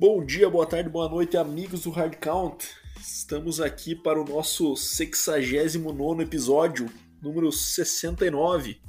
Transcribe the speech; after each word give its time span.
Bom 0.00 0.24
dia, 0.24 0.48
boa 0.48 0.64
tarde, 0.64 0.88
boa 0.88 1.10
noite, 1.10 1.36
amigos 1.36 1.82
do 1.82 1.90
Hard 1.90 2.16
Count. 2.16 2.66
Estamos 2.98 3.60
aqui 3.60 3.94
para 3.94 4.18
o 4.18 4.24
nosso 4.24 4.74
69 4.74 6.22
episódio, 6.22 6.88
número 7.20 7.52
69. 7.52 8.80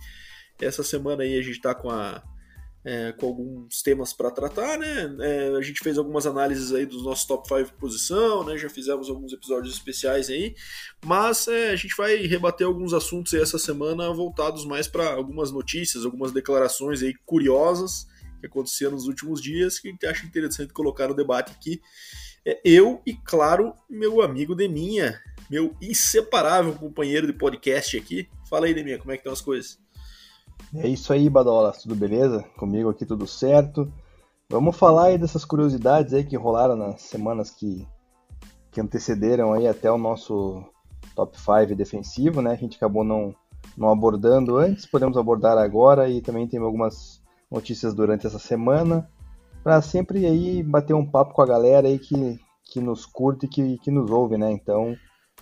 Essa 0.61 0.83
semana 0.83 1.23
aí 1.23 1.37
a 1.37 1.41
gente 1.41 1.57
está 1.57 1.75
com, 1.75 1.91
é, 2.85 3.11
com 3.11 3.25
alguns 3.25 3.81
temas 3.81 4.13
para 4.13 4.31
tratar, 4.31 4.77
né? 4.77 5.13
É, 5.19 5.49
a 5.57 5.61
gente 5.61 5.83
fez 5.83 5.97
algumas 5.97 6.25
análises 6.25 6.73
aí 6.73 6.85
dos 6.85 7.03
nossos 7.03 7.25
top 7.25 7.45
5 7.45 7.73
posição, 7.73 8.45
né? 8.45 8.57
Já 8.57 8.69
fizemos 8.69 9.09
alguns 9.09 9.33
episódios 9.33 9.73
especiais 9.73 10.29
aí, 10.29 10.55
mas 11.03 11.45
é, 11.49 11.71
a 11.71 11.75
gente 11.75 11.93
vai 11.97 12.25
rebater 12.25 12.65
alguns 12.65 12.93
assuntos 12.93 13.33
aí 13.33 13.41
essa 13.41 13.59
semana 13.59 14.13
voltados 14.13 14.63
mais 14.63 14.87
para 14.87 15.11
algumas 15.11 15.51
notícias, 15.51 16.05
algumas 16.05 16.31
declarações 16.31 17.03
aí 17.03 17.13
curiosas 17.25 18.09
que 18.41 18.47
aconteceram 18.47 18.93
nos 18.93 19.07
últimos 19.07 19.41
dias, 19.41 19.79
que 19.79 19.87
a 19.87 19.91
gente 19.91 20.05
acha 20.05 20.25
interessante 20.25 20.73
colocar 20.73 21.07
no 21.07 21.13
debate 21.13 21.51
aqui. 21.51 21.81
É 22.45 22.59
eu 22.65 23.01
e, 23.05 23.13
claro, 23.13 23.73
meu 23.89 24.21
amigo 24.21 24.55
Deminha, 24.55 25.19
meu 25.49 25.75
inseparável 25.79 26.73
companheiro 26.73 27.27
de 27.27 27.33
podcast 27.33 27.95
aqui. 27.95 28.27
Fala 28.49 28.65
aí, 28.65 28.73
Deminha, 28.73 28.97
como 28.97 29.11
é 29.11 29.15
que 29.15 29.21
estão 29.21 29.31
as 29.31 29.41
coisas? 29.41 29.79
É 30.73 30.87
isso 30.87 31.13
aí, 31.13 31.29
Badola, 31.29 31.71
tudo 31.71 31.95
beleza? 31.95 32.43
Comigo 32.57 32.89
aqui 32.89 33.05
tudo 33.05 33.27
certo. 33.27 33.91
Vamos 34.49 34.75
falar 34.75 35.05
aí 35.05 35.17
dessas 35.17 35.45
curiosidades 35.45 36.13
aí 36.13 36.23
que 36.23 36.35
rolaram 36.35 36.75
nas 36.75 37.01
semanas 37.03 37.51
que, 37.51 37.87
que 38.71 38.81
antecederam 38.81 39.53
aí 39.53 39.67
até 39.67 39.91
o 39.91 39.97
nosso 39.97 40.63
top 41.15 41.37
5 41.37 41.75
defensivo, 41.75 42.41
né? 42.41 42.51
A 42.51 42.55
gente 42.55 42.75
acabou 42.75 43.03
não, 43.03 43.35
não 43.77 43.89
abordando 43.89 44.57
antes, 44.57 44.85
podemos 44.85 45.17
abordar 45.17 45.57
agora 45.57 46.09
e 46.09 46.21
também 46.21 46.47
tem 46.47 46.59
algumas 46.59 47.20
notícias 47.51 47.93
durante 47.93 48.25
essa 48.25 48.39
semana, 48.39 49.09
para 49.63 49.81
sempre 49.81 50.25
aí 50.25 50.63
bater 50.63 50.93
um 50.93 51.05
papo 51.05 51.33
com 51.33 51.41
a 51.41 51.45
galera 51.45 51.87
aí 51.87 51.99
que, 51.99 52.39
que 52.65 52.79
nos 52.79 53.05
curte 53.05 53.45
e 53.45 53.49
que, 53.49 53.77
que 53.79 53.91
nos 53.91 54.09
ouve, 54.09 54.37
né? 54.37 54.51
Então, 54.51 54.93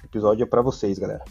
o 0.01 0.05
episódio 0.05 0.43
é 0.43 0.47
para 0.47 0.61
vocês, 0.61 0.97
galera. 0.97 1.23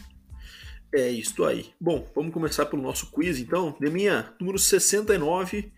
É 0.93 1.07
isso 1.09 1.43
aí. 1.43 1.71
Bom, 1.79 2.07
vamos 2.15 2.33
começar 2.33 2.65
pelo 2.65 2.81
nosso 2.81 3.11
quiz 3.11 3.37
então. 3.37 3.75
Deminha, 3.79 4.33
número 4.39 4.57
69, 4.57 5.71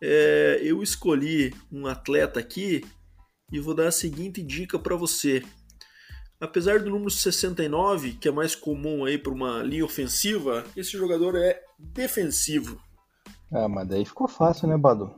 é, 0.00 0.60
eu 0.62 0.82
escolhi 0.82 1.52
um 1.70 1.86
atleta 1.86 2.38
aqui 2.38 2.84
e 3.50 3.58
vou 3.58 3.74
dar 3.74 3.88
a 3.88 3.92
seguinte 3.92 4.42
dica 4.42 4.78
para 4.78 4.94
você. 4.94 5.42
Apesar 6.40 6.80
do 6.80 6.90
número 6.90 7.10
69, 7.10 8.14
que 8.14 8.28
é 8.28 8.32
mais 8.32 8.54
comum 8.54 9.04
aí 9.04 9.16
para 9.16 9.32
uma 9.32 9.62
linha 9.62 9.84
ofensiva, 9.84 10.64
esse 10.76 10.92
jogador 10.92 11.36
é 11.36 11.60
defensivo. 11.78 12.80
Ah, 13.52 13.68
mas 13.68 13.86
daí 13.86 14.04
ficou 14.04 14.26
fácil, 14.26 14.66
né, 14.66 14.76
Badu? 14.76 15.14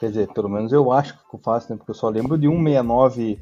Quer 0.00 0.08
dizer, 0.08 0.32
pelo 0.32 0.48
menos 0.48 0.72
eu 0.72 0.90
acho 0.90 1.14
que 1.14 1.22
ficou 1.22 1.38
fácil, 1.38 1.70
né? 1.70 1.76
Porque 1.76 1.92
eu 1.92 1.94
só 1.94 2.08
lembro 2.08 2.36
de 2.36 2.48
169 2.48 3.40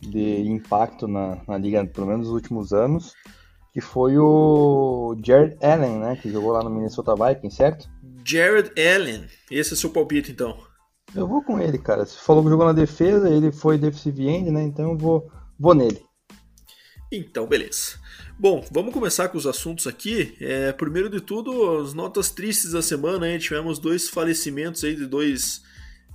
de 0.00 0.42
impacto 0.48 1.08
na, 1.08 1.38
na 1.48 1.56
liga, 1.56 1.84
pelo 1.86 2.06
menos 2.06 2.26
nos 2.26 2.34
últimos 2.34 2.72
anos, 2.72 3.14
que 3.72 3.80
foi 3.80 4.18
o 4.18 5.16
Jared 5.24 5.56
Allen, 5.62 5.98
né? 5.98 6.16
Que 6.16 6.30
jogou 6.30 6.52
lá 6.52 6.62
no 6.62 6.68
Minnesota 6.68 7.14
Vikings, 7.14 7.56
certo? 7.56 7.88
Jared 8.24 8.70
Allen, 8.78 9.26
esse 9.50 9.72
é 9.72 9.76
seu 9.76 9.90
palpite 9.90 10.32
então? 10.32 10.58
Eu 11.14 11.26
vou 11.26 11.42
com 11.42 11.58
ele, 11.58 11.78
cara. 11.78 12.04
Você 12.04 12.18
falou 12.18 12.42
que 12.42 12.50
jogou 12.50 12.66
na 12.66 12.72
defesa, 12.72 13.30
ele 13.30 13.50
foi 13.50 13.78
defensive 13.78 14.28
end, 14.28 14.50
né? 14.50 14.62
Então 14.62 14.90
eu 14.90 14.98
vou, 14.98 15.30
vou 15.58 15.74
nele. 15.74 16.02
Então, 17.10 17.46
beleza. 17.46 17.98
Bom, 18.38 18.66
vamos 18.70 18.92
começar 18.92 19.30
com 19.30 19.38
os 19.38 19.46
assuntos 19.46 19.86
aqui. 19.86 20.36
É, 20.40 20.72
primeiro 20.72 21.08
de 21.08 21.20
tudo, 21.20 21.78
as 21.78 21.94
notas 21.94 22.30
tristes 22.30 22.72
da 22.72 22.82
semana. 22.82 23.24
Aí, 23.24 23.38
tivemos 23.38 23.78
dois 23.78 24.10
falecimentos 24.10 24.84
aí 24.84 24.94
de 24.94 25.06
dois, 25.06 25.62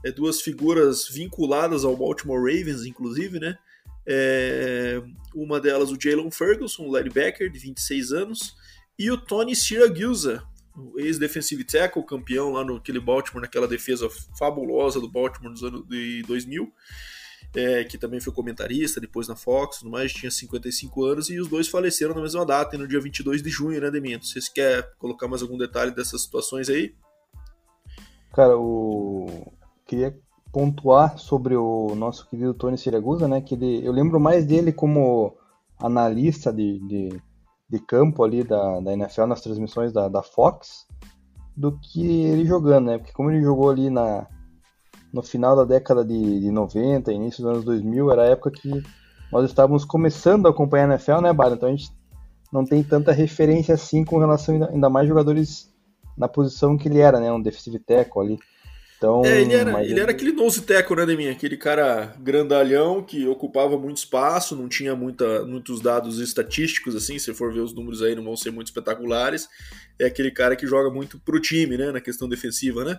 é, 0.06 0.12
duas 0.12 0.42
figuras 0.42 1.08
vinculadas 1.08 1.84
ao 1.84 1.98
Baltimore 1.98 2.40
Ravens, 2.40 2.86
inclusive, 2.86 3.40
né? 3.40 3.58
É, 4.06 5.02
uma 5.34 5.60
delas, 5.60 5.90
o 5.90 5.98
Jalen 6.00 6.30
Ferguson, 6.30 6.84
o 6.84 6.96
linebacker, 6.96 7.50
de 7.50 7.58
26 7.58 8.12
anos, 8.12 8.56
e 9.00 9.10
o 9.10 9.18
Tony 9.18 9.56
Siragusa, 9.56 10.44
o 10.76 11.00
ex-defensive 11.00 11.64
tackle, 11.64 12.06
campeão 12.06 12.52
lá 12.52 12.64
no 12.64 12.76
aquele 12.76 13.00
Baltimore, 13.00 13.42
naquela 13.42 13.68
defesa 13.68 14.08
fabulosa 14.38 15.00
do 15.00 15.10
Baltimore 15.10 15.50
nos 15.50 15.64
anos 15.64 15.88
de 15.88 16.22
2000 16.24 16.72
é, 17.56 17.84
que 17.84 17.98
também 17.98 18.20
foi 18.20 18.34
comentarista 18.34 19.00
depois 19.00 19.28
na 19.28 19.36
Fox, 19.36 19.84
no 19.84 19.92
mais, 19.92 20.12
tinha 20.12 20.32
55 20.32 21.04
anos, 21.04 21.30
e 21.30 21.40
os 21.40 21.48
dois 21.48 21.68
faleceram 21.68 22.16
na 22.16 22.22
mesma 22.22 22.46
data, 22.46 22.78
no 22.78 22.88
dia 22.88 23.00
22 23.00 23.44
de 23.44 23.50
junho, 23.50 23.80
né, 23.80 23.92
Demento? 23.92 24.26
Vocês 24.26 24.50
querem 24.50 24.84
colocar 24.98 25.28
mais 25.28 25.42
algum 25.42 25.58
detalhe 25.58 25.92
dessas 25.92 26.24
situações 26.24 26.70
aí? 26.70 26.96
Cara, 28.34 28.58
o... 28.58 29.54
queria 29.86 30.18
pontuar 30.52 31.18
sobre 31.18 31.56
o 31.56 31.94
nosso 31.96 32.28
querido 32.30 32.54
Tony 32.54 32.78
Siragusa, 32.78 33.28
né, 33.28 33.42
que 33.42 33.54
ele... 33.54 33.86
eu 33.86 33.92
lembro 33.92 34.20
mais 34.20 34.46
dele 34.46 34.72
como 34.72 35.38
analista 35.80 36.52
de, 36.52 36.80
de, 36.80 37.22
de 37.70 37.80
campo 37.80 38.24
ali 38.24 38.44
da, 38.44 38.80
da 38.80 38.94
NFL 38.94 39.26
nas 39.26 39.42
transmissões 39.42 39.94
da, 39.94 40.08
da 40.08 40.24
Fox, 40.24 40.88
do 41.56 41.78
que 41.80 42.24
ele 42.24 42.46
jogando, 42.46 42.86
né, 42.88 42.98
porque 42.98 43.14
como 43.14 43.30
ele 43.30 43.44
jogou 43.44 43.70
ali 43.70 43.92
na 43.92 44.28
no 45.14 45.22
final 45.22 45.56
da 45.56 45.64
década 45.64 46.04
de, 46.04 46.40
de 46.40 46.50
90, 46.50 47.14
início 47.14 47.44
dos 47.44 47.52
anos 47.52 47.66
2000, 47.66 48.12
era 48.12 48.24
a 48.24 48.28
época 48.28 48.50
que 48.50 48.84
nós 49.32 49.46
estávamos 49.46 49.86
começando 49.86 50.48
a 50.48 50.50
acompanhar 50.50 50.90
a 50.90 50.94
NFL, 50.94 51.22
né, 51.22 51.32
Bárbara? 51.32 51.56
Então 51.56 51.70
a 51.70 51.72
gente 51.72 51.92
não 52.52 52.66
tem 52.66 52.84
tanta 52.84 53.12
referência 53.12 53.76
assim 53.76 54.04
com 54.04 54.18
relação 54.18 54.56
ainda 54.66 54.90
mais 54.90 55.08
jogadores 55.08 55.72
na 56.18 56.28
posição 56.28 56.78
que 56.78 56.88
ele 56.88 57.00
era, 57.00 57.20
né? 57.20 57.32
Um 57.32 57.42
defensive 57.42 57.80
tackle 57.80 58.22
ali. 58.22 58.40
Então, 58.98 59.22
é, 59.26 59.42
ele 59.42 59.54
era, 59.54 59.84
ele 59.84 60.00
era 60.00 60.12
aquele 60.12 60.32
nose 60.32 60.62
tackle, 60.62 60.96
né, 60.96 61.06
Deminha? 61.06 61.32
Aquele 61.34 61.58
cara 61.58 62.16
grandalhão 62.22 63.04
que 63.04 63.28
ocupava 63.28 63.78
muito 63.78 63.98
espaço, 63.98 64.56
não 64.56 64.70
tinha 64.70 64.96
muita, 64.96 65.46
muitos 65.46 65.82
dados 65.82 66.20
estatísticos, 66.20 66.96
assim, 66.96 67.20
se 67.20 67.34
for 67.34 67.52
ver 67.52 67.60
os 67.60 67.74
números 67.74 68.02
aí 68.02 68.16
não 68.16 68.24
vão 68.24 68.38
ser 68.38 68.52
muito 68.52 68.68
espetaculares. 68.68 69.50
É 70.00 70.06
aquele 70.06 70.32
cara 70.32 70.56
que 70.56 70.66
joga 70.66 70.90
muito 70.90 71.20
pro 71.20 71.42
time, 71.42 71.76
né, 71.76 71.92
na 71.92 72.00
questão 72.00 72.30
defensiva, 72.30 72.86
né? 72.86 72.98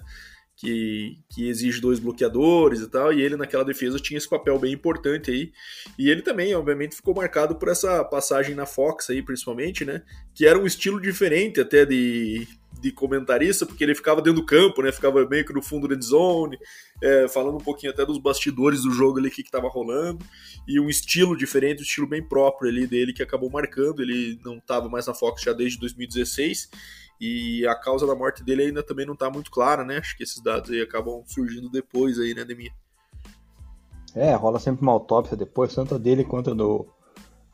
Que, 0.56 1.19
que 1.28 1.48
exige 1.48 1.81
dois 1.81 1.98
bloqueadores 1.98 2.81
e 2.81 2.88
tal, 2.88 3.12
e 3.12 3.20
ele 3.20 3.37
naquela 3.37 3.65
defesa 3.65 3.98
tinha 3.98 4.19
esse 4.19 4.28
papel 4.28 4.59
bem 4.59 4.72
importante 4.72 5.31
aí. 5.31 5.53
E 5.98 6.09
ele 6.09 6.22
também, 6.22 6.54
obviamente, 6.54 6.94
ficou 6.94 7.15
marcado 7.15 7.56
por 7.56 7.69
essa 7.69 8.04
passagem 8.04 8.54
na 8.54 8.66
Fox 8.66 9.10
aí, 9.10 9.22
principalmente, 9.22 9.84
né? 9.84 10.03
Que 10.34 10.47
era 10.47 10.59
um 10.59 10.66
estilo 10.66 11.00
diferente 11.00 11.60
até 11.60 11.84
de, 11.84 12.47
de 12.81 12.92
comentarista, 12.92 13.66
porque 13.66 13.82
ele 13.82 13.97
ficava 13.97 14.22
dentro 14.22 14.41
do 14.41 14.47
campo, 14.47 14.81
né? 14.81 14.92
Ficava 14.92 15.26
meio 15.28 15.44
que 15.44 15.53
no 15.53 15.62
fundo 15.62 15.88
da 15.88 16.00
zone, 16.00 16.56
é, 17.03 17.26
falando 17.26 17.56
um 17.56 17.65
pouquinho 17.65 17.92
até 17.92 18.06
dos 18.06 18.19
bastidores 18.19 18.82
do 18.82 18.92
jogo 18.92 19.19
ali 19.19 19.31
que 19.31 19.42
estava 19.42 19.69
rolando, 19.69 20.25
e 20.69 20.78
um 20.78 20.88
estilo 20.88 21.36
diferente, 21.36 21.81
um 21.81 21.82
estilo 21.82 22.06
bem 22.06 22.22
próprio 22.22 22.71
ali 22.71 22.86
dele 22.86 23.12
que 23.12 23.22
acabou 23.25 23.50
marcando. 23.50 24.03
Ele 24.03 24.38
não 24.44 24.59
estava 24.59 24.88
mais 24.88 25.06
na 25.06 25.15
Fox 25.15 25.42
já 25.42 25.53
desde 25.53 25.81
2016 25.81 26.71
e 27.21 27.67
a 27.67 27.75
causa 27.75 28.07
da 28.07 28.15
morte 28.15 28.43
dele 28.43 28.65
ainda 28.65 28.83
também 28.83 29.07
não 29.07 29.15
está 29.15 29.31
muito 29.31 29.51
clara, 29.51 29.85
né? 29.85 29.99
Acho 29.99 30.17
que 30.17 30.23
esses 30.23 30.43
dados 30.43 30.71
aí 30.71 30.81
acabam 30.81 31.23
surgindo 31.27 31.71
depois 31.71 32.19
aí, 32.19 32.35
né, 32.35 32.45
Demir? 32.45 32.73
É, 34.15 34.35
rola 34.35 34.61
sempre 34.61 34.83
uma 34.83 34.93
autópsia 34.93 35.37
depois, 35.37 35.75
tanto 35.75 35.95
a 35.95 35.99
dele 35.99 36.25
quanto 36.25 36.51
a 36.51 36.55
do, 36.55 36.87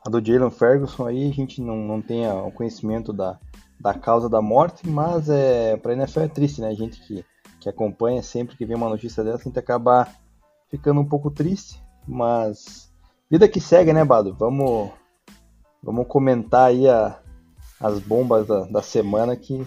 a 0.04 0.10
do 0.10 0.24
Jalen 0.24 0.50
Ferguson 0.50 1.06
aí, 1.06 1.28
a 1.28 1.32
gente 1.32 1.60
não, 1.60 1.76
não 1.76 2.02
tem 2.02 2.28
o 2.28 2.50
conhecimento 2.50 3.12
da, 3.12 3.38
da 3.80 3.94
causa 3.94 4.28
da 4.28 4.42
morte, 4.42 4.88
mas 4.88 5.28
é, 5.28 5.76
pra 5.76 5.94
NFL 5.94 6.20
é 6.20 6.28
triste, 6.28 6.60
né? 6.60 6.68
A 6.68 6.74
gente 6.74 7.00
que, 7.00 7.24
que 7.60 7.68
acompanha 7.68 8.22
sempre 8.22 8.56
que 8.56 8.66
vem 8.66 8.76
uma 8.76 8.90
notícia 8.90 9.24
dessa, 9.24 9.40
a 9.40 9.44
gente 9.44 9.58
acaba 9.58 10.06
ficando 10.68 11.00
um 11.00 11.08
pouco 11.08 11.30
triste, 11.30 11.82
mas 12.06 12.92
vida 13.30 13.48
que 13.48 13.60
segue, 13.60 13.92
né, 13.92 14.04
Bado? 14.04 14.34
Vamos, 14.34 14.90
vamos 15.82 16.06
comentar 16.06 16.68
aí 16.68 16.86
a, 16.86 17.18
as 17.80 17.98
bombas 17.98 18.46
da, 18.46 18.64
da 18.64 18.82
semana 18.82 19.34
que, 19.34 19.66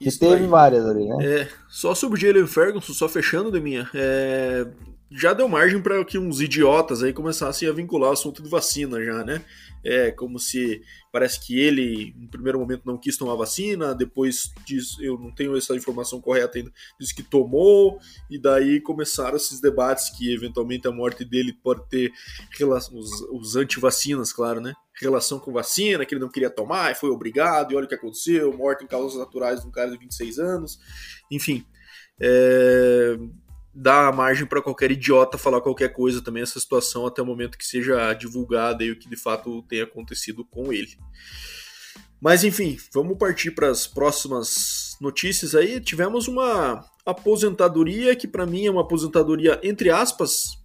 que 0.00 0.10
teve 0.18 0.42
aí. 0.42 0.46
várias 0.46 0.86
ali, 0.86 1.06
né? 1.06 1.16
É, 1.24 1.48
só 1.68 1.94
sobre 1.94 2.18
o 2.18 2.20
Jalen 2.20 2.46
Ferguson, 2.46 2.92
só 2.92 3.08
fechando 3.08 3.50
de 3.50 3.60
minha, 3.60 3.88
é, 3.94 4.66
já 5.14 5.32
deu 5.32 5.48
margem 5.48 5.80
para 5.80 6.04
que 6.04 6.18
uns 6.18 6.40
idiotas 6.40 7.02
aí 7.02 7.12
começassem 7.12 7.68
a 7.68 7.72
vincular 7.72 8.10
o 8.10 8.12
assunto 8.12 8.42
de 8.42 8.48
vacina 8.48 9.02
já, 9.04 9.24
né? 9.24 9.44
É 9.84 10.10
como 10.12 10.38
se 10.38 10.80
parece 11.10 11.44
que 11.44 11.58
ele, 11.58 12.14
no 12.16 12.28
primeiro 12.28 12.58
momento, 12.58 12.82
não 12.86 12.96
quis 12.96 13.16
tomar 13.16 13.34
vacina, 13.34 13.94
depois 13.94 14.52
diz, 14.64 14.98
eu 15.00 15.18
não 15.18 15.34
tenho 15.34 15.56
essa 15.56 15.74
informação 15.74 16.20
correta 16.20 16.56
ainda, 16.56 16.72
disse 17.00 17.14
que 17.14 17.22
tomou, 17.22 17.98
e 18.30 18.38
daí 18.38 18.80
começaram 18.80 19.36
esses 19.36 19.60
debates 19.60 20.10
que 20.10 20.32
eventualmente 20.32 20.86
a 20.86 20.92
morte 20.92 21.24
dele 21.24 21.52
pode 21.52 21.88
ter 21.88 22.12
relação, 22.56 22.96
os, 22.96 23.10
os 23.32 23.56
anti-vacinas, 23.56 24.32
claro, 24.32 24.60
né? 24.60 24.72
Relação 25.00 25.38
com 25.38 25.52
vacina, 25.52 26.06
que 26.06 26.14
ele 26.14 26.20
não 26.20 26.30
queria 26.30 26.50
tomar 26.50 26.92
e 26.92 26.94
foi 26.94 27.10
obrigado, 27.10 27.72
e 27.72 27.76
olha 27.76 27.86
o 27.86 27.88
que 27.88 27.94
aconteceu, 27.94 28.56
morte 28.56 28.84
em 28.84 28.86
causas 28.86 29.18
naturais 29.18 29.60
de 29.60 29.66
um 29.66 29.70
cara 29.70 29.90
de 29.90 29.98
26 29.98 30.38
anos, 30.38 30.78
enfim. 31.30 31.66
É, 32.20 33.18
dá 33.74 34.12
margem 34.12 34.46
para 34.46 34.62
qualquer 34.62 34.90
idiota 34.90 35.38
falar 35.38 35.60
qualquer 35.60 35.92
coisa 35.92 36.22
também 36.22 36.42
essa 36.42 36.60
situação 36.60 37.06
até 37.06 37.22
o 37.22 37.26
momento 37.26 37.56
que 37.56 37.66
seja 37.66 38.12
divulgada 38.12 38.84
e 38.84 38.90
o 38.90 38.98
que 38.98 39.08
de 39.08 39.16
fato 39.16 39.62
tenha 39.62 39.84
acontecido 39.84 40.44
com 40.44 40.72
ele. 40.72 40.96
Mas 42.20 42.44
enfim, 42.44 42.78
vamos 42.92 43.18
partir 43.18 43.50
para 43.50 43.68
as 43.68 43.86
próximas 43.86 44.96
notícias 45.00 45.54
aí. 45.54 45.80
Tivemos 45.80 46.28
uma 46.28 46.84
aposentadoria 47.04 48.14
que 48.14 48.28
para 48.28 48.46
mim 48.46 48.66
é 48.66 48.70
uma 48.70 48.82
aposentadoria 48.82 49.58
entre 49.62 49.90
aspas, 49.90 50.58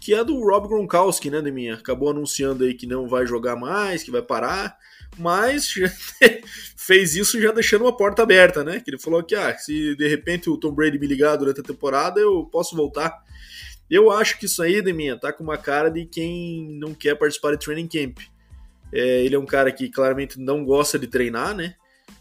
que 0.00 0.14
é 0.14 0.24
do 0.24 0.38
Rob 0.38 0.68
Gronkowski, 0.68 1.30
né, 1.30 1.42
Deminha? 1.42 1.74
Acabou 1.74 2.10
anunciando 2.10 2.64
aí 2.64 2.74
que 2.74 2.86
não 2.86 3.08
vai 3.08 3.26
jogar 3.26 3.56
mais, 3.56 4.02
que 4.02 4.10
vai 4.10 4.22
parar, 4.22 4.78
mas 5.18 5.74
fez 6.76 7.14
isso 7.16 7.40
já 7.40 7.52
deixando 7.52 7.82
uma 7.82 7.96
porta 7.96 8.22
aberta, 8.22 8.62
né? 8.64 8.80
Que 8.80 8.90
ele 8.90 8.98
falou 8.98 9.22
que, 9.22 9.34
ah, 9.34 9.56
se 9.56 9.94
de 9.96 10.08
repente 10.08 10.50
o 10.50 10.56
Tom 10.56 10.72
Brady 10.72 10.98
me 10.98 11.06
ligar 11.06 11.36
durante 11.36 11.60
a 11.60 11.64
temporada, 11.64 12.20
eu 12.20 12.44
posso 12.44 12.76
voltar. 12.76 13.22
Eu 13.90 14.10
acho 14.10 14.38
que 14.38 14.46
isso 14.46 14.62
aí, 14.62 14.80
Deminha, 14.80 15.18
tá 15.18 15.32
com 15.32 15.44
uma 15.44 15.58
cara 15.58 15.90
de 15.90 16.06
quem 16.06 16.78
não 16.78 16.94
quer 16.94 17.14
participar 17.14 17.52
de 17.52 17.58
training 17.58 17.88
camp. 17.88 18.18
É, 18.92 19.24
ele 19.24 19.34
é 19.34 19.38
um 19.38 19.46
cara 19.46 19.70
que 19.72 19.88
claramente 19.88 20.38
não 20.38 20.64
gosta 20.64 20.98
de 20.98 21.06
treinar, 21.06 21.54
né? 21.54 21.74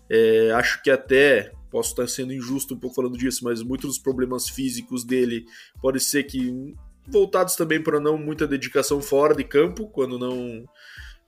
É, 0.10 0.52
acho 0.52 0.82
que 0.84 0.92
até 0.92 1.52
posso 1.72 1.92
estar 1.92 2.08
sendo 2.08 2.34
injusto 2.34 2.76
um 2.76 2.80
pouco 2.80 2.96
falando 2.96 3.18
disso, 3.18 3.44
mas 3.44 3.64
muitos 3.64 3.90
dos 3.90 3.98
problemas 3.98 4.48
físicos 4.50 5.04
dele 5.04 5.46
pode 5.82 6.00
ser 6.00 6.24
que 6.24 6.76
voltados 7.08 7.56
também 7.56 7.82
para 7.82 8.00
não 8.00 8.18
muita 8.18 8.48
dedicação 8.48 9.02
fora 9.02 9.36
de 9.36 9.44
campo, 9.44 9.88
quando 9.88 10.20
não 10.20 10.66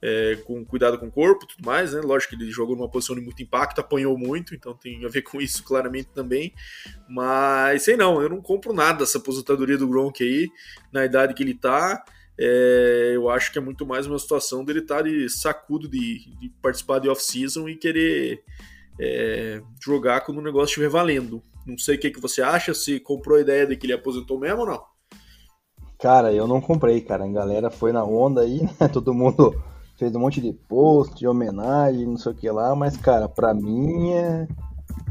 é, 0.02 0.36
com 0.46 0.64
cuidado 0.66 1.00
com 1.00 1.08
o 1.08 1.12
corpo, 1.12 1.48
tudo 1.48 1.66
mais, 1.66 1.94
né? 1.94 2.02
Lógico 2.02 2.36
que 2.36 2.44
ele 2.44 2.52
jogou 2.52 2.76
numa 2.76 2.90
posição 2.90 3.16
de 3.16 3.22
muito 3.22 3.42
impacto, 3.42 3.80
apanhou 3.80 4.18
muito, 4.18 4.54
então 4.54 4.74
tem 4.74 5.04
a 5.06 5.10
ver 5.10 5.22
com 5.22 5.42
isso 5.42 5.64
claramente 5.64 6.10
também. 6.14 6.54
Mas 7.10 7.84
sei 7.84 7.98
não, 7.98 8.22
eu 8.22 8.30
não 8.30 8.42
compro 8.42 8.74
nada 8.74 9.04
essa 9.04 9.18
aposentadoria 9.18 9.78
do 9.78 9.88
Gronk 9.88 10.24
aí 10.24 10.50
na 10.92 11.06
idade 11.06 11.34
que 11.34 11.44
ele 11.44 11.54
tá. 11.54 12.04
É, 12.38 13.14
eu 13.16 13.30
acho 13.30 13.52
que 13.52 13.58
é 13.58 13.62
muito 13.62 13.86
mais 13.86 14.06
uma 14.06 14.20
situação 14.20 14.64
dele 14.64 14.80
estar 14.80 14.98
tá 14.98 15.02
de 15.04 15.30
sacudo 15.30 15.88
de, 15.88 16.36
de 16.38 16.50
participar 16.62 17.00
de 17.00 17.08
off-season 17.08 17.70
e 17.70 17.78
querer 17.78 18.44
é, 19.00 19.62
jogar 19.84 20.22
quando 20.22 20.40
o 20.40 20.44
negócio 20.44 20.68
estiver 20.68 20.90
valendo. 20.90 21.42
Não 21.66 21.78
sei 21.78 21.96
o 21.96 22.00
que, 22.00 22.12
que 22.12 22.20
você 22.20 22.42
acha, 22.42 22.74
se 22.74 23.00
comprou 23.00 23.38
a 23.38 23.42
ideia 23.42 23.66
de 23.66 23.76
que 23.76 23.86
ele 23.86 23.94
aposentou 23.94 24.40
mesmo 24.40 24.62
ou 24.62 24.68
não. 24.68 24.84
Cara, 25.98 26.32
eu 26.32 26.46
não 26.46 26.62
comprei, 26.62 27.02
cara. 27.02 27.24
A 27.24 27.28
galera 27.28 27.72
foi 27.72 27.92
na 27.92 28.04
onda 28.04 28.42
aí, 28.42 28.62
né? 28.62 28.88
Todo 28.92 29.14
mundo 29.14 29.56
fez 29.98 30.16
um 30.16 30.20
monte 30.20 30.42
de 30.42 30.52
post, 30.52 31.16
de 31.16 31.28
homenagem, 31.28 32.06
não 32.06 32.18
sei 32.18 32.32
o 32.32 32.36
que 32.36 32.50
lá, 32.50 32.76
mas, 32.76 32.98
cara, 32.98 33.30
pra 33.30 33.54
mim 33.54 34.12
é... 34.12 34.48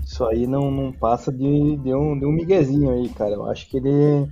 isso 0.04 0.24
aí 0.24 0.46
não, 0.46 0.70
não 0.70 0.92
passa 0.92 1.32
de, 1.32 1.76
de, 1.78 1.94
um, 1.94 2.18
de 2.18 2.26
um 2.26 2.32
miguezinho 2.32 2.90
aí, 2.90 3.08
cara. 3.08 3.32
Eu 3.32 3.46
acho 3.46 3.68
que 3.68 3.78
ele, 3.78 4.28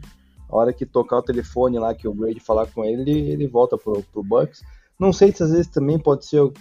a 0.49 0.57
hora 0.57 0.73
que 0.73 0.85
tocar 0.85 1.19
o 1.19 1.23
telefone 1.23 1.79
lá, 1.79 1.95
que 1.95 2.07
o 2.07 2.15
Brady 2.15 2.41
falar 2.41 2.67
com 2.67 2.85
ele, 2.85 3.03
ele, 3.03 3.31
ele 3.31 3.47
volta 3.49 3.79
pro, 3.79 4.03
pro 4.13 4.23
Bucks. 4.23 4.63
Não 4.99 5.13
sei 5.13 5.33
se 5.33 5.43
às 5.43 5.51
vezes 5.51 5.67
também 5.67 5.99
pode 5.99 6.27
ser 6.27 6.53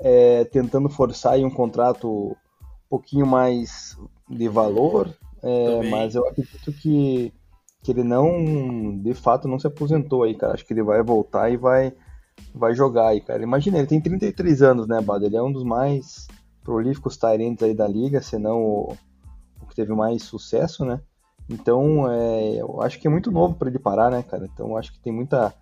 é, 0.00 0.44
tentando 0.44 0.88
forçar 0.88 1.38
um 1.38 1.50
contrato 1.50 2.08
um 2.08 2.36
pouquinho 2.88 3.26
mais 3.26 3.96
de 4.28 4.48
valor, 4.48 5.14
é, 5.42 5.88
mas 5.88 6.14
eu 6.14 6.26
acredito 6.26 6.72
que, 6.72 7.32
que 7.82 7.92
ele 7.92 8.02
não, 8.02 8.98
de 8.98 9.14
fato, 9.14 9.46
não 9.46 9.58
se 9.58 9.66
aposentou 9.66 10.24
aí, 10.24 10.34
cara. 10.34 10.54
Acho 10.54 10.66
que 10.66 10.72
ele 10.72 10.82
vai 10.82 11.02
voltar 11.02 11.50
e 11.50 11.56
vai, 11.56 11.92
vai 12.54 12.74
jogar 12.74 13.08
aí, 13.08 13.20
cara. 13.20 13.42
Imagina, 13.42 13.78
ele 13.78 13.86
tem 13.86 14.00
33 14.00 14.62
anos, 14.62 14.86
né, 14.86 15.00
Bado? 15.00 15.24
Ele 15.24 15.36
é 15.36 15.42
um 15.42 15.52
dos 15.52 15.64
mais 15.64 16.26
prolíficos 16.62 17.16
Tyrants 17.16 17.62
aí 17.62 17.74
da 17.74 17.86
liga, 17.86 18.20
se 18.20 18.38
não 18.38 18.62
o, 18.62 18.96
o, 19.62 19.66
que 19.66 19.74
teve 19.74 19.92
mais 19.92 20.22
sucesso, 20.22 20.84
né? 20.84 21.00
Então, 21.48 22.10
é, 22.10 22.60
eu 22.60 22.80
acho 22.82 22.98
que 23.00 23.06
é 23.06 23.10
muito 23.10 23.30
novo 23.30 23.54
para 23.54 23.68
ele 23.68 23.78
parar, 23.78 24.10
né, 24.10 24.22
cara? 24.22 24.48
Então, 24.52 24.76
acho 24.76 24.92
que 24.92 25.00
tem 25.00 25.12
muita 25.12 25.54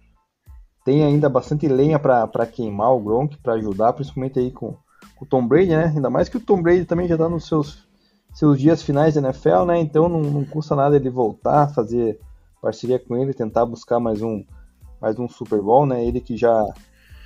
tem 0.84 1.04
ainda 1.04 1.28
bastante 1.28 1.68
lenha 1.68 1.98
para 1.98 2.46
queimar 2.46 2.94
o 2.94 3.00
Gronk, 3.00 3.36
para 3.42 3.54
ajudar, 3.54 3.92
principalmente 3.92 4.38
aí 4.38 4.50
com, 4.50 4.72
com, 5.16 5.24
o 5.24 5.28
Tom 5.28 5.46
Brady, 5.46 5.70
né? 5.70 5.92
Ainda 5.94 6.08
mais 6.08 6.30
que 6.30 6.38
o 6.38 6.40
Tom 6.40 6.62
Brady 6.62 6.86
também 6.86 7.06
já 7.06 7.14
está 7.14 7.28
nos 7.28 7.46
seus, 7.46 7.86
seus 8.32 8.58
dias 8.58 8.82
finais 8.82 9.14
da 9.14 9.20
NFL, 9.20 9.64
né? 9.66 9.78
Então 9.80 10.08
não, 10.08 10.22
não 10.22 10.44
custa 10.46 10.74
nada 10.74 10.96
ele 10.96 11.10
voltar, 11.10 11.74
fazer 11.74 12.18
parceria 12.62 12.98
com 12.98 13.16
ele, 13.16 13.34
tentar 13.34 13.66
buscar 13.66 14.00
mais 14.00 14.22
um, 14.22 14.42
mais 15.00 15.18
um 15.18 15.28
Super 15.28 15.60
Bowl, 15.60 15.86
né? 15.86 16.04
Ele 16.04 16.20
que 16.20 16.36
já 16.36 16.64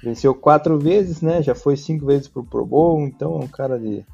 venceu 0.03 0.35
quatro 0.35 0.79
vezes, 0.79 1.23
né? 1.23 1.43
Já 1.43 1.55
foi 1.55 1.77
cinco 1.77 2.07
vezes 2.07 2.29
pro 2.29 2.45
Pro 2.45 2.67
Bowl, 2.67 3.01
então 3.01 3.41
é 3.41 3.45
um 3.45 3.49
cara 3.49 3.79
de, 3.79 4.05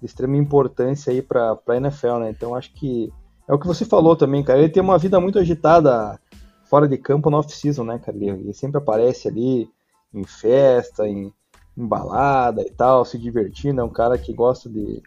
de 0.00 0.06
extrema 0.06 0.36
importância 0.36 1.12
aí 1.12 1.20
para 1.20 1.58
a 1.66 1.76
NFL, 1.76 2.18
né? 2.18 2.30
Então 2.30 2.54
acho 2.54 2.72
que 2.72 3.12
é 3.48 3.52
o 3.52 3.58
que 3.58 3.66
você 3.66 3.84
falou 3.84 4.14
também, 4.14 4.44
cara. 4.44 4.60
Ele 4.60 4.68
tem 4.68 4.82
uma 4.82 4.96
vida 4.96 5.18
muito 5.18 5.38
agitada 5.38 6.18
fora 6.64 6.86
de 6.86 6.96
campo 6.96 7.28
no 7.30 7.38
off-season, 7.38 7.82
né, 7.82 7.98
cara? 7.98 8.16
Ele, 8.16 8.52
sempre 8.54 8.78
aparece 8.78 9.26
ali 9.26 9.68
em 10.14 10.24
festa, 10.24 11.08
em, 11.08 11.32
em, 11.76 11.86
balada 11.86 12.62
e 12.62 12.70
tal, 12.70 13.04
se 13.04 13.18
divertindo. 13.18 13.80
É 13.80 13.84
um 13.84 13.90
cara 13.90 14.16
que 14.16 14.32
gosta 14.32 14.70
de, 14.70 15.02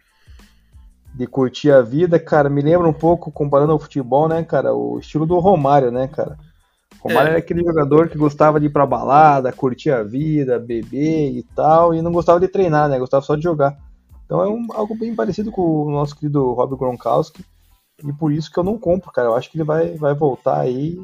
de 1.14 1.26
curtir 1.26 1.70
a 1.70 1.80
vida, 1.80 2.20
cara. 2.20 2.50
Me 2.50 2.60
lembra 2.60 2.86
um 2.86 2.92
pouco, 2.92 3.32
comparando 3.32 3.72
ao 3.72 3.78
futebol, 3.78 4.28
né, 4.28 4.44
cara? 4.44 4.74
O 4.74 4.98
estilo 4.98 5.24
do 5.24 5.38
Romário, 5.38 5.90
né, 5.90 6.06
cara? 6.06 6.36
O 7.04 7.08
Romário 7.08 7.28
é. 7.28 7.30
era 7.32 7.38
aquele 7.38 7.62
jogador 7.62 8.08
que 8.08 8.16
gostava 8.16 8.58
de 8.58 8.66
ir 8.66 8.70
pra 8.70 8.86
balada, 8.86 9.52
curtir 9.52 9.90
a 9.90 10.02
vida, 10.02 10.58
beber 10.58 11.36
e 11.36 11.42
tal, 11.54 11.92
e 11.92 12.00
não 12.00 12.10
gostava 12.10 12.40
de 12.40 12.48
treinar, 12.48 12.88
né? 12.88 12.98
Gostava 12.98 13.22
só 13.22 13.36
de 13.36 13.42
jogar. 13.42 13.76
Então 14.24 14.42
é 14.42 14.48
um, 14.48 14.66
algo 14.70 14.96
bem 14.96 15.14
parecido 15.14 15.52
com 15.52 15.84
o 15.84 15.90
nosso 15.90 16.16
querido 16.16 16.52
Rob 16.54 16.74
Gronkowski. 16.76 17.44
E 18.02 18.10
por 18.14 18.32
isso 18.32 18.50
que 18.50 18.58
eu 18.58 18.64
não 18.64 18.78
compro, 18.78 19.12
cara. 19.12 19.28
Eu 19.28 19.34
acho 19.34 19.50
que 19.50 19.58
ele 19.58 19.64
vai, 19.64 19.94
vai 19.98 20.14
voltar 20.14 20.60
aí 20.60 20.98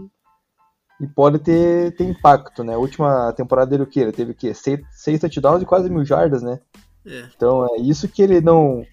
e 0.98 1.06
pode 1.06 1.38
ter, 1.38 1.94
ter 1.94 2.04
impacto, 2.04 2.64
né? 2.64 2.74
A 2.74 2.78
última 2.78 3.30
temporada 3.34 3.70
dele 3.70 3.82
o 3.82 3.86
que? 3.86 4.00
Ele 4.00 4.12
teve 4.12 4.32
o 4.32 4.34
quê? 4.34 4.54
Seis, 4.54 4.80
seis 4.90 5.20
touchdowns 5.20 5.62
e 5.62 5.66
quase 5.66 5.90
mil 5.90 6.04
jardas, 6.04 6.42
né? 6.42 6.60
É. 7.06 7.26
Então 7.36 7.66
é 7.74 7.78
isso 7.78 8.08
que 8.08 8.22
ele 8.22 8.40
não 8.40 8.84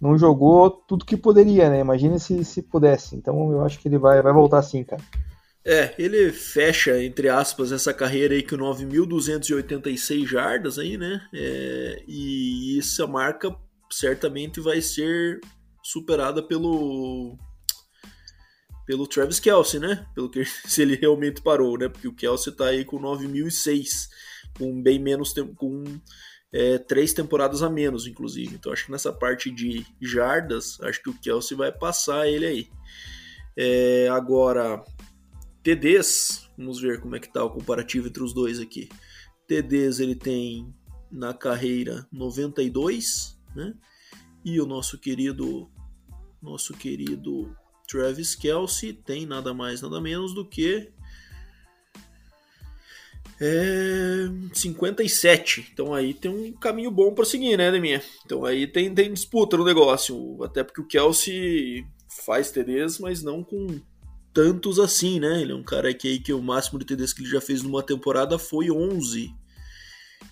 não 0.00 0.18
jogou 0.18 0.68
tudo 0.68 1.04
que 1.04 1.16
poderia, 1.16 1.70
né? 1.70 1.78
Imagina 1.78 2.18
se, 2.18 2.44
se 2.44 2.62
pudesse. 2.62 3.14
Então 3.14 3.52
eu 3.52 3.64
acho 3.64 3.78
que 3.78 3.86
ele 3.86 3.98
vai, 3.98 4.20
vai 4.20 4.32
voltar 4.32 4.60
sim, 4.62 4.82
cara. 4.82 5.00
É, 5.64 5.94
ele 5.96 6.32
fecha, 6.32 7.02
entre 7.02 7.28
aspas, 7.28 7.70
essa 7.70 7.94
carreira 7.94 8.34
aí 8.34 8.42
com 8.42 8.56
9.286 8.56 10.26
jardas 10.26 10.78
aí, 10.78 10.98
né? 10.98 11.24
É, 11.32 12.02
e 12.08 12.78
essa 12.80 13.06
marca 13.06 13.54
certamente 13.88 14.60
vai 14.60 14.80
ser 14.80 15.40
superada 15.82 16.42
pelo 16.42 17.38
pelo 18.84 19.06
Travis 19.06 19.38
Kelsey, 19.38 19.78
né? 19.78 20.04
Pelo 20.14 20.28
que 20.28 20.44
se 20.66 20.82
ele 20.82 20.96
realmente 20.96 21.40
parou, 21.40 21.78
né? 21.78 21.88
Porque 21.88 22.08
o 22.08 22.14
Kelsey 22.14 22.52
tá 22.52 22.66
aí 22.66 22.84
com 22.84 23.00
9.006, 23.00 24.08
com 24.58 24.82
bem 24.82 24.98
menos 24.98 25.32
tempo, 25.32 25.54
com 25.54 25.84
é, 26.52 26.76
três 26.78 27.12
temporadas 27.12 27.62
a 27.62 27.70
menos, 27.70 28.06
inclusive. 28.06 28.54
Então 28.54 28.72
acho 28.72 28.86
que 28.86 28.92
nessa 28.92 29.12
parte 29.12 29.50
de 29.50 29.86
jardas, 30.00 30.80
acho 30.82 31.00
que 31.02 31.10
o 31.10 31.18
Kelsey 31.18 31.56
vai 31.56 31.70
passar 31.70 32.28
ele 32.28 32.46
aí. 32.46 32.68
É, 33.56 34.08
agora, 34.08 34.82
TDs, 35.62 36.48
vamos 36.56 36.80
ver 36.80 37.00
como 37.00 37.16
é 37.16 37.20
que 37.20 37.32
tá 37.32 37.44
o 37.44 37.50
comparativo 37.50 38.08
entre 38.08 38.22
os 38.22 38.32
dois 38.32 38.58
aqui. 38.58 38.88
TDs 39.46 40.00
ele 40.00 40.14
tem 40.14 40.74
na 41.10 41.32
carreira 41.34 42.06
92, 42.10 43.38
né? 43.54 43.74
E 44.44 44.60
o 44.60 44.66
nosso 44.66 44.98
querido 44.98 45.70
nosso 46.40 46.74
querido 46.74 47.56
Travis 47.86 48.34
Kelsey 48.34 48.92
tem 48.92 49.24
nada 49.26 49.54
mais, 49.54 49.80
nada 49.80 50.00
menos 50.00 50.34
do 50.34 50.44
que 50.44 50.90
é, 53.40 54.28
57. 54.52 55.70
Então 55.72 55.92
aí 55.92 56.14
tem 56.14 56.30
um 56.30 56.52
caminho 56.52 56.90
bom 56.90 57.12
para 57.12 57.24
seguir, 57.24 57.56
né, 57.56 57.70
Deminha? 57.70 58.02
Então 58.24 58.44
aí 58.44 58.66
tem, 58.66 58.94
tem 58.94 59.12
disputa 59.12 59.56
no 59.56 59.64
negócio. 59.64 60.42
Até 60.42 60.62
porque 60.62 60.80
o 60.80 60.86
Kelsey 60.86 61.84
faz 62.24 62.50
TDs, 62.50 62.98
mas 62.98 63.22
não 63.22 63.42
com 63.42 63.80
tantos 64.32 64.78
assim, 64.78 65.20
né? 65.20 65.40
Ele 65.40 65.52
é 65.52 65.54
um 65.54 65.62
cara 65.62 65.92
que, 65.92 66.18
que 66.18 66.32
o 66.32 66.42
máximo 66.42 66.78
de 66.78 66.84
TDs 66.84 67.12
que 67.12 67.22
ele 67.22 67.30
já 67.30 67.40
fez 67.40 67.62
numa 67.62 67.82
temporada 67.82 68.38
foi 68.38 68.70
11. 68.70 69.34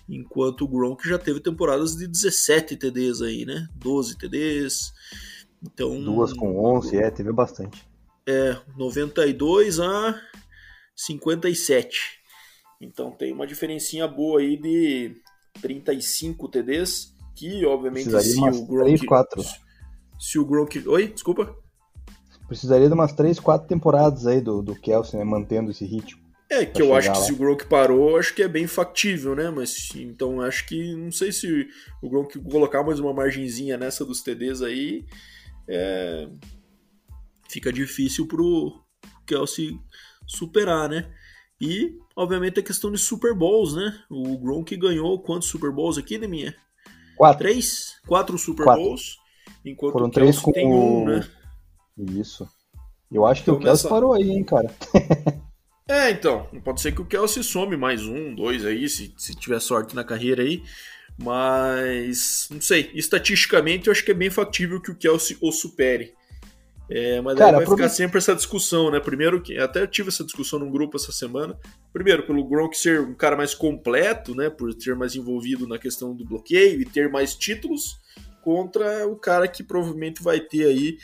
Enquanto 0.09 0.65
o 0.65 0.67
Gronk 0.67 1.07
já 1.07 1.17
teve 1.17 1.39
temporadas 1.39 1.95
de 1.95 2.07
17 2.07 2.75
TDs 2.75 3.21
aí, 3.21 3.45
né? 3.45 3.67
12 3.75 4.17
TDs. 4.17 4.93
Então, 5.63 6.01
Duas 6.03 6.33
com 6.33 6.57
11, 6.77 6.97
é, 6.97 7.11
teve 7.11 7.31
bastante. 7.31 7.87
É, 8.27 8.57
92 8.75 9.79
a 9.79 10.19
57. 10.95 12.21
Então 12.81 13.11
tem 13.11 13.31
uma 13.31 13.45
diferencinha 13.45 14.07
boa 14.07 14.39
aí 14.39 14.57
de 14.57 15.15
35 15.61 16.47
TDs, 16.47 17.13
que 17.35 17.63
obviamente 17.65 18.09
se 18.21 18.39
o 18.39 18.65
Gronk... 18.65 18.85
3, 18.85 19.05
4. 19.05 19.43
Se 20.19 20.39
o 20.39 20.45
Gronk... 20.45 20.87
Oi, 20.87 21.07
desculpa? 21.07 21.55
Precisaria 22.51 22.89
de 22.89 22.93
umas 22.93 23.13
3, 23.13 23.39
4 23.39 23.65
temporadas 23.65 24.27
aí 24.27 24.41
do, 24.41 24.61
do 24.61 24.75
Kelsey, 24.75 25.17
né, 25.17 25.23
mantendo 25.23 25.71
esse 25.71 25.85
ritmo. 25.85 26.21
É, 26.49 26.65
que 26.65 26.81
eu 26.81 26.93
acho 26.93 27.09
que 27.09 27.17
lá. 27.17 27.23
se 27.23 27.31
o 27.31 27.37
Gronk 27.37 27.65
parou, 27.65 28.17
acho 28.17 28.35
que 28.35 28.43
é 28.43 28.47
bem 28.49 28.67
factível, 28.67 29.33
né? 29.33 29.49
Mas 29.49 29.87
então 29.95 30.41
acho 30.41 30.67
que 30.67 30.93
não 30.93 31.13
sei 31.13 31.31
se 31.31 31.69
o 32.01 32.09
Gronk 32.09 32.37
colocar 32.41 32.83
mais 32.83 32.99
uma 32.99 33.13
margenzinha 33.13 33.77
nessa 33.77 34.03
dos 34.03 34.21
TDs 34.21 34.61
aí, 34.61 35.05
é, 35.65 36.27
fica 37.49 37.71
difícil 37.71 38.27
pro 38.27 38.83
Kelsey 39.25 39.79
superar, 40.27 40.89
né? 40.89 41.09
E, 41.61 41.95
obviamente, 42.17 42.59
a 42.59 42.63
questão 42.63 42.91
de 42.91 42.97
Super 42.97 43.33
Bowls, 43.33 43.73
né? 43.73 43.97
O 44.09 44.37
Gronk 44.37 44.75
ganhou 44.75 45.17
quantos 45.23 45.47
Super 45.47 45.71
Bowls 45.71 45.97
aqui, 45.97 46.17
Neminha? 46.17 46.53
Quatro. 47.15 47.47
Três? 47.47 47.95
Quatro 48.05 48.37
Super 48.37 48.65
Quatro. 48.65 48.83
Bowls. 48.83 49.15
Enquanto 49.63 49.93
Foram 49.93 50.07
o 50.07 50.11
três 50.11 50.35
Kelsey 50.35 50.43
com 50.43 50.51
tem 50.51 50.67
um, 50.67 51.05
né? 51.05 51.25
Isso. 51.97 52.47
Eu 53.11 53.25
acho 53.25 53.43
que 53.43 53.51
então, 53.51 53.59
o 53.59 53.63
Kelsey 53.63 53.89
parou 53.89 54.13
aí, 54.13 54.29
hein, 54.29 54.43
cara. 54.43 54.73
É, 55.87 56.09
então, 56.09 56.47
pode 56.63 56.79
ser 56.79 56.93
que 56.93 57.01
o 57.01 57.05
Kelsey 57.05 57.43
some 57.43 57.75
mais 57.75 58.05
um, 58.05 58.33
dois 58.33 58.65
aí, 58.65 58.87
se, 58.87 59.13
se 59.17 59.35
tiver 59.35 59.59
sorte 59.59 59.93
na 59.93 60.05
carreira 60.05 60.41
aí. 60.41 60.63
Mas, 61.21 62.47
não 62.49 62.61
sei, 62.61 62.89
estatisticamente 62.93 63.87
eu 63.87 63.91
acho 63.91 64.05
que 64.05 64.11
é 64.11 64.13
bem 64.13 64.29
factível 64.29 64.79
que 64.79 64.89
o 64.89 64.95
Kelsey 64.95 65.37
o 65.41 65.51
supere. 65.51 66.13
É, 66.89 67.21
mas 67.21 67.37
Cara, 67.37 67.57
vai 67.57 67.65
ficar 67.65 67.89
sempre 67.89 68.17
essa 68.17 68.35
discussão, 68.35 68.89
né? 68.89 68.99
Primeiro, 68.99 69.41
que 69.41 69.57
até 69.57 69.85
tive 69.85 70.09
essa 70.09 70.23
discussão 70.23 70.59
num 70.59 70.69
grupo 70.69 70.97
essa 70.97 71.11
semana. 71.11 71.57
Primeiro, 71.93 72.23
pelo 72.25 72.43
Gronk 72.43 72.77
ser 72.77 73.01
um 73.01 73.13
cara 73.13 73.35
mais 73.35 73.53
completo, 73.53 74.35
né? 74.35 74.49
Por 74.49 74.73
ter 74.73 74.95
mais 74.95 75.15
envolvido 75.15 75.67
na 75.67 75.77
questão 75.77 76.13
do 76.15 76.25
bloqueio 76.25 76.81
e 76.81 76.85
ter 76.85 77.09
mais 77.09 77.33
títulos, 77.35 77.97
contra 78.41 79.07
o 79.07 79.15
cara 79.15 79.47
que 79.47 79.63
provavelmente 79.63 80.21
vai 80.21 80.39
ter 80.39 80.65
aí 80.65 80.97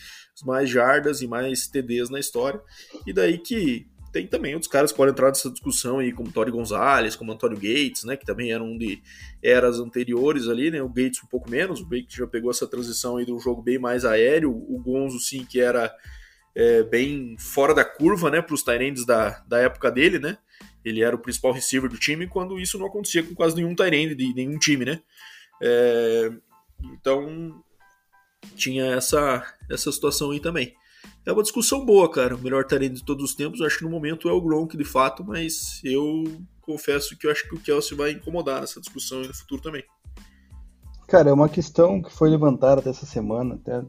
mais 0.43 0.69
jardas 0.69 1.21
e 1.21 1.27
mais 1.27 1.67
TDs 1.67 2.09
na 2.09 2.19
história. 2.19 2.61
E 3.05 3.13
daí 3.13 3.37
que 3.37 3.87
tem 4.11 4.25
também 4.25 4.53
outros 4.53 4.71
caras 4.71 4.91
que 4.91 4.97
podem 4.97 5.11
entrar 5.11 5.27
nessa 5.27 5.49
discussão 5.49 5.99
aí, 5.99 6.11
como 6.11 6.31
Tori 6.31 6.51
Gonzalez, 6.51 7.15
como 7.15 7.31
Antônio 7.31 7.57
Gates, 7.57 8.03
né, 8.03 8.15
que 8.15 8.25
também 8.25 8.51
eram 8.51 8.65
um 8.65 8.77
de 8.77 9.01
eras 9.43 9.79
anteriores 9.79 10.47
ali, 10.47 10.71
né, 10.71 10.81
o 10.81 10.89
Gates 10.89 11.23
um 11.23 11.27
pouco 11.27 11.49
menos, 11.49 11.81
o 11.81 11.85
Gates 11.85 12.15
já 12.15 12.25
pegou 12.25 12.49
essa 12.49 12.67
transição 12.67 13.17
aí 13.17 13.25
de 13.25 13.31
um 13.31 13.39
jogo 13.39 13.61
bem 13.61 13.77
mais 13.77 14.05
aéreo, 14.05 14.51
o 14.51 14.79
Gonzo 14.79 15.19
sim, 15.19 15.45
que 15.45 15.59
era 15.59 15.93
é, 16.55 16.83
bem 16.83 17.35
fora 17.37 17.73
da 17.73 17.85
curva, 17.85 18.31
né, 18.31 18.41
para 18.41 18.55
os 18.55 18.63
Tyrands 18.63 19.05
da, 19.05 19.43
da 19.47 19.59
época 19.59 19.91
dele, 19.91 20.19
né, 20.19 20.37
ele 20.83 21.03
era 21.03 21.15
o 21.15 21.19
principal 21.19 21.51
receiver 21.51 21.89
do 21.89 21.97
time, 21.97 22.27
quando 22.27 22.59
isso 22.59 22.79
não 22.79 22.87
acontecia 22.87 23.21
com 23.21 23.35
quase 23.35 23.55
nenhum 23.55 23.75
Tyrand 23.75 24.15
de 24.15 24.33
nenhum 24.33 24.57
time, 24.57 24.85
né, 24.85 25.01
é, 25.61 26.31
então 26.93 27.63
tinha 28.55 28.85
essa, 28.85 29.43
essa 29.69 29.91
situação 29.91 30.31
aí 30.31 30.39
também. 30.39 30.73
É 31.25 31.31
uma 31.31 31.43
discussão 31.43 31.85
boa, 31.85 32.09
cara. 32.09 32.35
O 32.35 32.39
melhor 32.39 32.65
talento 32.65 32.95
de 32.95 33.03
todos 33.03 33.23
os 33.23 33.35
tempos, 33.35 33.61
acho 33.61 33.79
que 33.79 33.83
no 33.83 33.89
momento 33.89 34.29
é 34.29 34.31
o 34.31 34.41
Gronk, 34.41 34.77
de 34.77 34.85
fato, 34.85 35.23
mas 35.23 35.81
eu 35.83 36.23
confesso 36.61 37.17
que 37.17 37.27
eu 37.27 37.31
acho 37.31 37.47
que 37.47 37.55
o 37.55 37.59
Kelsey 37.59 37.97
vai 37.97 38.11
incomodar 38.11 38.61
nessa 38.61 38.79
discussão 38.79 39.21
no 39.21 39.33
futuro 39.33 39.61
também. 39.61 39.83
Cara, 41.07 41.29
é 41.29 41.33
uma 41.33 41.47
questão 41.47 42.01
que 42.01 42.11
foi 42.11 42.29
levantada 42.29 42.81
até 42.81 42.89
essa 42.89 43.05
semana, 43.05 43.55
até 43.55 43.81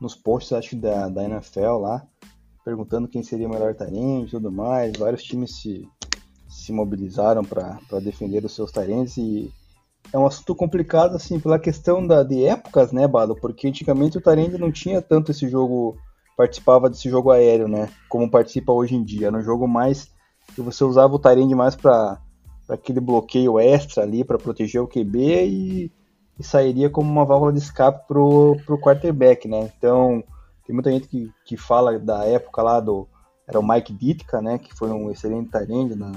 nos 0.00 0.14
posts, 0.14 0.52
acho 0.52 0.76
da, 0.76 1.08
da 1.08 1.24
NFL 1.24 1.78
lá, 1.80 2.06
perguntando 2.64 3.08
quem 3.08 3.22
seria 3.22 3.46
o 3.46 3.50
melhor 3.50 3.74
talento 3.74 4.28
e 4.28 4.30
tudo 4.30 4.52
mais. 4.52 4.96
Vários 4.96 5.22
times 5.22 5.60
se, 5.60 5.88
se 6.48 6.72
mobilizaram 6.72 7.44
para 7.44 7.78
defender 8.02 8.44
os 8.44 8.54
seus 8.54 8.70
talentos 8.70 9.16
e 9.16 9.50
é 10.12 10.18
um 10.18 10.26
assunto 10.26 10.54
complicado, 10.54 11.14
assim, 11.14 11.38
pela 11.38 11.58
questão 11.58 12.06
da, 12.06 12.22
de 12.22 12.44
épocas, 12.44 12.92
né, 12.92 13.06
Bado? 13.06 13.36
Porque 13.36 13.68
antigamente 13.68 14.18
o 14.18 14.20
Tyrande 14.20 14.58
não 14.58 14.72
tinha 14.72 15.00
tanto 15.00 15.30
esse 15.30 15.48
jogo 15.48 15.96
participava 16.36 16.88
desse 16.88 17.08
jogo 17.10 17.30
aéreo, 17.30 17.68
né? 17.68 17.90
Como 18.08 18.30
participa 18.30 18.72
hoje 18.72 18.94
em 18.94 19.04
dia. 19.04 19.30
No 19.30 19.42
jogo 19.42 19.68
mais 19.68 20.10
que 20.54 20.62
você 20.62 20.82
usava 20.82 21.14
o 21.14 21.18
Tyrande 21.18 21.54
mais 21.54 21.76
para 21.76 22.18
aquele 22.66 22.98
bloqueio 22.98 23.58
extra 23.60 24.02
ali 24.02 24.24
para 24.24 24.38
proteger 24.38 24.80
o 24.80 24.88
QB 24.88 25.18
e, 25.46 25.92
e, 26.38 26.42
sairia 26.42 26.88
como 26.88 27.10
uma 27.10 27.26
válvula 27.26 27.52
de 27.52 27.58
escape 27.58 28.06
pro, 28.08 28.56
pro 28.64 28.80
quarterback, 28.80 29.46
né? 29.46 29.70
Então 29.76 30.24
tem 30.66 30.74
muita 30.74 30.90
gente 30.90 31.08
que, 31.08 31.30
que 31.44 31.56
fala 31.58 31.98
da 31.98 32.24
época 32.24 32.62
lá 32.62 32.80
do 32.80 33.06
era 33.46 33.60
o 33.60 33.68
Mike 33.68 33.92
Ditka, 33.92 34.40
né? 34.40 34.58
Que 34.58 34.74
foi 34.74 34.90
um 34.90 35.10
excelente 35.10 35.50
Tyrande 35.50 35.94
na, 35.94 36.12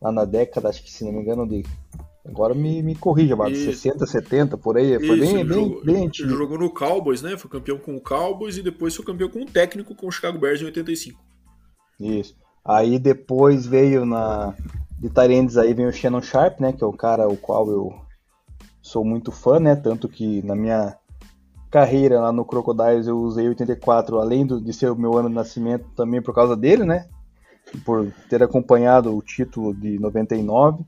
lá 0.00 0.10
na 0.10 0.24
década, 0.24 0.68
acho 0.68 0.82
que 0.82 0.90
se 0.90 1.04
não 1.04 1.12
me 1.12 1.20
engano 1.20 1.46
de 1.46 1.64
Agora 2.24 2.54
me, 2.54 2.82
me 2.82 2.94
corrija, 2.94 3.34
Bato. 3.34 3.56
60, 3.56 4.06
70, 4.06 4.58
por 4.58 4.76
aí. 4.76 4.98
Foi 4.98 5.18
Isso, 5.18 5.34
bem, 5.34 5.46
bem, 5.46 5.54
jogou, 5.54 5.84
bem 5.84 6.06
antigo. 6.06 6.28
Jogou 6.28 6.58
no 6.58 6.70
Cowboys, 6.70 7.22
né? 7.22 7.36
Foi 7.36 7.50
campeão 7.50 7.78
com 7.78 7.96
o 7.96 8.00
Cowboys 8.00 8.58
e 8.58 8.62
depois 8.62 8.94
foi 8.94 9.04
campeão 9.04 9.28
com 9.28 9.42
o 9.42 9.46
técnico 9.46 9.94
com 9.94 10.06
o 10.06 10.12
Chicago 10.12 10.38
Bears 10.38 10.60
em 10.60 10.66
85. 10.66 11.18
Isso. 11.98 12.36
Aí 12.64 12.98
depois 12.98 13.66
veio 13.66 14.04
na. 14.04 14.54
De 14.98 15.08
Tyrands 15.08 15.56
aí 15.56 15.72
vem 15.72 15.86
o 15.86 15.92
Shannon 15.92 16.20
Sharp, 16.20 16.60
né? 16.60 16.74
Que 16.74 16.84
é 16.84 16.86
o 16.86 16.92
cara 16.92 17.26
o 17.26 17.36
qual 17.36 17.70
eu 17.70 17.94
sou 18.82 19.02
muito 19.02 19.32
fã, 19.32 19.58
né? 19.58 19.74
Tanto 19.74 20.08
que 20.08 20.42
na 20.42 20.54
minha 20.54 20.96
carreira 21.70 22.20
lá 22.20 22.32
no 22.32 22.44
Crocodiles 22.44 23.06
eu 23.06 23.16
usei 23.18 23.48
84, 23.48 24.18
além 24.18 24.44
do, 24.44 24.60
de 24.60 24.72
ser 24.74 24.90
o 24.90 24.96
meu 24.96 25.16
ano 25.16 25.28
de 25.28 25.34
nascimento, 25.34 25.86
também 25.96 26.20
por 26.20 26.34
causa 26.34 26.54
dele, 26.54 26.84
né? 26.84 27.06
Por 27.84 28.12
ter 28.28 28.42
acompanhado 28.42 29.16
o 29.16 29.22
título 29.22 29.72
de 29.72 29.98
99. 29.98 30.84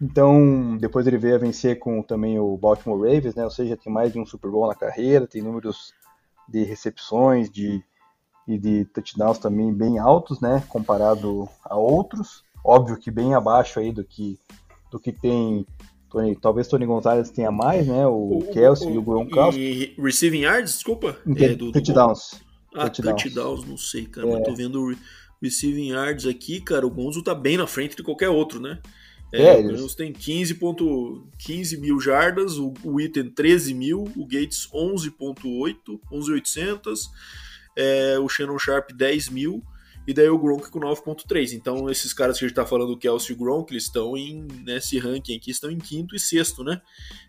Então, 0.00 0.76
depois 0.78 1.06
ele 1.06 1.18
veio 1.18 1.34
a 1.34 1.38
vencer 1.38 1.78
com 1.78 2.02
também 2.02 2.38
o 2.38 2.56
Baltimore 2.56 2.98
Ravens, 2.98 3.34
né? 3.34 3.44
Ou 3.44 3.50
seja, 3.50 3.76
tem 3.76 3.92
mais 3.92 4.12
de 4.12 4.18
um 4.18 4.24
Super 4.24 4.50
Bowl 4.50 4.66
na 4.66 4.74
carreira, 4.74 5.26
tem 5.26 5.42
números 5.42 5.92
de 6.48 6.64
recepções 6.64 7.50
de, 7.50 7.82
e 8.48 8.58
de 8.58 8.86
touchdowns 8.86 9.38
também 9.38 9.72
bem 9.72 9.98
altos, 9.98 10.40
né? 10.40 10.64
Comparado 10.68 11.48
a 11.64 11.76
outros. 11.76 12.42
Óbvio 12.64 12.96
que 12.96 13.10
bem 13.10 13.34
abaixo 13.34 13.78
aí 13.78 13.92
do 13.92 14.02
que, 14.02 14.38
do 14.90 14.98
que 14.98 15.12
tem 15.12 15.66
Tony, 16.10 16.34
talvez 16.34 16.66
Tony 16.66 16.86
Gonzalez 16.86 17.30
tenha 17.30 17.52
mais, 17.52 17.86
né? 17.86 18.06
O, 18.06 18.38
o 18.38 18.52
Kelsey 18.52 18.88
o, 18.88 18.94
e 18.94 18.98
o 18.98 19.02
Gronkowski. 19.02 19.60
E 19.60 20.02
receiving 20.02 20.40
yards, 20.40 20.72
desculpa? 20.72 21.16
É, 21.36 21.54
do, 21.54 21.72
touchdowns. 21.72 22.40
Do... 22.72 22.80
Ah, 22.80 22.90
touchdowns. 22.90 23.22
touchdowns, 23.22 23.64
não 23.66 23.76
sei, 23.76 24.06
cara. 24.06 24.26
É. 24.26 24.32
Mas 24.32 24.46
tô 24.46 24.54
vendo 24.54 24.94
receiving 25.40 25.90
yards 25.90 26.26
aqui, 26.26 26.60
cara. 26.60 26.86
O 26.86 26.90
Gonzo 26.90 27.22
tá 27.22 27.34
bem 27.34 27.56
na 27.56 27.66
frente 27.66 27.96
de 27.96 28.02
qualquer 28.02 28.28
outro, 28.28 28.60
né? 28.60 28.80
É, 29.32 29.42
é, 29.42 29.56
o 29.56 29.62
Browns 29.62 29.94
tem 29.94 30.12
15, 30.12 30.58
15 31.38 31.76
mil 31.76 32.00
jardas, 32.00 32.58
o, 32.58 32.74
o 32.82 33.00
Item 33.00 33.30
13 33.30 33.74
mil, 33.74 34.10
o 34.16 34.26
Gates 34.26 34.68
11.8, 34.74 36.00
11.800, 36.12 36.98
é, 37.76 38.18
o 38.18 38.28
Shannon 38.28 38.58
Sharp 38.58 38.90
10 38.92 39.28
mil, 39.28 39.62
e 40.10 40.12
daí 40.12 40.28
o 40.28 40.38
Gronk 40.38 40.68
com 40.70 40.80
9.3. 40.80 41.52
Então 41.52 41.88
esses 41.88 42.12
caras 42.12 42.36
que 42.36 42.44
a 42.44 42.48
gente 42.48 42.56
tá 42.56 42.66
falando, 42.66 42.92
o 42.92 42.98
Kelsey 42.98 43.30
e 43.30 43.34
o 43.34 43.38
Gronk, 43.38 43.72
eles 43.72 43.84
estão 43.84 44.16
em, 44.16 44.44
nesse 44.64 44.98
ranking 44.98 45.36
aqui, 45.36 45.52
estão 45.52 45.70
em 45.70 45.78
quinto 45.78 46.16
e 46.16 46.18
sexto, 46.18 46.64
né? 46.64 46.80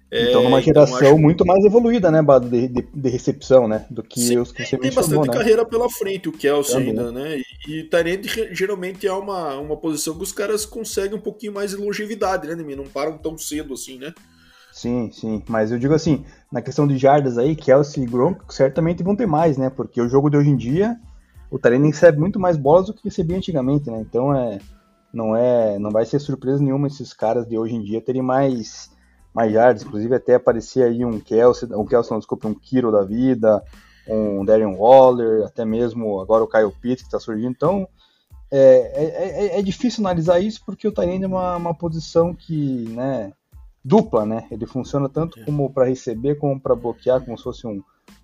É, 0.10 0.30
então, 0.30 0.44
numa 0.44 0.60
então, 0.60 0.74
geração 0.74 0.98
então, 0.98 1.18
muito 1.20 1.46
mais 1.46 1.64
evoluída, 1.64 2.12
né, 2.12 2.22
Bado, 2.22 2.50
de, 2.50 2.68
de, 2.68 2.82
de, 2.82 3.10
recepção, 3.10 3.66
né, 3.66 3.86
do 3.90 4.04
que 4.04 4.20
Sim, 4.20 4.40
os 4.40 4.52
que 4.52 4.66
você 4.66 4.78
Tem 4.78 4.92
bastante 4.92 5.30
né? 5.30 5.34
carreira 5.34 5.66
pela 5.66 5.90
frente, 5.90 6.28
o 6.28 6.34
Kelsey 6.34 6.74
Também. 6.74 6.90
ainda, 6.90 7.12
né, 7.14 7.42
e, 7.66 7.80
e 7.80 7.84
Tyrande 7.86 8.28
geralmente 8.54 9.08
é 9.08 9.14
uma, 9.14 9.58
uma 9.58 9.78
posição 9.78 10.14
que 10.18 10.24
os 10.24 10.34
caras 10.34 10.66
conseguem 10.66 11.18
um 11.18 11.22
pouquinho 11.22 11.54
mais 11.54 11.72
de 11.72 11.78
longevidade, 11.78 12.46
né, 12.46 12.56
não 12.76 12.84
param 12.84 13.18
tão 13.18 13.38
cedo 13.38 13.74
assim, 13.74 13.98
né. 13.98 14.14
Sim, 14.74 15.10
sim, 15.14 15.42
mas 15.48 15.72
eu 15.72 15.80
digo 15.80 15.94
assim, 15.94 16.26
na 16.52 16.62
questão 16.62 16.86
de 16.86 16.98
jardas 16.98 17.38
aí, 17.38 17.56
Kelsey 17.56 18.04
e 18.04 18.06
Gronk 18.06 18.54
certamente 18.54 19.04
vão 19.04 19.16
ter 19.16 19.28
mais, 19.28 19.58
né, 19.58 19.70
porque 19.70 20.02
o 20.02 20.10
jogo 20.10 20.30
de 20.30 20.36
hoje 20.36 20.50
em 20.50 20.58
dia, 20.58 21.00
o 21.52 21.60
Tyrande 21.60 21.88
recebe 21.88 22.18
muito 22.18 22.40
mais 22.40 22.56
bolas 22.56 22.88
do 22.88 22.94
que 22.94 23.04
recebia 23.04 23.36
antigamente, 23.36 23.92
né, 23.92 24.00
então 24.00 24.34
é, 24.34 24.58
não 25.14 25.36
é, 25.36 25.78
não 25.78 25.92
vai 25.92 26.06
ser 26.06 26.18
surpresa 26.20 26.64
nenhuma 26.64 26.88
esses 26.88 27.14
caras 27.14 27.46
de 27.46 27.58
hoje 27.58 27.76
em 27.76 27.84
dia 27.84 28.02
terem 28.02 28.22
mais 28.22 28.90
mais 29.34 29.54
yards, 29.54 29.84
inclusive 29.84 30.16
até 30.16 30.36
aparecia 30.36 30.86
aí 30.86 31.06
um 31.06 31.20
Kelsey, 31.20 31.70
um 31.74 31.86
Kelsey, 31.86 32.12
não, 32.12 32.20
desculpa, 32.20 32.50
um 32.50 32.54
Kiro 32.54 32.92
da 32.92 33.02
vida, 33.02 33.64
um 34.06 34.44
Darren 34.44 34.76
Waller, 34.76 35.46
até 35.46 35.64
mesmo 35.64 36.20
agora 36.20 36.44
o 36.44 36.48
Kyle 36.48 36.72
Pitts 36.82 37.04
que 37.04 37.08
está 37.08 37.20
surgindo, 37.20 37.52
então 37.52 37.88
é, 38.52 38.58
é, 38.58 39.46
é, 39.56 39.60
é, 39.60 39.62
difícil 39.62 40.06
analisar 40.06 40.40
isso 40.40 40.62
porque 40.66 40.86
o 40.86 40.92
Tyrande 40.92 41.24
é 41.24 41.28
uma, 41.28 41.56
uma 41.56 41.74
posição 41.74 42.34
que, 42.34 42.90
né, 42.90 43.32
dupla, 43.84 44.26
né, 44.26 44.48
ele 44.52 44.66
funciona 44.66 45.08
tanto 45.08 45.40
é. 45.40 45.44
como 45.46 45.72
para 45.72 45.86
receber 45.86 46.36
como 46.36 46.60
para 46.60 46.76
bloquear, 46.76 47.24
como 47.24 47.38
se 47.38 47.44
fosse 47.44 47.66
um, 47.66 47.82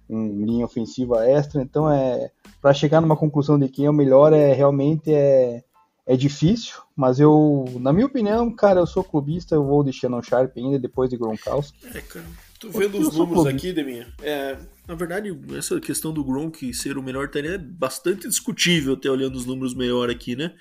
um 0.09 0.45
linha 0.45 0.65
ofensiva 0.65 1.27
extra, 1.27 1.61
então 1.61 1.91
é 1.91 2.31
para 2.61 2.73
chegar 2.73 3.01
numa 3.01 3.17
conclusão 3.17 3.59
de 3.59 3.67
quem 3.67 3.85
é 3.85 3.89
o 3.89 3.93
melhor 3.93 4.33
é 4.33 4.53
realmente 4.53 5.13
é 5.13 5.63
é 6.07 6.15
difícil, 6.15 6.75
mas 6.95 7.19
eu, 7.19 7.65
na 7.81 7.91
minha 7.91 8.05
opinião, 8.05 8.49
cara, 8.49 8.79
eu 8.79 8.87
sou 8.87 9.03
clubista, 9.03 9.53
eu 9.53 9.65
vou 9.65 9.83
de 9.83 9.91
Shannon 9.91 10.23
Sharp 10.23 10.55
ainda 10.55 10.79
depois 10.79 11.09
de 11.09 11.17
Gronkowski. 11.17 11.77
É, 11.93 11.99
cara, 11.99 12.25
tô 12.57 12.69
vendo 12.69 12.97
os 12.97 13.13
números 13.13 13.45
aqui, 13.45 13.73
Deminha. 13.73 14.07
É, 14.21 14.57
na 14.87 14.95
verdade, 14.95 15.37
essa 15.53 15.77
questão 15.81 16.13
do 16.13 16.23
Gronk 16.23 16.73
ser 16.73 16.97
o 16.97 17.03
melhor 17.03 17.27
tarefa 17.27 17.55
é 17.55 17.57
bastante 17.57 18.25
discutível, 18.25 18.93
até 18.93 19.11
olhando 19.11 19.35
os 19.35 19.45
números 19.45 19.75
melhor 19.75 20.09
aqui, 20.09 20.33
né? 20.33 20.53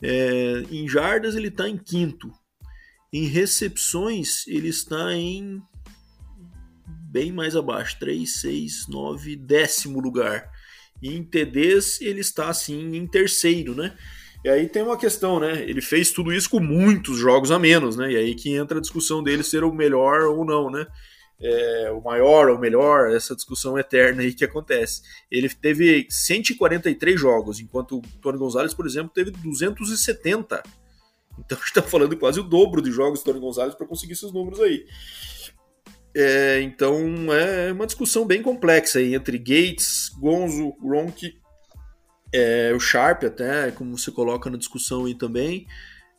É, 0.00 0.62
em 0.70 0.88
jardas 0.88 1.34
ele 1.34 1.48
está 1.48 1.68
em 1.68 1.76
quinto. 1.76 2.32
Em 3.12 3.24
recepções 3.24 4.46
ele 4.46 4.68
está 4.68 5.12
em 5.14 5.60
bem 7.10 7.32
mais 7.32 7.56
abaixo, 7.56 7.98
3, 7.98 8.40
6, 8.40 8.86
9, 8.88 9.36
décimo 9.36 10.00
lugar. 10.00 10.48
E 11.02 11.14
em 11.14 11.24
TDs 11.24 12.00
ele 12.00 12.20
está 12.20 12.48
assim 12.48 12.94
em 12.94 13.06
terceiro, 13.06 13.74
né? 13.74 13.96
E 14.44 14.48
aí 14.48 14.68
tem 14.68 14.82
uma 14.82 14.96
questão, 14.96 15.40
né? 15.40 15.62
Ele 15.62 15.82
fez 15.82 16.12
tudo 16.12 16.32
isso 16.32 16.48
com 16.48 16.60
muitos 16.60 17.18
jogos 17.18 17.50
a 17.50 17.58
menos, 17.58 17.96
né? 17.96 18.12
E 18.12 18.16
aí 18.16 18.34
que 18.34 18.54
entra 18.54 18.78
a 18.78 18.80
discussão 18.80 19.22
dele 19.22 19.42
ser 19.42 19.64
o 19.64 19.72
melhor 19.72 20.22
ou 20.22 20.44
não, 20.44 20.70
né? 20.70 20.86
É, 21.42 21.90
o 21.90 22.02
maior 22.02 22.48
ou 22.48 22.56
o 22.56 22.60
melhor, 22.60 23.10
essa 23.10 23.34
discussão 23.34 23.78
eterna 23.78 24.22
aí 24.22 24.32
que 24.32 24.44
acontece. 24.44 25.02
Ele 25.30 25.48
teve 25.48 26.06
143 26.08 27.18
jogos, 27.18 27.60
enquanto 27.60 27.98
o 27.98 28.02
Tony 28.20 28.38
Gonzalez, 28.38 28.72
por 28.72 28.86
exemplo, 28.86 29.10
teve 29.12 29.30
270. 29.30 30.62
Então 31.38 31.58
a 31.58 31.60
gente 31.60 31.72
tá 31.72 31.82
falando 31.82 32.16
quase 32.16 32.38
o 32.38 32.42
dobro 32.42 32.82
de 32.82 32.92
jogos 32.92 33.20
do 33.20 33.24
Tony 33.24 33.40
Gonzalez 33.40 33.74
para 33.74 33.86
conseguir 33.86 34.12
esses 34.12 34.32
números 34.32 34.60
aí. 34.60 34.84
É, 36.14 36.60
então 36.62 37.32
é 37.32 37.72
uma 37.72 37.86
discussão 37.86 38.26
bem 38.26 38.42
complexa 38.42 38.98
aí 38.98 39.14
entre 39.14 39.38
Gates, 39.38 40.10
Gonzo, 40.18 40.74
Ronk 40.82 41.38
É, 42.32 42.72
o 42.74 42.80
Sharp 42.80 43.24
até, 43.24 43.70
como 43.70 43.96
você 43.96 44.10
coloca 44.10 44.50
na 44.50 44.56
discussão 44.56 45.06
aí 45.06 45.14
também. 45.14 45.66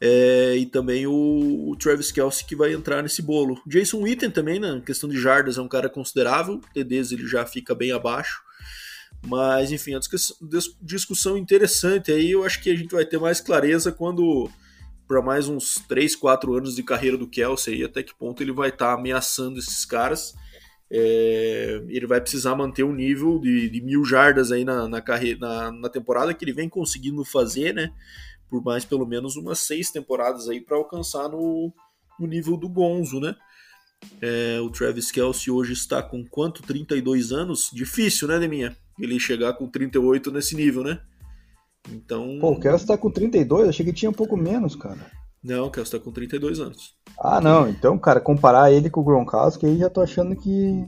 É, 0.04 0.56
e 0.58 0.66
também 0.66 1.06
o, 1.06 1.70
o, 1.70 1.76
Travis 1.76 2.12
Kelsey 2.12 2.46
que 2.48 2.56
vai 2.56 2.74
entrar 2.74 3.04
nesse 3.04 3.22
bolo. 3.22 3.62
Jason 3.68 4.00
Witten 4.00 4.32
também, 4.32 4.60
na 4.60 4.76
né, 4.76 4.82
questão 4.84 5.08
de 5.08 5.20
jardas, 5.20 5.60
é 5.60 5.62
um 5.62 5.68
cara 5.68 5.88
considerável. 5.88 6.60
TDs 6.74 7.12
ele 7.12 7.28
já 7.28 7.46
fica 7.46 7.76
bem 7.76 7.92
abaixo. 7.92 8.42
Mas, 9.24 9.72
enfim, 9.72 9.94
a 9.94 10.00
discussão 10.82 11.38
interessante 11.38 12.12
aí. 12.12 12.32
Eu 12.32 12.44
acho 12.44 12.62
que 12.64 12.72
a 12.72 12.76
gente 12.76 12.92
vai 12.92 13.06
ter 13.06 13.20
mais 13.20 13.40
clareza 13.40 13.92
quando, 13.92 14.50
para 15.12 15.22
mais 15.22 15.50
uns 15.50 15.76
3, 15.90 16.16
4 16.16 16.56
anos 16.56 16.74
de 16.74 16.84
carreira 16.84 17.18
do 17.18 17.28
Kelsey, 17.28 17.84
até 17.84 18.02
que 18.02 18.16
ponto 18.16 18.42
ele 18.42 18.54
vai 18.54 18.70
estar 18.70 18.88
tá 18.88 18.94
ameaçando 18.94 19.60
esses 19.60 19.84
caras. 19.84 20.34
É, 20.90 21.84
ele 21.90 22.08
vai 22.08 22.22
precisar 22.22 22.56
manter 22.56 22.84
o 22.84 22.94
nível 22.94 23.38
de, 23.38 23.70
de 23.70 23.82
mil 23.82 24.06
jardas 24.06 24.54
aí 24.54 24.64
na, 24.64 24.88
na, 24.88 25.02
carreira, 25.02 25.40
na, 25.40 25.70
na 25.70 25.90
temporada 25.90 26.34
que 26.34 26.46
ele 26.46 26.54
vem 26.54 26.70
conseguindo 26.70 27.26
fazer, 27.26 27.74
né? 27.74 27.92
por 28.50 28.64
mais 28.64 28.86
pelo 28.86 29.06
menos 29.06 29.36
umas 29.36 29.60
seis 29.60 29.92
temporadas 29.92 30.48
aí 30.48 30.62
para 30.62 30.78
alcançar 30.78 31.28
no, 31.28 31.74
no, 32.18 32.26
nível 32.26 32.56
do 32.56 32.70
Gonzo, 32.70 33.20
né? 33.20 33.36
É, 34.22 34.62
o 34.62 34.70
Travis 34.70 35.12
Kelsey 35.12 35.52
hoje 35.52 35.74
está 35.74 36.02
com 36.02 36.26
quanto? 36.26 36.62
32 36.62 37.34
anos? 37.34 37.70
Difícil, 37.74 38.30
né, 38.30 38.40
Deminha? 38.40 38.78
Ele 38.98 39.20
chegar 39.20 39.54
com 39.54 39.68
38 39.68 40.32
nesse 40.32 40.56
nível, 40.56 40.84
né? 40.86 41.02
Então. 41.90 42.38
Pô, 42.40 42.52
o 42.52 42.60
Kelsey 42.60 42.88
tá 42.88 42.98
com 42.98 43.10
32? 43.10 43.70
Achei 43.70 43.86
que 43.86 43.94
tinha 43.94 44.10
um 44.10 44.14
pouco 44.14 44.36
menos, 44.38 44.76
cara. 44.76 45.00
Não, 45.44 45.68
o 45.68 45.72
Kelsey 45.72 46.00
tá 46.00 46.04
com 46.04 46.12
32 46.12 46.60
anos. 46.60 46.96
Ah, 47.20 47.42
não. 47.42 47.68
Então, 47.68 47.98
cara, 47.98 48.20
comparar 48.20 48.72
ele 48.72 48.90
com 48.90 49.02
o 49.02 49.04
Gronkowski 49.04 49.66
aí 49.66 49.78
já 49.78 49.90
tô 49.90 50.02
achando 50.02 50.36
que 50.36 50.86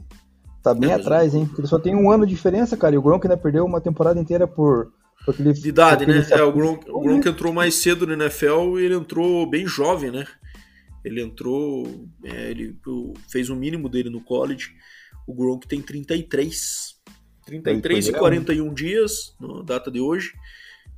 tá 0.62 0.72
bem 0.72 0.90
é, 0.90 0.94
atrás, 0.94 1.34
hein? 1.34 1.46
Porque 1.46 1.60
ele 1.60 1.68
só 1.68 1.78
tem 1.78 1.94
um 1.94 2.10
ano 2.10 2.26
de 2.26 2.34
diferença, 2.34 2.76
cara. 2.76 2.94
E 2.94 2.98
o 2.98 3.02
Gronk 3.02 3.26
ainda 3.26 3.36
perdeu 3.36 3.64
uma 3.64 3.80
temporada 3.80 4.20
inteira 4.20 4.46
por 4.46 4.92
ele, 5.38 5.52
de 5.52 5.68
idade, 5.68 6.06
né? 6.06 6.26
É, 6.30 6.42
o 6.42 6.52
Gronk, 6.52 6.88
o 6.90 7.00
Gronk 7.00 7.28
entrou 7.28 7.52
mais 7.52 7.74
cedo 7.74 8.06
no 8.06 8.12
NFL 8.12 8.78
e 8.78 8.84
ele 8.84 8.94
entrou 8.94 9.48
bem 9.48 9.66
jovem, 9.66 10.10
né? 10.10 10.24
Ele 11.04 11.20
entrou, 11.20 12.08
é, 12.24 12.50
ele 12.50 12.78
fez 13.28 13.50
o 13.50 13.56
mínimo 13.56 13.88
dele 13.88 14.08
no 14.08 14.22
college. 14.22 14.70
O 15.26 15.34
Gronk 15.34 15.66
tem 15.66 15.82
33. 15.82 16.94
33 17.44 18.08
e 18.08 18.12
41 18.12 18.72
dias, 18.72 19.36
na 19.38 19.62
data 19.62 19.90
de 19.90 20.00
hoje. 20.00 20.32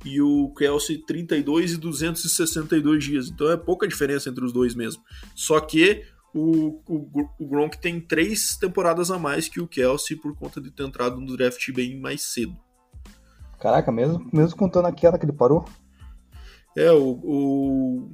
E 0.05 0.21
o 0.21 0.53
Kelsey 0.53 0.99
32 0.99 1.73
e 1.73 1.77
262 1.77 3.03
dias. 3.03 3.29
Então 3.29 3.49
é 3.51 3.57
pouca 3.57 3.87
diferença 3.87 4.29
entre 4.29 4.45
os 4.45 4.53
dois 4.53 4.75
mesmo. 4.75 5.03
Só 5.35 5.59
que 5.59 6.03
o, 6.33 6.81
o, 6.87 7.29
o 7.39 7.47
Gronk 7.47 7.77
tem 7.79 7.99
três 7.99 8.55
temporadas 8.57 9.09
a 9.09 9.17
mais 9.17 9.49
que 9.49 9.59
o 9.59 9.67
Kelsey 9.67 10.15
por 10.15 10.35
conta 10.35 10.61
de 10.61 10.71
ter 10.71 10.83
entrado 10.83 11.19
no 11.19 11.35
draft 11.35 11.71
bem 11.71 11.99
mais 11.99 12.21
cedo. 12.21 12.55
Caraca, 13.59 13.91
mesmo, 13.91 14.29
mesmo 14.31 14.55
contando 14.55 14.85
aquela 14.85 15.17
que 15.17 15.25
ele 15.25 15.33
parou? 15.33 15.65
É, 16.75 16.91
o, 16.91 17.19
o 17.23 18.09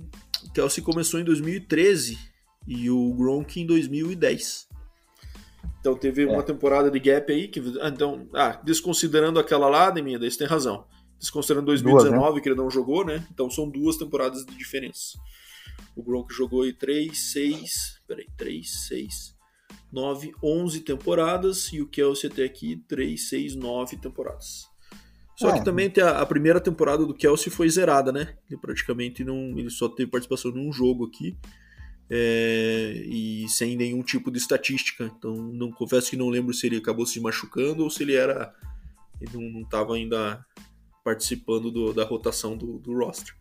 Kelsey 0.53 0.81
começou 0.81 1.19
em 1.19 1.23
2013 1.25 2.17
e 2.65 2.89
o 2.89 3.13
Gronk 3.13 3.59
em 3.59 3.65
2010. 3.65 4.69
Então 5.79 5.97
teve 5.97 6.23
é. 6.23 6.25
uma 6.25 6.41
temporada 6.41 6.89
de 6.89 6.97
gap 6.97 7.29
aí 7.29 7.49
que 7.49 7.59
ah, 7.81 7.89
então, 7.89 8.27
ah, 8.33 8.59
desconsiderando 8.63 9.37
aquela 9.37 9.67
lá, 9.67 9.89
Deminha, 9.89 10.17
daí 10.17 10.31
você 10.31 10.37
tem 10.37 10.47
razão. 10.47 10.85
Desconsiderando 11.19 11.67
2019 11.67 12.17
duas, 12.17 12.35
né? 12.35 12.41
que 12.41 12.49
ele 12.49 12.55
não 12.55 12.69
jogou, 12.69 13.05
né? 13.05 13.25
Então 13.31 13.49
são 13.49 13.69
duas 13.69 13.97
temporadas 13.97 14.45
de 14.45 14.55
diferença. 14.55 15.17
O 15.95 16.03
Gronk 16.03 16.33
jogou 16.33 16.63
aí 16.63 16.73
3, 16.73 17.17
6, 17.31 18.01
peraí, 18.07 18.27
3, 18.37 18.87
6, 18.87 19.35
9, 19.91 20.33
11 20.43 20.79
temporadas 20.81 21.71
e 21.71 21.81
o 21.81 21.87
Kelsey 21.87 22.29
até 22.29 22.43
aqui 22.43 22.83
3, 22.87 23.29
6, 23.29 23.55
9 23.55 23.97
temporadas. 23.97 24.73
Só 25.35 25.49
é. 25.49 25.59
que 25.59 25.65
também 25.65 25.91
a, 26.01 26.21
a, 26.21 26.25
primeira 26.25 26.59
temporada 26.59 27.05
do 27.05 27.13
Kelsey 27.13 27.51
foi 27.51 27.69
zerada, 27.69 28.11
né? 28.11 28.35
Ele 28.49 28.59
praticamente 28.59 29.23
não. 29.23 29.57
Ele 29.57 29.69
só 29.69 29.89
teve 29.89 30.09
participação 30.09 30.51
em 30.51 30.67
um 30.67 30.71
jogo 30.71 31.05
aqui. 31.05 31.37
É, 32.09 33.01
e 33.05 33.47
sem 33.49 33.75
nenhum 33.75 34.03
tipo 34.03 34.29
de 34.29 34.37
estatística. 34.37 35.11
Então, 35.17 35.35
não 35.35 35.71
confesso 35.71 36.11
que 36.11 36.17
não 36.17 36.29
lembro 36.29 36.53
se 36.53 36.67
ele 36.67 36.77
acabou 36.77 37.05
se 37.05 37.19
machucando 37.19 37.83
ou 37.83 37.89
se 37.89 38.03
ele 38.03 38.13
era. 38.13 38.53
Ele 39.19 39.49
não 39.49 39.61
estava 39.61 39.95
ainda 39.95 40.45
participando 41.03 41.71
do, 41.71 41.93
da 41.93 42.05
rotação 42.05 42.55
do, 42.55 42.79
do 42.79 42.97
roster. 42.97 43.33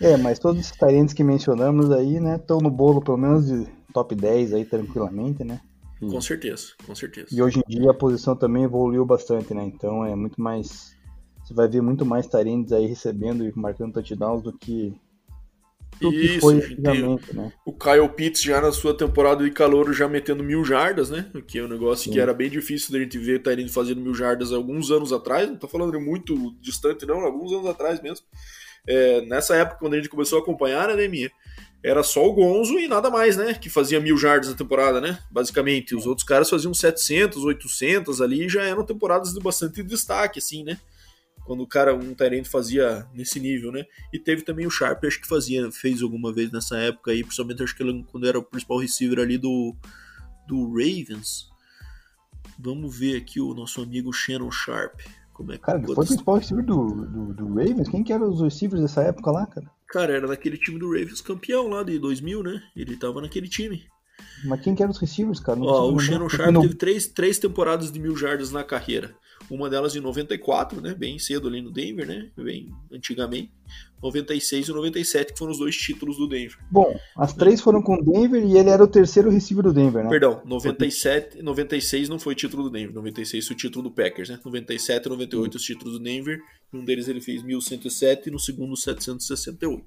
É, 0.00 0.16
mas 0.16 0.38
todos 0.38 0.60
os 0.60 0.70
talentos 0.72 1.14
que 1.14 1.22
mencionamos 1.22 1.90
aí, 1.90 2.18
né, 2.18 2.36
estão 2.36 2.58
no 2.58 2.70
bolo 2.70 3.00
pelo 3.00 3.16
menos 3.16 3.46
de 3.46 3.66
top 3.92 4.14
10 4.14 4.54
aí 4.54 4.64
tranquilamente, 4.64 5.44
né? 5.44 5.60
E, 6.00 6.08
com 6.08 6.20
certeza, 6.20 6.72
com 6.84 6.94
certeza. 6.94 7.28
E 7.30 7.40
hoje 7.40 7.60
em 7.60 7.70
dia 7.70 7.90
a 7.90 7.94
posição 7.94 8.34
também 8.34 8.64
evoluiu 8.64 9.04
bastante, 9.06 9.54
né? 9.54 9.62
Então 9.64 10.04
é 10.04 10.16
muito 10.16 10.40
mais 10.40 10.96
você 11.44 11.54
vai 11.54 11.68
ver 11.68 11.82
muito 11.82 12.06
mais 12.06 12.26
Tyrants 12.26 12.72
aí 12.72 12.86
recebendo 12.86 13.44
e 13.44 13.52
marcando 13.54 13.92
touchdowns 13.92 14.42
do 14.42 14.52
que, 14.52 14.94
do 16.02 16.12
Isso, 16.12 16.34
que 16.34 16.40
foi 16.40 16.54
antigamente, 16.54 17.34
né? 17.34 17.52
O 17.64 17.72
Kyle 17.72 18.08
Pitts 18.08 18.42
já 18.42 18.60
na 18.60 18.72
sua 18.72 18.96
temporada 18.96 19.44
de 19.44 19.50
calor 19.50 19.92
já 19.92 20.08
metendo 20.08 20.42
mil 20.42 20.64
jardas, 20.64 21.10
né? 21.10 21.30
Que 21.46 21.58
é 21.58 21.64
um 21.64 21.68
negócio 21.68 22.04
Sim. 22.04 22.12
que 22.12 22.20
era 22.20 22.34
bem 22.34 22.50
difícil 22.50 22.92
da 22.92 22.98
gente 22.98 23.18
ver 23.18 23.42
Tyrant 23.42 23.68
fazendo 23.68 24.00
mil 24.00 24.14
jardas 24.14 24.52
alguns 24.52 24.90
anos 24.90 25.12
atrás, 25.12 25.48
não 25.48 25.56
tô 25.56 25.68
falando 25.68 25.92
de 25.92 25.98
muito 25.98 26.54
distante 26.60 27.06
não, 27.06 27.20
alguns 27.20 27.52
anos 27.52 27.66
atrás 27.66 28.02
mesmo. 28.02 28.26
É, 28.86 29.20
nessa 29.22 29.54
época, 29.56 29.78
quando 29.78 29.94
a 29.94 29.96
gente 29.96 30.08
começou 30.08 30.38
a 30.38 30.42
acompanhar 30.42 30.90
a 30.90 30.92
anemia, 30.92 31.30
era 31.84 32.02
só 32.02 32.24
o 32.24 32.32
Gonzo 32.32 32.78
e 32.78 32.86
nada 32.86 33.10
mais, 33.10 33.36
né? 33.36 33.54
Que 33.54 33.68
fazia 33.68 34.00
mil 34.00 34.16
jardas 34.16 34.48
na 34.48 34.54
temporada, 34.54 35.00
né? 35.00 35.18
Basicamente. 35.30 35.96
Os 35.96 36.06
outros 36.06 36.26
caras 36.26 36.48
faziam 36.48 36.72
700, 36.72 37.44
800 37.44 38.20
ali 38.20 38.44
e 38.44 38.48
já 38.48 38.62
eram 38.62 38.84
temporadas 38.84 39.32
de 39.32 39.40
bastante 39.40 39.82
destaque, 39.82 40.38
assim, 40.38 40.62
né? 40.62 40.78
Quando 41.44 41.62
o 41.62 41.66
cara, 41.66 41.94
um 41.94 42.14
Tyrant 42.14 42.46
fazia 42.46 43.06
nesse 43.12 43.40
nível, 43.40 43.72
né? 43.72 43.84
E 44.12 44.18
teve 44.18 44.42
também 44.42 44.66
o 44.66 44.70
Sharp, 44.70 45.04
acho 45.04 45.20
que 45.20 45.26
fazia, 45.26 45.70
fez 45.70 46.02
alguma 46.02 46.32
vez 46.32 46.50
nessa 46.52 46.76
época 46.76 47.10
aí, 47.10 47.22
principalmente 47.22 47.62
acho 47.62 47.76
que 47.76 47.82
ele, 47.82 48.04
quando 48.10 48.26
era 48.26 48.38
o 48.38 48.44
principal 48.44 48.78
receiver 48.78 49.18
ali 49.18 49.38
do, 49.38 49.74
do 50.46 50.68
Ravens. 50.68 51.50
Vamos 52.58 52.96
ver 52.96 53.16
aqui 53.16 53.40
o 53.40 53.54
nosso 53.54 53.82
amigo 53.82 54.12
Shannon 54.12 54.50
Sharp. 54.50 55.00
Como 55.32 55.52
é 55.52 55.56
que 55.56 55.62
cara, 55.62 55.82
foi 55.82 55.92
o 55.92 55.96
principal 55.96 56.36
receiver 56.36 56.64
do, 56.64 57.06
do, 57.06 57.34
do, 57.34 57.48
Ravens? 57.48 57.88
Quem 57.88 58.04
que 58.04 58.12
eram 58.12 58.30
os 58.30 58.40
receivers 58.40 58.80
dessa 58.80 59.02
época 59.02 59.30
lá, 59.30 59.46
cara? 59.46 59.70
Cara, 59.88 60.12
era 60.14 60.26
naquele 60.26 60.56
time 60.56 60.78
do 60.78 60.86
Ravens 60.86 61.20
campeão 61.20 61.68
lá 61.68 61.82
de 61.82 61.98
2000, 61.98 62.42
né? 62.42 62.62
Ele 62.76 62.96
tava 62.96 63.20
naquele 63.20 63.48
time. 63.48 63.82
Mas 64.44 64.60
quem 64.60 64.74
que 64.74 64.82
eram 64.82 64.92
os 64.92 64.98
receivers, 64.98 65.40
cara? 65.40 65.58
Não 65.58 65.66
Ó, 65.66 65.92
o 65.92 65.98
Shannon 65.98 66.28
Sharp 66.28 66.54
teve 66.60 66.74
três, 66.74 67.06
três 67.08 67.38
temporadas 67.38 67.90
de 67.90 67.98
mil 67.98 68.16
jardas 68.16 68.52
na 68.52 68.62
carreira. 68.62 69.14
Uma 69.50 69.68
delas 69.68 69.94
em 69.94 70.00
94, 70.00 70.80
né? 70.80 70.94
Bem 70.94 71.18
cedo 71.18 71.48
ali 71.48 71.60
no 71.60 71.70
Denver, 71.70 72.06
né? 72.06 72.30
Bem 72.36 72.70
antigamente. 72.92 73.50
96 74.02 74.68
e 74.68 74.72
97, 74.72 75.32
que 75.32 75.38
foram 75.38 75.52
os 75.52 75.58
dois 75.58 75.76
títulos 75.76 76.16
do 76.16 76.26
Denver. 76.26 76.58
Bom, 76.70 76.98
as 77.16 77.32
três 77.32 77.60
foram 77.60 77.80
com 77.80 77.94
o 77.94 78.04
Denver 78.04 78.44
e 78.44 78.58
ele 78.58 78.68
era 78.68 78.82
o 78.82 78.88
terceiro 78.88 79.30
receiver 79.30 79.62
do 79.62 79.72
Denver, 79.72 80.02
né? 80.02 80.10
Perdão, 80.10 80.42
97, 80.44 81.40
96 81.40 82.08
não 82.08 82.18
foi 82.18 82.34
título 82.34 82.64
do 82.64 82.70
Denver, 82.70 82.92
96 82.94 83.46
foi 83.46 83.54
o 83.54 83.58
título 83.58 83.84
do 83.84 83.90
Packers, 83.94 84.28
né? 84.28 84.40
97 84.44 85.06
e 85.06 85.08
98 85.08 85.54
os 85.54 85.62
títulos 85.62 85.98
do 85.98 86.02
Denver. 86.02 86.40
Um 86.72 86.84
deles 86.84 87.06
ele 87.06 87.20
fez 87.20 87.42
1107 87.42 88.28
e 88.28 88.32
no 88.32 88.38
segundo 88.38 88.76
768. 88.76 89.84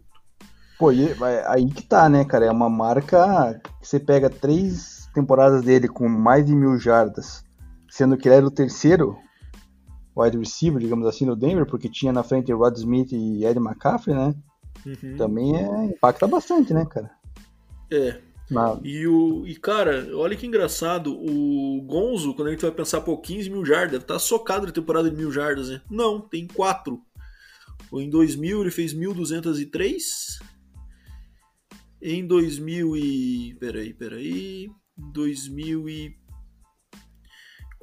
Pô, 0.78 0.92
e 0.92 1.08
aí 1.48 1.70
que 1.70 1.84
tá, 1.84 2.08
né, 2.10 2.26
cara? 2.26 2.46
É 2.46 2.52
uma 2.52 2.70
marca 2.70 3.60
que 3.82 3.88
você 3.88 4.00
pega 4.00 4.30
três 4.30 5.10
temporadas 5.14 5.64
dele 5.64 5.88
com 5.88 6.08
mais 6.08 6.46
de 6.46 6.54
mil 6.54 6.78
jardas, 6.78 7.44
sendo 7.90 8.18
que 8.18 8.28
ele 8.28 8.36
era 8.36 8.46
o 8.46 8.52
terceiro 8.52 9.18
wide 10.16 10.38
receiver, 10.38 10.80
digamos 10.80 11.06
assim, 11.06 11.26
no 11.26 11.36
Denver, 11.36 11.66
porque 11.66 11.90
tinha 11.90 12.14
na 12.14 12.24
frente 12.24 12.52
Rod 12.54 12.76
Smith 12.78 13.12
e 13.12 13.46
Ed 13.46 13.60
McCaffrey, 13.60 14.16
né? 14.16 14.36
Uhum. 14.86 15.18
Também 15.18 15.56
é, 15.58 15.86
impacta 15.86 16.28
bastante, 16.28 16.74
né, 16.74 16.86
cara? 16.86 17.12
É. 17.92 18.22
Na... 18.50 18.80
E, 18.84 19.08
o, 19.08 19.46
e, 19.48 19.56
cara, 19.56 20.08
olha 20.14 20.36
que 20.36 20.46
engraçado, 20.46 21.12
o 21.12 21.82
Gonzo, 21.82 22.34
quando 22.36 22.50
a 22.50 22.52
gente 22.52 22.62
vai 22.62 22.72
pensar, 22.72 23.02
pô, 23.02 23.18
15 23.18 23.50
mil 23.50 23.66
jardas, 23.66 23.92
deve 23.92 24.04
estar 24.04 24.16
tá 24.16 24.20
socado 24.20 24.68
de 24.68 24.74
temporada 24.74 25.10
de 25.10 25.16
mil 25.16 25.32
jardas, 25.32 25.70
né? 25.70 25.82
Não, 25.90 26.22
tem 26.22 26.48
4. 26.48 27.02
Em 27.94 28.10
2000 28.10 28.62
ele 28.62 28.72
fez 28.72 28.94
1.203. 28.94 30.00
Em 32.02 32.26
2000 32.26 32.96
e... 32.98 33.58
Peraí, 33.60 33.94
peraí... 33.94 34.70
2000 34.98 35.90
e 35.90 36.18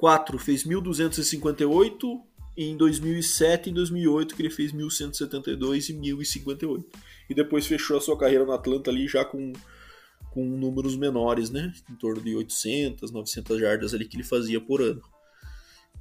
2004 0.03 0.37
fez 0.37 0.65
1.258, 0.65 2.21
e 2.55 2.65
em 2.65 2.77
2007 2.77 3.67
e 3.67 3.71
em 3.71 3.73
2008 3.73 4.35
que 4.35 4.41
ele 4.41 4.49
fez 4.49 4.71
1.172 4.71 5.89
e 5.89 5.93
1.058. 5.93 6.85
E 7.29 7.33
depois 7.33 7.65
fechou 7.65 7.97
a 7.97 8.01
sua 8.01 8.17
carreira 8.17 8.45
no 8.45 8.51
Atlanta 8.51 8.91
ali 8.91 9.07
já 9.07 9.25
com, 9.25 9.53
com 10.29 10.45
números 10.45 10.95
menores, 10.95 11.49
né? 11.49 11.73
Em 11.89 11.95
torno 11.95 12.21
de 12.21 12.35
800, 12.35 13.11
900 13.11 13.59
jardas 13.59 13.93
ali 13.93 14.05
que 14.05 14.17
ele 14.17 14.23
fazia 14.23 14.61
por 14.61 14.81
ano. 14.81 15.01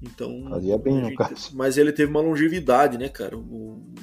Então, 0.02 0.46
fazia 0.50 0.76
bem, 0.76 0.96
gente, 0.96 1.10
no 1.10 1.16
caso. 1.16 1.50
Mas 1.54 1.78
ele 1.78 1.92
teve 1.92 2.10
uma 2.10 2.20
longevidade, 2.20 2.98
né, 2.98 3.08
cara? 3.08 3.38
O, 3.38 3.94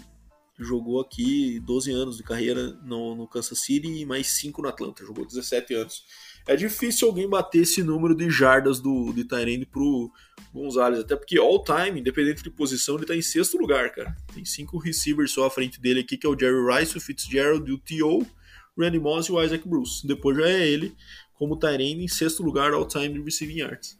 jogou 0.57 0.99
aqui 0.99 1.59
12 1.59 1.91
anos 1.91 2.17
de 2.17 2.23
carreira 2.23 2.71
no, 2.83 3.15
no 3.15 3.27
Kansas 3.27 3.59
City 3.59 3.87
e 3.87 4.05
mais 4.05 4.27
5 4.27 4.61
no 4.61 4.69
Atlanta, 4.69 5.05
jogou 5.05 5.25
17 5.25 5.73
anos. 5.75 6.03
É 6.47 6.55
difícil 6.55 7.07
alguém 7.07 7.29
bater 7.29 7.61
esse 7.61 7.83
número 7.83 8.15
de 8.15 8.29
jardas 8.29 8.79
do 8.79 9.13
de 9.13 9.23
Tyrande 9.23 9.65
pro 9.65 10.11
Gonzalez, 10.53 10.99
até 10.99 11.15
porque 11.15 11.37
all 11.37 11.63
time, 11.63 11.99
independente 11.99 12.41
de 12.41 12.49
posição, 12.49 12.95
ele 12.95 13.05
tá 13.05 13.15
em 13.15 13.21
sexto 13.21 13.57
lugar, 13.57 13.91
cara. 13.91 14.15
Tem 14.33 14.43
cinco 14.43 14.77
receivers 14.77 15.31
só 15.31 15.45
à 15.45 15.49
frente 15.49 15.79
dele 15.79 15.99
aqui, 15.99 16.17
que 16.17 16.25
é 16.25 16.29
o 16.29 16.37
Jerry 16.37 16.79
Rice, 16.79 16.97
o 16.97 17.01
Fitzgerald, 17.01 17.71
o 17.71 17.77
T.O., 17.77 18.25
Randy 18.77 18.99
Moss 18.99 19.27
e 19.27 19.31
o 19.31 19.43
Isaac 19.43 19.67
Bruce. 19.67 20.07
Depois 20.07 20.37
já 20.37 20.49
é 20.49 20.67
ele 20.67 20.95
como 21.33 21.57
Tyrande 21.57 22.03
em 22.03 22.07
sexto 22.07 22.43
lugar 22.43 22.73
all 22.73 22.87
time 22.87 23.13
de 23.13 23.21
receiving 23.21 23.59
yards. 23.59 23.99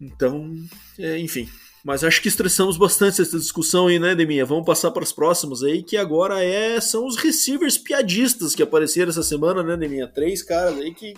Então, 0.00 0.54
é, 0.98 1.18
enfim, 1.18 1.48
mas 1.84 2.02
acho 2.02 2.20
que 2.20 2.28
estressamos 2.28 2.76
bastante 2.76 3.22
essa 3.22 3.38
discussão 3.38 3.86
aí, 3.86 3.98
né, 3.98 4.14
Deminha? 4.14 4.44
Vamos 4.44 4.66
passar 4.66 4.90
para 4.90 5.02
os 5.02 5.12
próximos 5.12 5.62
aí, 5.62 5.82
que 5.82 5.96
agora 5.96 6.42
é 6.42 6.80
são 6.80 7.06
os 7.06 7.16
receivers 7.16 7.78
piadistas 7.78 8.54
que 8.54 8.62
apareceram 8.62 9.10
essa 9.10 9.22
semana, 9.22 9.62
né, 9.62 9.76
Deminha? 9.76 10.08
Três 10.08 10.42
caras 10.42 10.76
aí 10.78 10.92
que, 10.92 11.14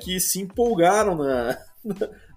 que 0.00 0.20
se 0.20 0.40
empolgaram 0.40 1.16
na, 1.18 1.58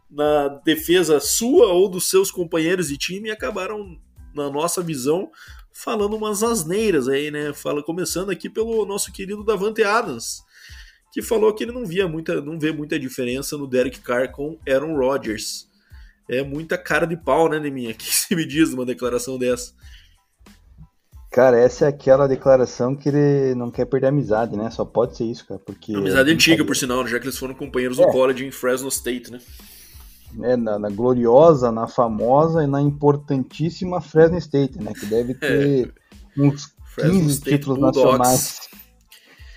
na 0.10 0.48
defesa 0.66 1.20
sua 1.20 1.68
ou 1.68 1.88
dos 1.88 2.10
seus 2.10 2.32
companheiros 2.32 2.88
de 2.88 2.98
time 2.98 3.30
e 3.30 3.32
acabaram, 3.32 3.98
na 4.34 4.50
nossa 4.50 4.82
visão, 4.82 5.30
falando 5.72 6.16
umas 6.16 6.42
asneiras 6.42 7.08
aí, 7.08 7.30
né? 7.30 7.54
Fala, 7.54 7.84
começando 7.84 8.32
aqui 8.32 8.50
pelo 8.50 8.86
nosso 8.86 9.12
querido 9.12 9.44
Davante 9.44 9.84
Adams, 9.84 10.42
que 11.14 11.22
falou 11.22 11.54
que 11.54 11.64
ele 11.64 11.72
não 11.72 11.86
via 11.86 12.08
muita, 12.08 12.42
não 12.42 12.60
vê 12.60 12.72
muita 12.72 12.98
diferença 12.98 13.58
no 13.58 13.68
Derek 13.68 14.00
Carr 14.00 14.32
com 14.32 14.58
Aaron 14.68 14.96
Rodgers 14.96 15.71
é 16.38 16.44
muita 16.44 16.78
cara 16.78 17.06
de 17.06 17.18
pau, 17.18 17.50
né, 17.50 17.60
Neminha? 17.60 17.92
O 17.94 17.96
que 17.96 18.16
você 18.16 18.36
me 18.36 18.46
diz 18.46 18.72
numa 18.72 18.86
declaração 18.86 19.38
dessa? 19.38 19.74
Cara, 21.32 21.58
essa 21.58 21.86
é 21.86 21.88
aquela 21.88 22.28
declaração 22.28 22.94
que 22.94 23.08
ele 23.08 23.56
não 23.56 23.72
quer 23.72 23.86
perder 23.86 24.08
a 24.08 24.10
amizade, 24.10 24.58
né? 24.58 24.70
Só 24.70 24.84
pode 24.84 25.16
ser 25.16 25.26
isso, 25.26 25.48
cara, 25.48 25.62
porque... 25.66 25.96
Amizade 25.96 26.30
antiga, 26.30 26.66
por 26.66 26.76
sinal, 26.76 27.08
já 27.08 27.20
que 27.20 27.26
eles 27.26 27.38
foram 27.38 27.54
companheiros 27.54 28.00
é. 28.00 28.06
no 28.06 28.12
college 28.12 28.46
em 28.46 28.52
Fresno 28.52 28.90
State, 28.90 29.32
né? 29.32 29.40
É, 30.44 30.58
na, 30.58 30.80
na, 30.80 30.90
gloriosa, 30.90 31.72
na 31.72 31.88
famosa 31.88 32.64
e 32.64 32.68
na 32.68 32.82
importantíssima 32.82 34.02
Fresno 34.02 34.38
State, 34.38 34.78
né? 34.82 34.94
Que 34.94 35.06
deve 35.06 35.34
ter 35.40 35.94
é. 36.38 36.42
uns 36.42 36.74
Fresno 36.94 37.14
15 37.14 37.32
State 37.32 37.58
títulos 37.58 37.80
Bulldogs. 37.80 38.18
nacionais. 38.18 38.72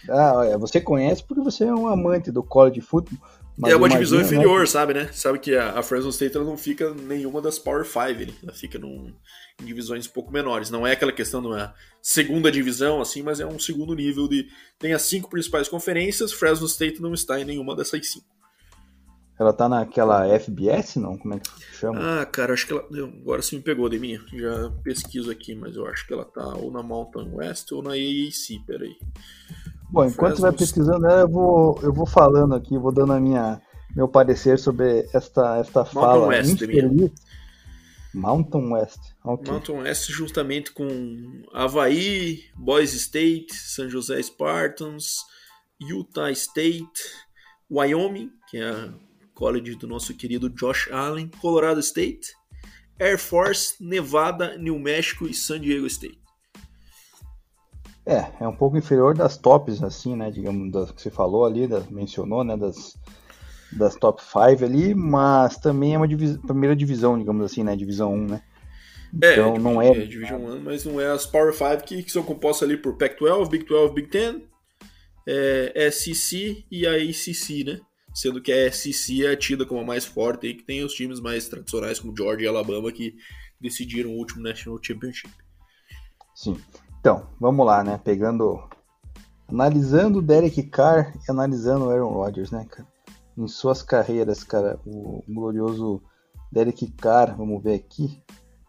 Ah, 0.08 0.56
você 0.58 0.80
conhece 0.80 1.24
porque 1.24 1.42
você 1.42 1.64
é 1.64 1.74
um 1.74 1.88
amante 1.88 2.30
do 2.30 2.42
college 2.42 2.80
football, 2.80 3.18
mas 3.56 3.72
é 3.72 3.76
uma 3.76 3.88
divisão 3.88 4.18
né? 4.18 4.24
inferior, 4.24 4.60
né? 4.60 4.66
sabe, 4.66 4.94
né? 4.94 5.08
Sabe 5.12 5.38
que 5.38 5.54
a, 5.54 5.78
a 5.78 5.82
Fresno 5.82 6.10
State 6.10 6.36
ela 6.36 6.44
não 6.44 6.56
fica 6.56 6.92
nenhuma 6.92 7.40
das 7.40 7.58
Power 7.58 7.84
5, 7.84 8.34
ela 8.42 8.52
fica 8.52 8.78
num, 8.78 9.14
em 9.60 9.64
divisões 9.64 10.06
um 10.06 10.10
pouco 10.10 10.32
menores. 10.32 10.70
Não 10.70 10.86
é 10.86 10.92
aquela 10.92 11.12
questão 11.12 11.40
de 11.40 11.48
uma 11.48 11.74
segunda 12.02 12.50
divisão, 12.50 13.00
assim, 13.00 13.22
mas 13.22 13.38
é 13.38 13.46
um 13.46 13.58
segundo 13.58 13.94
nível 13.94 14.26
de. 14.26 14.46
Tem 14.78 14.92
as 14.92 15.02
cinco 15.02 15.30
principais 15.30 15.68
conferências, 15.68 16.32
Fresno 16.32 16.66
State 16.66 17.00
não 17.00 17.14
está 17.14 17.40
em 17.40 17.44
nenhuma 17.44 17.76
dessas 17.76 18.10
cinco. 18.10 18.34
Ela 19.38 19.52
tá 19.52 19.68
naquela 19.68 20.26
FBS, 20.38 20.96
não? 20.96 21.18
Como 21.18 21.34
é 21.34 21.40
que 21.40 21.50
chama? 21.76 22.20
Ah, 22.20 22.26
cara, 22.26 22.52
acho 22.52 22.66
que 22.66 22.72
ela. 22.72 22.86
Agora 23.20 23.42
sim 23.42 23.56
me 23.56 23.62
pegou 23.62 23.88
de 23.88 23.98
mim. 23.98 24.18
Já 24.32 24.70
pesquiso 24.84 25.30
aqui, 25.30 25.56
mas 25.56 25.74
eu 25.74 25.86
acho 25.86 26.06
que 26.06 26.12
ela 26.12 26.24
tá 26.24 26.54
ou 26.56 26.70
na 26.70 26.82
Mountain 26.82 27.30
West 27.32 27.72
ou 27.72 27.82
na 27.82 27.90
AAC, 27.90 28.64
peraí. 28.64 28.96
Bom, 29.90 30.04
enquanto 30.04 30.36
você 30.36 30.42
vai 30.42 30.52
pesquisando, 30.52 31.06
eu 31.06 31.28
vou, 31.28 31.78
eu 31.82 31.92
vou 31.92 32.06
falando 32.06 32.54
aqui, 32.54 32.76
vou 32.78 32.92
dando 32.92 33.12
a 33.12 33.20
minha, 33.20 33.60
meu 33.94 34.08
parecer 34.08 34.58
sobre 34.58 35.08
esta, 35.12 35.58
esta 35.58 35.84
fala 35.84 36.26
West, 36.26 36.50
infeliz. 36.52 37.12
Mountain 38.12 38.72
West. 38.72 39.00
Okay. 39.24 39.52
Mountain 39.52 39.78
West 39.78 40.10
justamente 40.10 40.72
com 40.72 41.42
Havaí, 41.52 42.44
Boise 42.56 42.96
State, 42.96 43.52
San 43.52 43.88
José 43.88 44.22
Spartans, 44.22 45.16
Utah 45.80 46.30
State, 46.30 47.02
Wyoming, 47.70 48.30
que 48.48 48.58
é 48.58 48.68
a 48.68 48.94
college 49.34 49.74
do 49.74 49.86
nosso 49.86 50.14
querido 50.14 50.48
Josh 50.48 50.88
Allen, 50.92 51.28
Colorado 51.40 51.80
State, 51.80 52.32
Air 52.98 53.18
Force, 53.18 53.74
Nevada, 53.80 54.56
New 54.56 54.78
Mexico 54.78 55.26
e 55.26 55.34
San 55.34 55.60
Diego 55.60 55.86
State. 55.86 56.23
É, 58.06 58.26
é 58.40 58.48
um 58.48 58.54
pouco 58.54 58.76
inferior 58.76 59.14
das 59.14 59.36
tops, 59.38 59.82
assim, 59.82 60.14
né? 60.14 60.30
Digamos, 60.30 60.70
das 60.70 60.90
que 60.90 61.00
você 61.00 61.10
falou 61.10 61.44
ali, 61.46 61.66
das, 61.66 61.88
mencionou, 61.88 62.44
né? 62.44 62.56
Das, 62.56 62.96
das 63.72 63.96
top 63.96 64.22
5 64.22 64.64
ali, 64.64 64.94
mas 64.94 65.56
também 65.56 65.94
é 65.94 65.96
uma 65.96 66.08
divis 66.08 66.36
primeira 66.36 66.76
divisão, 66.76 67.18
digamos 67.18 67.44
assim, 67.44 67.64
né? 67.64 67.74
Divisão 67.74 68.12
1, 68.14 68.26
né? 68.26 68.42
É, 69.22 69.32
então 69.32 69.56
não 69.58 69.80
é. 69.80 69.90
é 69.90 70.06
Division 70.06 70.40
1, 70.40 70.60
mas 70.60 70.84
não 70.84 71.00
é 71.00 71.06
as 71.06 71.24
Power 71.24 71.52
5 71.54 71.84
que, 71.84 72.02
que 72.02 72.10
são 72.10 72.22
compostas 72.22 72.68
ali 72.68 72.76
por 72.76 72.96
Pac-12, 72.96 73.48
Big 73.48 73.64
12, 73.64 73.94
Big 73.94 74.08
10, 74.08 74.42
é, 75.26 75.90
SEC 75.90 76.66
e 76.70 76.86
a 76.86 76.94
ACC, 76.94 77.64
né? 77.64 77.80
Sendo 78.12 78.40
que 78.40 78.52
a 78.52 78.70
SEC 78.70 79.24
é 79.24 79.36
tida 79.36 79.64
como 79.64 79.80
a 79.80 79.84
mais 79.84 80.04
forte 80.04 80.46
e 80.46 80.54
que 80.54 80.64
tem 80.64 80.84
os 80.84 80.92
times 80.92 81.20
mais 81.20 81.48
tradicionais 81.48 81.98
como 81.98 82.14
Georgia 82.16 82.46
e 82.46 82.48
Alabama 82.48 82.92
que 82.92 83.14
decidiram 83.60 84.10
o 84.10 84.18
último 84.18 84.42
National 84.42 84.78
Championship. 84.82 85.32
Sim. 86.34 86.58
Então, 87.04 87.26
vamos 87.38 87.66
lá, 87.66 87.84
né? 87.84 88.00
Pegando. 88.02 88.66
Analisando 89.46 90.20
o 90.20 90.22
Derek 90.22 90.62
Carr 90.62 91.12
e 91.14 91.30
analisando 91.30 91.84
o 91.84 91.90
Aaron 91.90 92.08
Rodgers, 92.08 92.50
né, 92.50 92.64
cara? 92.64 92.88
Em 93.36 93.46
suas 93.46 93.82
carreiras, 93.82 94.42
cara, 94.42 94.80
o 94.86 95.22
glorioso 95.28 96.00
Derek 96.50 96.90
Carr, 96.92 97.36
vamos 97.36 97.62
ver 97.62 97.74
aqui. 97.74 98.22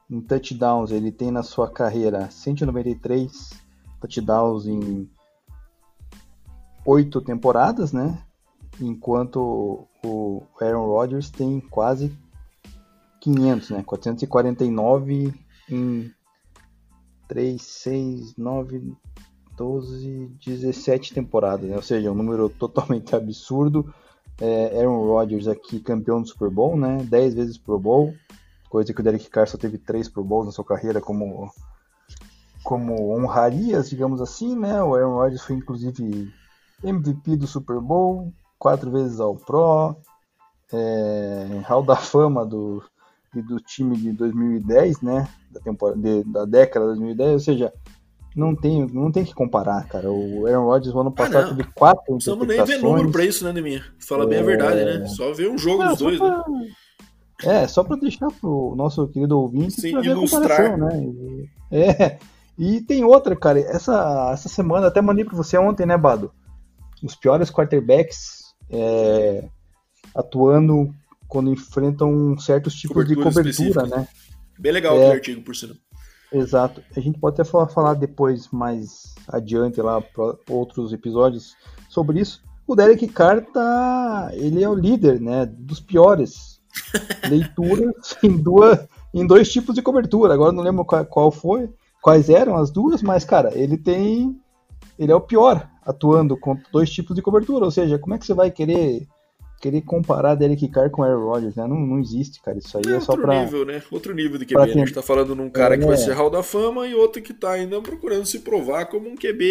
Em 0.09 0.19
touchdowns, 0.19 0.91
ele 0.91 1.13
tem 1.13 1.31
na 1.31 1.43
sua 1.43 1.71
carreira 1.71 2.29
193 2.29 3.51
touchdowns 4.01 4.67
em 4.67 5.09
oito 6.85 7.21
temporadas, 7.21 7.93
né? 7.93 8.21
Enquanto 8.81 9.87
o 10.03 10.43
Aaron 10.59 10.87
Rodgers 10.87 11.29
tem 11.29 11.61
quase 11.61 12.13
500, 13.21 13.69
né? 13.69 13.81
449 13.81 15.33
em 15.69 16.13
3, 17.27 17.61
6, 17.61 18.35
9, 18.37 18.93
12, 19.55 20.31
17 20.45 21.13
temporadas, 21.13 21.69
né? 21.69 21.75
Ou 21.75 21.81
seja, 21.81 22.11
um 22.11 22.15
número 22.15 22.49
totalmente 22.49 23.15
absurdo. 23.15 23.93
É, 24.39 24.79
Aaron 24.79 25.05
Rodgers 25.05 25.47
aqui 25.47 25.79
campeão 25.79 26.21
do 26.21 26.27
Super 26.27 26.49
Bowl, 26.49 26.77
né? 26.77 26.97
10 27.09 27.33
vezes 27.33 27.57
Pro 27.57 27.79
Bowl, 27.79 28.13
coisa 28.69 28.93
que 28.93 28.99
o 28.99 29.03
Derek 29.03 29.29
Carr 29.29 29.47
só 29.47 29.57
teve 29.57 29.77
3 29.77 30.09
Pro 30.09 30.23
Bowls 30.23 30.47
na 30.47 30.51
sua 30.51 30.65
carreira 30.65 30.99
como 30.99 31.49
como 32.63 33.15
honrarias, 33.15 33.89
digamos 33.91 34.19
assim, 34.19 34.57
né? 34.57 34.81
O 34.81 34.95
Aaron 34.95 35.13
Rodgers 35.13 35.43
foi 35.43 35.55
inclusive 35.55 36.33
MVP 36.83 37.37
do 37.37 37.45
Super 37.45 37.79
Bowl, 37.79 38.33
quatro 38.57 38.89
vezes 38.91 39.19
ao 39.19 39.35
Pro, 39.35 39.95
é, 40.73 41.61
Hall 41.67 41.83
da 41.83 41.95
Fama 41.95 42.43
do, 42.43 42.83
do 43.41 43.59
time 43.59 43.95
de 43.97 44.11
2010, 44.11 45.01
né? 45.01 45.27
Da, 45.51 45.59
temporada, 45.59 45.99
de, 46.01 46.23
da 46.23 46.45
década 46.45 46.85
de 46.87 46.99
2010, 46.99 47.33
ou 47.33 47.39
seja, 47.39 47.73
não 48.35 48.53
tem, 48.55 48.85
não 48.87 49.11
tem 49.11 49.23
que 49.23 49.33
comparar, 49.33 49.87
cara. 49.87 50.11
O 50.11 50.45
Aaron 50.45 50.65
Rodgers 50.65 50.93
no 50.93 51.01
ano 51.01 51.09
ah, 51.09 51.17
passado 51.17 51.45
ah, 51.45 51.55
teve 51.55 51.63
quatro 51.73 52.03
Não 52.09 52.17
precisamos 52.17 52.47
nem 52.47 52.63
ver 52.63 52.81
número 52.81 53.11
pra 53.11 53.23
isso, 53.23 53.45
né, 53.45 53.53
Neminha? 53.53 53.83
Fala 53.99 54.25
é... 54.25 54.27
bem 54.27 54.37
a 54.39 54.41
é. 54.41 54.43
verdade, 54.43 54.85
né? 54.85 55.07
Só 55.07 55.33
ver 55.33 55.49
um 55.49 55.57
jogo 55.57 55.83
dos 55.83 55.97
dois, 55.97 56.17
pra... 56.17 56.29
né? 56.29 56.67
É, 57.43 57.67
só 57.67 57.83
pra 57.83 57.95
deixar 57.97 58.27
pro 58.39 58.73
nosso 58.75 59.07
querido 59.07 59.39
ouvinte 59.39 59.81
Sim, 59.81 59.99
ilustrar. 60.01 60.77
né? 60.77 61.03
E, 61.03 61.49
é, 61.71 62.19
e 62.57 62.81
tem 62.81 63.03
outra, 63.03 63.35
cara. 63.35 63.59
Essa, 63.59 64.31
essa 64.33 64.49
semana, 64.49 64.87
até 64.87 65.01
mandei 65.01 65.25
pra 65.25 65.35
você 65.35 65.57
ontem, 65.57 65.85
né, 65.85 65.97
Bado? 65.97 66.31
Os 67.03 67.15
piores 67.15 67.51
quarterbacks 67.51 68.45
é, 68.69 69.43
atuando 70.13 70.93
quando 71.27 71.51
enfrentam 71.51 72.37
certos 72.37 72.75
tipos 72.75 73.03
cobertura 73.03 73.43
de 73.43 73.55
cobertura, 73.57 73.87
né? 73.87 74.07
Bem 74.57 74.71
legal 74.71 74.97
é, 74.97 75.09
o 75.09 75.11
artigo, 75.11 75.41
por 75.41 75.55
sinal. 75.55 75.75
Exato. 76.31 76.83
A 76.95 76.99
gente 76.99 77.19
pode 77.19 77.35
até 77.35 77.43
falar, 77.43 77.67
falar 77.67 77.93
depois, 77.93 78.49
mais 78.49 79.15
adiante, 79.27 79.81
lá, 79.81 80.01
para 80.01 80.35
outros 80.49 80.93
episódios 80.93 81.55
sobre 81.89 82.19
isso. 82.19 82.43
O 82.67 82.75
Derek 82.75 83.07
Carr 83.07 83.41
tá. 83.53 84.29
Ele 84.33 84.63
é 84.63 84.69
o 84.69 84.75
líder, 84.75 85.19
né? 85.21 85.45
Dos 85.45 85.79
piores 85.79 86.61
leituras 87.29 88.17
em, 88.23 88.37
duas, 88.37 88.79
em 89.13 89.25
dois 89.25 89.51
tipos 89.51 89.75
de 89.75 89.81
cobertura. 89.81 90.33
Agora 90.33 90.51
não 90.51 90.63
lembro 90.63 90.83
qual, 90.83 91.05
qual 91.05 91.31
foi, 91.31 91.69
quais 92.01 92.29
eram 92.29 92.55
as 92.55 92.71
duas, 92.71 93.01
mas, 93.01 93.23
cara, 93.23 93.51
ele 93.57 93.77
tem. 93.77 94.39
Ele 94.97 95.11
é 95.11 95.15
o 95.15 95.21
pior 95.21 95.69
atuando 95.85 96.37
com 96.37 96.57
dois 96.71 96.89
tipos 96.89 97.15
de 97.15 97.21
cobertura. 97.21 97.65
Ou 97.65 97.71
seja, 97.71 97.99
como 97.99 98.15
é 98.15 98.17
que 98.17 98.25
você 98.25 98.33
vai 98.33 98.49
querer 98.49 99.07
querer 99.65 99.81
comparar 99.81 100.35
Derek 100.35 100.67
Carr 100.67 100.91
com 100.91 101.01
Aaron 101.01 101.25
Rodgers, 101.25 101.55
né? 101.55 101.65
Não, 101.67 101.79
não 101.79 101.99
existe, 101.99 102.39
cara. 102.39 102.59
Isso 102.59 102.77
aí 102.77 102.83
é, 102.87 102.97
é 102.97 102.99
só 102.99 103.17
pra. 103.17 103.33
Outro 103.33 103.45
nível, 103.45 103.65
né? 103.65 103.83
Outro 103.89 104.13
nível 104.13 104.37
de 104.37 104.45
QB. 104.45 104.55
Né? 104.59 104.63
A 104.63 104.67
gente 104.67 104.93
tá 104.93 105.01
falando 105.01 105.35
num 105.35 105.49
cara 105.49 105.73
é, 105.73 105.77
que 105.77 105.85
vai 105.85 105.97
ser 105.97 106.13
Hall 106.13 106.29
da 106.29 106.43
Fama 106.43 106.87
e 106.87 106.93
outro 106.93 107.21
que 107.21 107.33
tá 107.33 107.53
ainda 107.53 107.81
procurando 107.81 108.25
se 108.25 108.39
provar 108.39 108.85
como 108.85 109.09
um 109.09 109.15
QB 109.15 109.43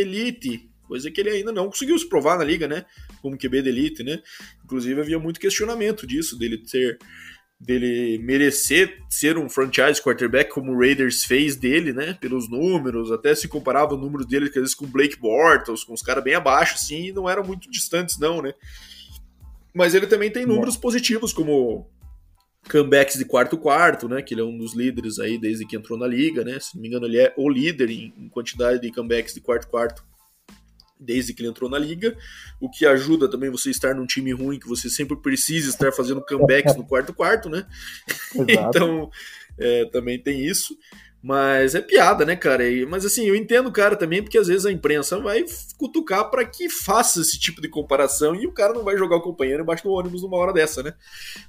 elite. 0.00 0.70
Coisa 0.86 1.10
que 1.10 1.20
ele 1.20 1.30
ainda 1.30 1.50
não 1.50 1.66
conseguiu 1.66 1.98
se 1.98 2.08
provar 2.08 2.38
na 2.38 2.44
liga, 2.44 2.68
né? 2.68 2.84
Como 3.20 3.36
QB 3.36 3.62
de 3.62 3.68
elite, 3.68 4.04
né? 4.04 4.20
Inclusive 4.64 5.00
havia 5.00 5.18
muito 5.18 5.40
questionamento 5.40 6.06
disso, 6.06 6.38
dele 6.38 6.58
ter 6.58 6.96
dele 7.58 8.18
merecer 8.18 8.98
ser 9.08 9.38
um 9.38 9.48
franchise 9.48 10.02
quarterback 10.02 10.50
como 10.50 10.72
o 10.72 10.78
Raiders 10.78 11.24
fez 11.24 11.56
dele, 11.56 11.92
né? 11.92 12.16
Pelos 12.20 12.48
números, 12.48 13.10
até 13.10 13.34
se 13.34 13.48
comparava 13.48 13.94
o 13.94 13.98
número 13.98 14.26
dele 14.26 14.46
às 14.46 14.54
vezes 14.54 14.74
com 14.74 14.84
o 14.84 14.88
Blake 14.88 15.18
Bortles, 15.18 15.82
com 15.82 15.94
os 15.94 16.02
caras 16.02 16.22
bem 16.22 16.34
abaixo, 16.34 16.74
assim, 16.74 17.06
e 17.06 17.12
não 17.12 17.28
eram 17.28 17.42
muito 17.42 17.68
distantes, 17.70 18.18
não, 18.18 18.42
né? 18.42 18.52
Mas 19.76 19.94
ele 19.94 20.06
também 20.06 20.30
tem 20.30 20.46
números 20.46 20.74
positivos, 20.74 21.34
como 21.34 21.86
comebacks 22.70 23.18
de 23.18 23.26
quarto-quarto, 23.26 24.08
né? 24.08 24.22
Que 24.22 24.32
ele 24.32 24.40
é 24.40 24.44
um 24.44 24.56
dos 24.56 24.74
líderes 24.74 25.18
aí 25.18 25.36
desde 25.38 25.66
que 25.66 25.76
entrou 25.76 25.98
na 25.98 26.06
liga, 26.06 26.42
né? 26.42 26.58
Se 26.58 26.74
não 26.74 26.80
me 26.80 26.88
engano, 26.88 27.04
ele 27.04 27.18
é 27.18 27.34
o 27.36 27.46
líder 27.46 27.90
em, 27.90 28.26
quantidade 28.30 28.80
de 28.80 28.90
comebacks 28.90 29.34
de 29.34 29.40
quarto-quarto 29.42 30.02
desde 30.98 31.34
que 31.34 31.42
ele 31.42 31.50
entrou 31.50 31.68
na 31.68 31.78
liga, 31.78 32.16
o 32.58 32.70
que 32.70 32.86
ajuda 32.86 33.30
também 33.30 33.50
você 33.50 33.68
estar 33.68 33.94
num 33.94 34.06
time 34.06 34.32
ruim, 34.32 34.58
que 34.58 34.66
você 34.66 34.88
sempre 34.88 35.14
precisa 35.14 35.68
estar 35.68 35.92
fazendo 35.92 36.24
comebacks 36.24 36.74
no 36.74 36.86
quarto-quarto, 36.86 37.50
né? 37.50 37.66
então, 38.48 39.10
é, 39.58 39.84
também 39.90 40.18
tem 40.18 40.42
isso. 40.42 40.74
Mas 41.22 41.74
é 41.74 41.80
piada, 41.80 42.24
né, 42.24 42.36
cara? 42.36 42.62
Mas 42.88 43.04
assim, 43.04 43.26
eu 43.26 43.34
entendo 43.34 43.66
o 43.68 43.72
cara 43.72 43.96
também, 43.96 44.22
porque 44.22 44.38
às 44.38 44.46
vezes 44.46 44.64
a 44.64 44.70
imprensa 44.70 45.18
vai 45.18 45.44
cutucar 45.76 46.30
para 46.30 46.44
que 46.44 46.68
faça 46.68 47.20
esse 47.20 47.38
tipo 47.38 47.60
de 47.60 47.68
comparação 47.68 48.34
e 48.34 48.46
o 48.46 48.52
cara 48.52 48.72
não 48.72 48.84
vai 48.84 48.96
jogar 48.96 49.16
o 49.16 49.22
companheiro 49.22 49.62
embaixo 49.62 49.82
do 49.82 49.90
ônibus 49.90 50.22
numa 50.22 50.36
hora 50.36 50.52
dessa, 50.52 50.82
né? 50.82 50.94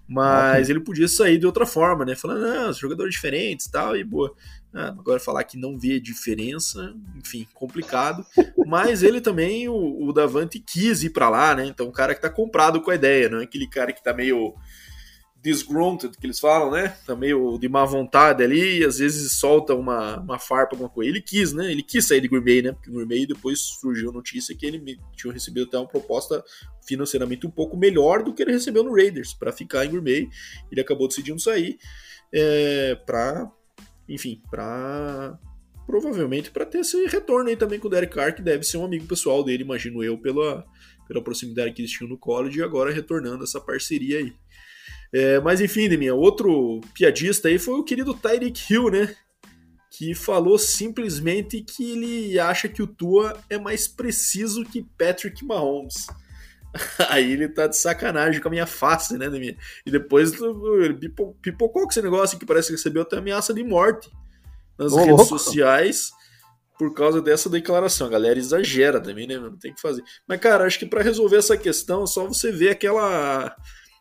Mas 0.07 0.69
ele 0.69 0.79
podia 0.79 1.07
sair 1.07 1.37
de 1.37 1.45
outra 1.45 1.65
forma, 1.65 2.05
né? 2.05 2.15
Falando, 2.15 2.41
não, 2.41 2.73
jogadores 2.73 3.13
diferentes 3.13 3.67
e 3.67 3.71
tal, 3.71 3.95
e 3.95 4.03
boa. 4.03 4.33
Ah, 4.73 4.89
agora 4.89 5.19
falar 5.19 5.43
que 5.43 5.57
não 5.57 5.77
vê 5.77 5.99
diferença, 5.99 6.93
enfim, 7.15 7.47
complicado. 7.53 8.25
Mas 8.65 9.01
ele 9.01 9.21
também, 9.21 9.69
o, 9.69 10.07
o 10.07 10.11
Davante 10.11 10.59
quis 10.59 11.03
ir 11.03 11.11
para 11.11 11.29
lá, 11.29 11.55
né? 11.55 11.65
Então, 11.65 11.87
um 11.87 11.91
cara 11.91 12.13
que 12.13 12.21
tá 12.21 12.29
comprado 12.29 12.81
com 12.81 12.91
a 12.91 12.95
ideia, 12.95 13.29
não 13.29 13.39
é 13.39 13.43
aquele 13.43 13.67
cara 13.67 13.93
que 13.93 14.03
tá 14.03 14.13
meio 14.13 14.55
disgruntled, 15.41 16.17
que 16.17 16.25
eles 16.25 16.39
falam, 16.39 16.71
né? 16.71 16.95
Tá 17.05 17.15
meio 17.15 17.57
de 17.57 17.69
má 17.69 17.85
vontade 17.85 18.43
ali, 18.43 18.79
e 18.79 18.85
às 18.85 18.97
vezes 18.97 19.33
solta 19.33 19.73
uma, 19.73 20.19
uma 20.19 20.39
farpa, 20.39 20.75
alguma 20.75 20.89
coisa. 20.89 21.09
Ele 21.09 21.21
quis, 21.21 21.53
né? 21.53 21.71
Ele 21.71 21.83
quis 21.83 22.05
sair 22.05 22.21
de 22.21 22.27
Bay, 22.27 22.61
né? 22.61 22.73
Porque 22.73 22.91
Bay 23.05 23.25
depois 23.25 23.59
surgiu 23.59 24.09
a 24.09 24.13
notícia 24.13 24.55
que 24.55 24.65
ele 24.65 24.99
tinha 25.15 25.33
recebido 25.33 25.67
até 25.67 25.77
uma 25.77 25.87
proposta 25.87 26.43
financeiramente 26.85 27.45
um 27.45 27.51
pouco 27.51 27.77
melhor 27.77 28.23
do 28.23 28.33
que 28.33 28.41
ele 28.41 28.51
recebeu 28.51 28.83
no 28.83 28.95
Raiders 28.95 29.33
para 29.33 29.51
ficar 29.51 29.85
em 29.85 29.99
Bay. 29.99 30.27
Ele 30.71 30.81
acabou 30.81 31.07
decidindo 31.07 31.39
sair 31.39 31.77
é, 32.33 32.95
para, 33.05 33.49
enfim, 34.07 34.41
para 34.49 35.37
provavelmente 35.85 36.51
para 36.51 36.65
ter 36.65 36.79
esse 36.79 37.05
retorno 37.05 37.49
aí 37.49 37.55
também 37.55 37.79
com 37.79 37.87
o 37.87 37.89
Derek 37.89 38.13
Carr, 38.13 38.35
que 38.35 38.41
deve 38.41 38.65
ser 38.65 38.75
um 38.75 38.83
amigo 38.83 39.07
pessoal 39.07 39.41
dele, 39.41 39.63
imagino 39.63 40.03
eu, 40.03 40.17
pela, 40.17 40.65
pela 41.07 41.23
proximidade 41.23 41.71
que 41.71 41.81
eles 41.81 41.91
tinham 41.91 42.09
no 42.09 42.17
college 42.17 42.59
e 42.59 42.63
agora 42.63 42.91
retornando 42.91 43.45
essa 43.45 43.61
parceria 43.61 44.17
aí. 44.17 44.33
É, 45.13 45.39
mas 45.39 45.61
enfim, 45.61 45.89
minha 45.97 46.13
outro 46.13 46.81
piadista 46.93 47.47
aí 47.47 47.57
foi 47.57 47.75
o 47.75 47.83
querido 47.83 48.13
Tyreek 48.13 48.73
Hill, 48.73 48.89
né? 48.89 49.15
Que 49.91 50.13
falou 50.13 50.57
simplesmente 50.57 51.61
que 51.61 51.91
ele 51.91 52.39
acha 52.39 52.67
que 52.67 52.83
o 52.83 52.87
Tua 52.87 53.37
é 53.49 53.57
mais 53.57 53.87
preciso 53.87 54.63
que 54.63 54.85
Patrick 54.97 55.43
Mahomes. 55.45 56.07
Aí 57.09 57.31
ele 57.31 57.47
tá 57.47 57.65
de 57.65 57.77
sacanagem 57.77 58.41
com 58.41 58.47
a 58.49 58.51
minha 58.51 58.67
face, 58.67 59.17
né, 59.17 59.29
minha? 59.29 59.57
E 59.85 59.89
depois 59.89 60.33
ele 60.33 60.93
pipocou 61.41 61.83
com 61.83 61.89
esse 61.89 62.01
negócio 62.01 62.37
que 62.37 62.45
parece 62.45 62.67
que 62.67 62.73
recebeu 62.73 63.01
até 63.01 63.17
ameaça 63.17 63.53
de 63.53 63.63
morte 63.63 64.11
nas 64.77 64.93
Ô, 64.93 64.97
redes 64.97 65.11
louco. 65.11 65.25
sociais 65.25 66.11
por 66.77 66.93
causa 66.93 67.21
dessa 67.21 67.49
declaração. 67.49 68.07
A 68.07 68.11
galera 68.11 68.37
exagera 68.37 69.01
também, 69.01 69.27
né? 69.27 69.39
Não 69.39 69.57
tem 69.57 69.73
que 69.73 69.81
fazer. 69.81 70.03
Mas, 70.27 70.39
cara, 70.39 70.65
acho 70.65 70.77
que 70.77 70.85
para 70.85 71.01
resolver 71.01 71.37
essa 71.37 71.57
questão, 71.57 72.03
é 72.03 72.07
só 72.07 72.25
você 72.27 72.51
ver 72.51 72.69
aquela 72.69 73.55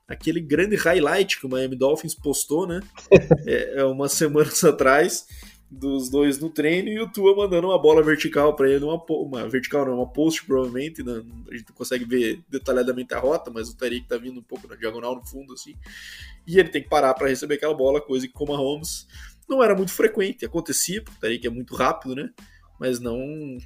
aquele 0.09 0.41
grande 0.41 0.77
highlight 0.77 1.39
que 1.39 1.47
o 1.47 1.49
Miami 1.49 1.77
Dolphins 1.77 2.15
postou, 2.15 2.67
né? 2.67 2.81
é, 3.47 3.81
é 3.81 3.85
umas 3.85 4.13
semanas 4.13 4.63
atrás 4.65 5.27
dos 5.69 6.09
dois 6.09 6.39
no 6.39 6.49
treino 6.49 6.89
e 6.89 7.01
o 7.01 7.11
Tua 7.11 7.35
mandando 7.35 7.67
uma 7.67 7.81
bola 7.81 8.03
vertical 8.03 8.55
para 8.55 8.71
ele, 8.71 8.85
uma, 8.85 9.03
uma 9.09 9.49
vertical 9.49 9.85
não, 9.85 9.97
uma 9.97 10.07
post 10.07 10.45
provavelmente, 10.45 11.03
né? 11.03 11.23
a 11.51 11.57
gente 11.57 11.69
não 11.69 11.75
consegue 11.75 12.05
ver 12.05 12.41
detalhadamente 12.49 13.13
a 13.15 13.19
rota, 13.19 13.51
mas 13.51 13.69
o 13.69 13.77
Tariq 13.77 14.07
tá 14.07 14.17
vindo 14.17 14.39
um 14.39 14.45
pouco 14.45 14.69
na 14.69 14.77
diagonal 14.77 15.17
no 15.17 15.27
fundo 15.27 15.53
assim, 15.53 15.75
e 16.47 16.59
ele 16.59 16.69
tem 16.69 16.83
que 16.83 16.89
parar 16.89 17.15
para 17.15 17.29
receber 17.29 17.57
aquela 17.57 17.75
bola, 17.75 18.01
coisa 18.01 18.29
que 18.29 18.33
como 18.33 18.55
a 18.55 18.57
Holmes 18.57 19.09
não 19.49 19.63
era 19.63 19.75
muito 19.75 19.93
frequente, 19.93 20.45
acontecia, 20.45 21.03
porque 21.03 21.19
o 21.19 21.21
Tariq 21.21 21.47
é 21.47 21.51
muito 21.51 21.75
rápido, 21.75 22.15
né? 22.15 22.31
Mas 22.79 23.01
não, 23.01 23.19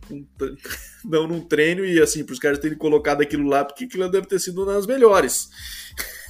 não 1.05 1.27
num 1.27 1.41
treino 1.41 1.85
e 1.85 2.01
assim, 2.01 2.25
para 2.25 2.33
os 2.33 2.39
caras 2.39 2.59
terem 2.59 2.79
colocado 2.79 3.21
aquilo 3.21 3.47
lá, 3.47 3.65
porque 3.65 3.85
aquilo 3.85 4.09
deve 4.09 4.27
ter 4.27 4.39
sido 4.39 4.65
nas 4.65 4.87
melhores. 4.87 5.51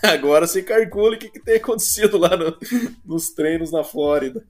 Agora 0.05 0.47
você 0.47 0.63
calcula 0.63 1.17
o 1.17 1.19
que, 1.19 1.29
que 1.29 1.41
tem 1.41 1.57
acontecido 1.57 2.19
lá 2.19 2.37
no, 2.37 2.57
nos 3.05 3.31
treinos 3.31 3.71
na 3.71 3.85
Flórida. 3.85 4.45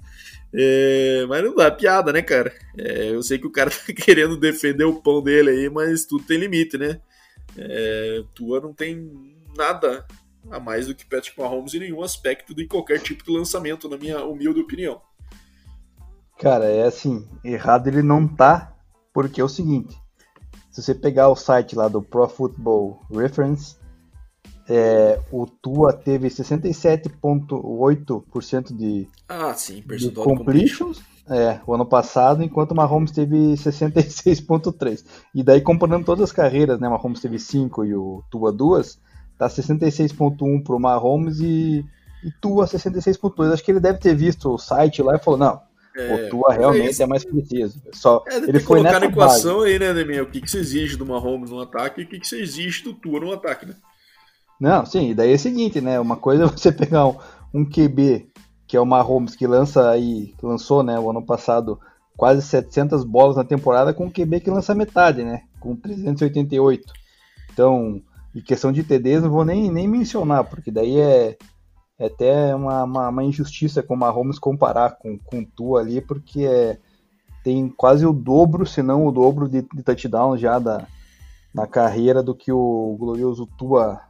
É, 0.52 1.24
mas 1.28 1.44
não 1.44 1.54
dá 1.54 1.70
piada, 1.70 2.12
né, 2.12 2.22
cara? 2.22 2.52
É, 2.76 3.10
eu 3.10 3.22
sei 3.22 3.38
que 3.38 3.46
o 3.46 3.52
cara 3.52 3.70
tá 3.70 3.92
querendo 3.92 4.36
defender 4.36 4.84
o 4.84 5.00
pão 5.00 5.22
dele 5.22 5.50
aí, 5.50 5.70
mas 5.70 6.04
tudo 6.04 6.24
tem 6.24 6.38
limite, 6.38 6.76
né? 6.76 7.00
É, 7.56 8.22
Tua 8.34 8.60
não 8.60 8.72
tem 8.72 9.10
nada 9.56 10.06
a 10.50 10.58
mais 10.58 10.86
do 10.86 10.94
que 10.94 11.04
Patrick 11.04 11.38
Mahomes 11.38 11.74
em 11.74 11.80
nenhum 11.80 12.02
aspecto 12.02 12.54
de 12.54 12.66
qualquer 12.66 13.00
tipo 13.00 13.24
de 13.24 13.30
lançamento, 13.30 13.88
na 13.88 13.96
minha 13.96 14.24
humilde 14.24 14.60
opinião. 14.60 15.00
Cara, 16.38 16.64
é 16.64 16.84
assim, 16.84 17.28
errado 17.44 17.88
ele 17.88 18.02
não 18.02 18.26
tá, 18.26 18.74
porque 19.12 19.40
é 19.40 19.44
o 19.44 19.48
seguinte, 19.48 19.94
se 20.70 20.82
você 20.82 20.94
pegar 20.94 21.28
o 21.28 21.36
site 21.36 21.76
lá 21.76 21.88
do 21.88 22.00
Pro 22.00 22.26
Football 22.28 23.04
Reference, 23.10 23.76
é, 24.70 25.18
o 25.32 25.46
Tua 25.46 25.92
teve 25.92 26.28
67,8% 26.28 28.76
de, 28.76 29.08
ah, 29.28 29.52
sim, 29.52 29.82
de 29.84 30.12
completions 30.12 31.02
é, 31.30 31.60
o 31.64 31.74
ano 31.74 31.86
passado, 31.86 32.42
enquanto 32.42 32.72
o 32.72 32.74
Mahomes 32.74 33.12
teve 33.12 33.54
66,3%. 33.54 35.04
E 35.32 35.44
daí, 35.44 35.60
comparando 35.60 36.04
todas 36.04 36.24
as 36.24 36.32
carreiras, 36.32 36.80
né, 36.80 36.88
o 36.88 36.90
Mahomes 36.90 37.20
teve 37.20 37.38
5 37.38 37.84
e 37.84 37.94
o 37.94 38.22
Tua 38.30 38.52
2, 38.52 38.98
tá 39.38 39.48
66,1% 39.48 40.64
pro 40.64 40.80
Mahomes 40.80 41.38
e, 41.38 41.84
e 42.24 42.32
Tua 42.40 42.66
66,2%. 42.66 43.52
Acho 43.52 43.64
que 43.64 43.70
ele 43.70 43.78
deve 43.78 44.00
ter 44.00 44.14
visto 44.14 44.52
o 44.52 44.58
site 44.58 45.02
lá 45.02 45.14
e 45.14 45.20
falou: 45.20 45.38
não. 45.38 45.60
É, 45.96 46.14
o 46.14 46.30
Tua 46.30 46.52
realmente 46.52 47.00
é, 47.00 47.04
é 47.04 47.06
mais 47.06 47.24
preciso. 47.24 47.80
Só, 47.92 48.24
é, 48.28 48.36
ele 48.36 48.58
foi 48.58 48.78
colocar 48.78 49.00
na 49.00 49.06
equação 49.06 49.58
base. 49.58 49.72
aí, 49.72 49.78
né, 49.78 49.94
Demian? 49.94 50.22
O 50.22 50.26
que, 50.26 50.40
que 50.40 50.50
você 50.50 50.58
exige 50.58 50.96
do 50.96 51.06
Mahomes 51.06 51.50
no 51.50 51.60
ataque 51.60 52.00
e 52.00 52.04
o 52.04 52.08
que, 52.08 52.18
que 52.18 52.26
você 52.26 52.40
exige 52.40 52.82
do 52.82 52.92
Tua 52.92 53.20
no 53.20 53.32
ataque, 53.32 53.66
né? 53.66 53.74
Não, 54.60 54.84
sim, 54.84 55.08
e 55.08 55.14
daí 55.14 55.32
é 55.32 55.36
o 55.36 55.38
seguinte, 55.38 55.80
né? 55.80 55.98
Uma 55.98 56.16
coisa 56.16 56.44
é 56.44 56.46
você 56.46 56.70
pegar 56.70 57.06
um, 57.06 57.16
um 57.54 57.64
QB, 57.64 58.30
que 58.66 58.76
é 58.76 58.80
o 58.80 58.84
Mahomes, 58.84 59.34
que 59.34 59.46
lança 59.46 59.90
aí, 59.90 60.34
lançou, 60.42 60.82
né, 60.82 60.98
o 61.00 61.08
ano 61.08 61.24
passado, 61.24 61.80
quase 62.16 62.42
700 62.42 63.02
bolas 63.02 63.36
na 63.36 63.44
temporada, 63.44 63.94
com 63.94 64.04
um 64.04 64.10
QB 64.10 64.40
que 64.40 64.50
lança 64.50 64.74
metade, 64.74 65.24
né? 65.24 65.42
Com 65.58 65.74
388. 65.74 66.92
Então, 67.50 68.02
em 68.34 68.42
questão 68.42 68.70
de 68.70 68.84
TDs, 68.84 69.22
não 69.22 69.30
vou 69.30 69.46
nem, 69.46 69.70
nem 69.70 69.88
mencionar, 69.88 70.44
porque 70.44 70.70
daí 70.70 71.00
é, 71.00 71.38
é 71.98 72.06
até 72.06 72.54
uma, 72.54 72.84
uma, 72.84 73.08
uma, 73.08 73.24
injustiça 73.24 73.82
com 73.82 73.94
o 73.94 73.98
Mahomes 73.98 74.38
comparar 74.38 74.98
com, 74.98 75.18
com 75.18 75.40
o 75.40 75.46
Tua 75.46 75.80
ali, 75.80 76.02
porque 76.02 76.44
é, 76.44 76.78
tem 77.42 77.66
quase 77.70 78.04
o 78.04 78.12
dobro, 78.12 78.66
se 78.66 78.82
não 78.82 79.06
o 79.06 79.12
dobro 79.12 79.48
de, 79.48 79.62
de 79.62 79.82
touchdown 79.82 80.36
já 80.36 80.58
da, 80.58 80.86
na 81.54 81.66
carreira 81.66 82.22
do 82.22 82.34
que 82.34 82.52
o 82.52 82.96
glorioso 82.98 83.48
Tua 83.58 84.00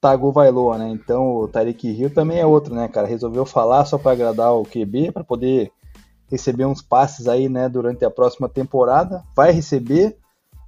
Tagovailoa, 0.00 0.78
né? 0.78 0.90
Então 0.90 1.36
o 1.36 1.48
Tarek 1.48 1.88
Hill 1.88 2.10
também 2.10 2.38
é 2.38 2.46
outro, 2.46 2.74
né, 2.74 2.88
cara? 2.88 3.06
Resolveu 3.06 3.44
falar 3.44 3.84
só 3.84 3.98
para 3.98 4.12
agradar 4.12 4.52
o 4.54 4.64
QB, 4.64 5.12
para 5.12 5.24
poder 5.24 5.72
receber 6.30 6.66
uns 6.66 6.82
passes 6.82 7.26
aí, 7.26 7.48
né, 7.48 7.68
durante 7.68 8.04
a 8.04 8.10
próxima 8.10 8.48
temporada. 8.48 9.22
Vai 9.34 9.50
receber. 9.50 10.16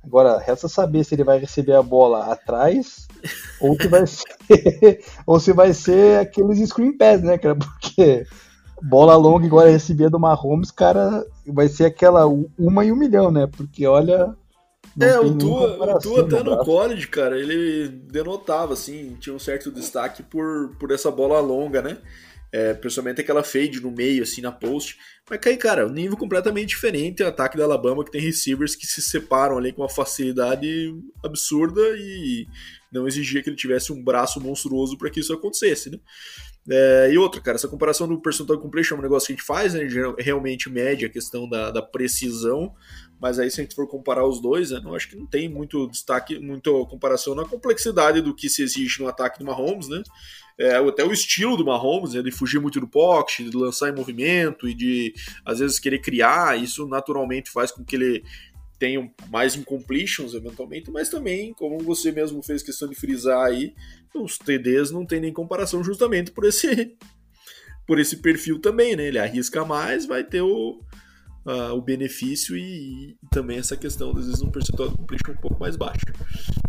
Agora, 0.03 0.39
resta 0.39 0.67
saber 0.67 1.05
se 1.05 1.15
ele 1.15 1.25
vai 1.25 1.39
receber 1.39 1.75
a 1.75 1.83
bola 1.83 2.33
atrás 2.33 3.07
ou 3.61 3.77
se 3.79 3.87
vai 3.87 4.07
ser, 4.07 5.05
ou 5.27 5.39
se 5.39 5.53
vai 5.53 5.75
ser 5.75 6.21
aqueles 6.21 6.69
screen 6.69 6.97
pass, 6.97 7.23
né, 7.23 7.37
cara? 7.37 7.55
Porque 7.55 8.27
bola 8.83 9.15
longa 9.17 9.45
igual 9.47 9.67
a 9.67 9.69
recebia 9.69 10.09
do 10.09 10.19
Mahomes, 10.19 10.71
cara, 10.71 11.25
vai 11.47 11.69
ser 11.69 11.85
aquela 11.85 12.25
uma 12.59 12.85
em 12.85 12.93
um 12.93 12.97
milhão, 12.97 13.31
né? 13.31 13.47
Porque 13.47 13.87
olha, 13.87 14.35
não 14.97 15.07
é, 15.07 15.21
o 15.21 15.37
Tua, 15.37 15.97
o 15.97 15.99
Tua 15.99 16.21
até 16.23 16.43
no 16.43 16.59
college, 16.59 17.07
cara, 17.09 17.39
ele 17.39 17.89
denotava, 17.89 18.73
assim, 18.73 19.17
tinha 19.21 19.35
um 19.35 19.39
certo 19.39 19.71
destaque 19.71 20.23
por, 20.23 20.77
por 20.79 20.91
essa 20.91 21.11
bola 21.11 21.41
longa, 21.41 21.81
né? 21.81 21.99
É, 22.53 22.75
principalmente 22.75 23.21
aquela 23.21 23.45
fade 23.45 23.81
no 23.81 23.93
meio, 23.93 24.25
assim, 24.25 24.41
na 24.41 24.51
post. 24.51 24.99
Mas 25.29 25.39
cai, 25.39 25.57
cara, 25.57 25.87
um 25.87 25.93
nível 25.93 26.17
completamente 26.17 26.71
diferente. 26.71 27.23
O 27.23 27.29
ataque 27.29 27.57
da 27.57 27.63
Alabama 27.63 28.05
que 28.05 28.11
tem 28.11 28.21
receivers 28.21 28.75
que 28.75 28.87
se 28.87 29.01
separam 29.01 29.57
ali 29.57 29.73
com 29.73 29.83
uma 29.83 29.89
facilidade 29.89 30.93
absurda 31.25 31.81
e 31.97 32.49
não 32.93 33.07
exigia 33.07 33.41
que 33.41 33.49
ele 33.49 33.57
tivesse 33.57 33.93
um 33.93 34.03
braço 34.03 34.41
monstruoso 34.41 34.99
para 34.99 35.09
que 35.11 35.21
isso 35.21 35.33
acontecesse, 35.33 35.91
né? 35.91 35.99
É, 36.69 37.11
e 37.13 37.19
outra, 37.19 37.41
cara, 37.41 37.57
essa 37.57 37.69
comparação 37.69 38.07
do 38.07 38.21
percentual 38.21 38.59
completion 38.59 38.97
é 38.97 38.99
um 38.99 39.03
negócio 39.03 39.29
que 39.29 39.33
a 39.33 39.37
gente 39.37 39.47
faz, 39.47 39.75
né? 39.75 39.87
Realmente 40.19 40.69
mede 40.69 41.05
a 41.05 41.09
questão 41.09 41.49
da, 41.49 41.71
da 41.71 41.81
precisão, 41.81 42.75
mas 43.21 43.39
aí 43.39 43.51
se 43.51 43.61
a 43.61 43.65
gente 43.65 43.75
for 43.75 43.87
comparar 43.87 44.27
os 44.27 44.41
dois, 44.41 44.71
né, 44.71 44.81
eu 44.83 44.95
acho 44.95 45.09
que 45.09 45.17
não 45.17 45.27
tem 45.27 45.49
muito 45.49 45.87
destaque, 45.89 46.39
muita 46.39 46.71
comparação 46.87 47.35
na 47.35 47.45
complexidade 47.45 48.23
do 48.23 48.35
que 48.35 48.49
se 48.49 48.63
exige 48.63 49.01
no 49.01 49.09
ataque 49.09 49.39
do 49.39 49.45
Mahomes, 49.45 49.89
né? 49.89 50.03
É, 50.59 50.77
até 50.77 51.05
o 51.05 51.13
estilo 51.13 51.57
do 51.57 51.65
Mahomes, 51.65 52.15
né, 52.15 52.23
de 52.23 52.31
fugir 52.31 52.61
muito 52.61 52.81
do 52.81 52.89
pocket, 52.89 53.49
de 53.49 53.57
lançar 53.57 53.89
em 53.89 53.95
movimento 53.95 54.69
e 54.69 54.75
de 54.75 55.15
às 55.45 55.59
vezes 55.59 55.79
querer 55.79 56.01
criar, 56.01 56.59
isso 56.59 56.87
naturalmente 56.87 57.51
faz 57.51 57.71
com 57.71 57.85
que 57.85 57.97
ele 57.97 58.23
tenha 58.79 59.11
mais 59.31 59.55
incompletions 59.57 60.33
eventualmente, 60.33 60.91
mas 60.91 61.11
também, 61.11 61.53
como 61.53 61.79
você 61.81 62.11
mesmo 62.11 62.43
fez 62.43 62.63
questão 62.63 62.89
de 62.89 62.95
frisar 62.95 63.47
aí, 63.47 63.75
os 64.15 64.39
TDs 64.39 64.91
não 64.91 65.05
tem 65.05 65.21
nem 65.21 65.33
comparação 65.33 65.85
justamente 65.85 66.31
por 66.31 66.45
esse 66.45 66.97
por 67.87 67.99
esse 67.99 68.19
perfil 68.19 68.61
também, 68.61 68.95
né? 68.95 69.09
Ele 69.09 69.19
arrisca 69.19 69.65
mais, 69.65 70.07
vai 70.07 70.23
ter 70.23 70.43
o, 70.43 70.81
uh, 71.45 71.73
o 71.75 71.81
benefício 71.81 72.57
e, 72.57 73.11
e, 73.11 73.17
também 73.31 73.59
essa 73.59 73.77
questão, 73.77 74.11
às 74.11 74.27
vezes, 74.27 74.43
um 74.43 74.51
percentual 74.51 74.89
de 74.89 74.97
completion 74.97 75.33
um 75.33 75.41
pouco 75.41 75.61
mais 75.61 75.77
baixo. 75.77 76.05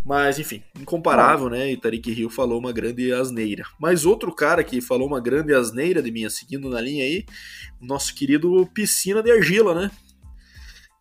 Mas, 0.05 0.39
enfim, 0.39 0.63
incomparável, 0.79 1.49
né? 1.49 1.71
E 1.71 1.77
Tariq 1.77 2.11
Hill 2.11 2.29
falou 2.29 2.59
uma 2.59 2.71
grande 2.71 3.11
asneira. 3.13 3.63
Mas 3.79 4.05
outro 4.05 4.33
cara 4.33 4.63
que 4.63 4.81
falou 4.81 5.07
uma 5.07 5.19
grande 5.19 5.53
asneira 5.53 6.01
de 6.01 6.11
minha, 6.11 6.29
seguindo 6.29 6.69
na 6.69 6.81
linha 6.81 7.03
aí, 7.03 7.25
nosso 7.79 8.13
querido 8.15 8.67
Piscina 8.73 9.21
de 9.21 9.31
Argila, 9.31 9.73
né? 9.73 9.91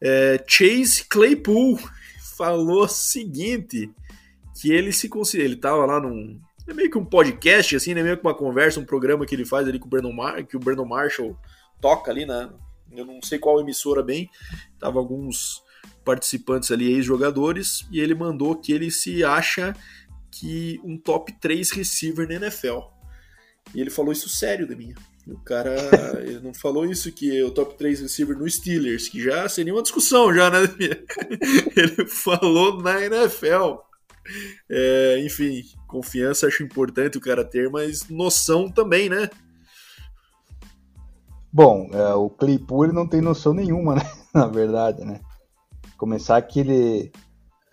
É, 0.03 0.43
Chase 0.47 1.05
Claypool 1.09 1.79
falou 2.37 2.85
o 2.85 2.89
seguinte, 2.89 3.91
que 4.61 4.73
ele 4.73 4.93
se 4.93 5.09
considera, 5.09 5.49
ele 5.49 5.57
tava 5.57 5.85
lá 5.85 6.01
num, 6.01 6.41
é 6.67 6.73
meio 6.73 6.91
que 6.91 6.99
um 6.99 7.05
podcast, 7.05 7.77
assim, 7.77 7.95
né? 7.95 8.03
Meio 8.03 8.17
que 8.17 8.23
uma 8.23 8.35
conversa, 8.35 8.81
um 8.81 8.85
programa 8.85 9.27
que 9.27 9.35
ele 9.35 9.45
faz 9.45 9.67
ali 9.67 9.79
com 9.79 9.87
o 9.87 9.91
Brandon, 9.91 10.13
Mar 10.13 10.43
que 10.45 10.57
o 10.57 10.61
Brandon 10.61 10.85
Marshall 10.85 11.37
toca 11.81 12.11
ali, 12.11 12.25
né? 12.25 12.49
Eu 12.95 13.05
não 13.05 13.21
sei 13.23 13.39
qual 13.39 13.61
emissora 13.61 14.03
bem, 14.03 14.29
tava 14.79 14.99
alguns 14.99 15.63
participantes 16.05 16.71
ali, 16.71 16.93
ex-jogadores, 16.93 17.87
e 17.91 18.01
ele 18.01 18.15
mandou 18.15 18.57
que 18.57 18.73
ele 18.73 18.91
se 18.91 19.23
acha 19.23 19.75
que 20.31 20.81
um 20.85 20.97
top 20.97 21.33
3 21.41 21.71
receiver 21.71 22.27
na 22.27 22.35
NFL. 22.35 22.81
E 23.75 23.81
ele 23.81 23.91
falou 23.91 24.13
isso 24.13 24.29
sério 24.29 24.67
de 24.67 24.75
mim. 24.75 24.95
O 25.27 25.39
cara 25.39 25.75
ele 26.23 26.41
não 26.41 26.55
falou 26.55 26.85
isso 26.85 27.13
que 27.13 27.37
é 27.37 27.45
o 27.45 27.51
top 27.51 27.77
3 27.77 28.01
receiver 28.01 28.37
no 28.37 28.49
Steelers, 28.49 29.09
que 29.09 29.23
já 29.23 29.49
seria 29.49 29.75
uma 29.75 29.83
discussão 29.83 30.35
já, 30.35 30.51
né? 30.51 30.59
Ele 31.77 32.07
falou 32.07 32.83
na 32.83 33.05
NFL. 33.05 33.79
É, 34.69 35.23
enfim, 35.25 35.63
confiança 35.87 36.47
acho 36.47 36.63
importante 36.63 37.19
o 37.19 37.21
cara 37.21 37.45
ter, 37.45 37.69
mas 37.71 38.09
noção 38.09 38.71
também, 38.71 39.09
né? 39.09 39.29
Bom, 41.53 41.89
é, 41.93 42.15
o 42.15 42.31
Claypool 42.31 42.85
ele 42.85 42.93
não 42.93 43.07
tem 43.07 43.21
noção 43.21 43.53
nenhuma, 43.53 43.97
né? 43.97 44.03
Na 44.33 44.47
verdade, 44.47 45.05
né? 45.05 45.21
Começar 45.97 46.41
que 46.43 46.61
ele, 46.61 47.13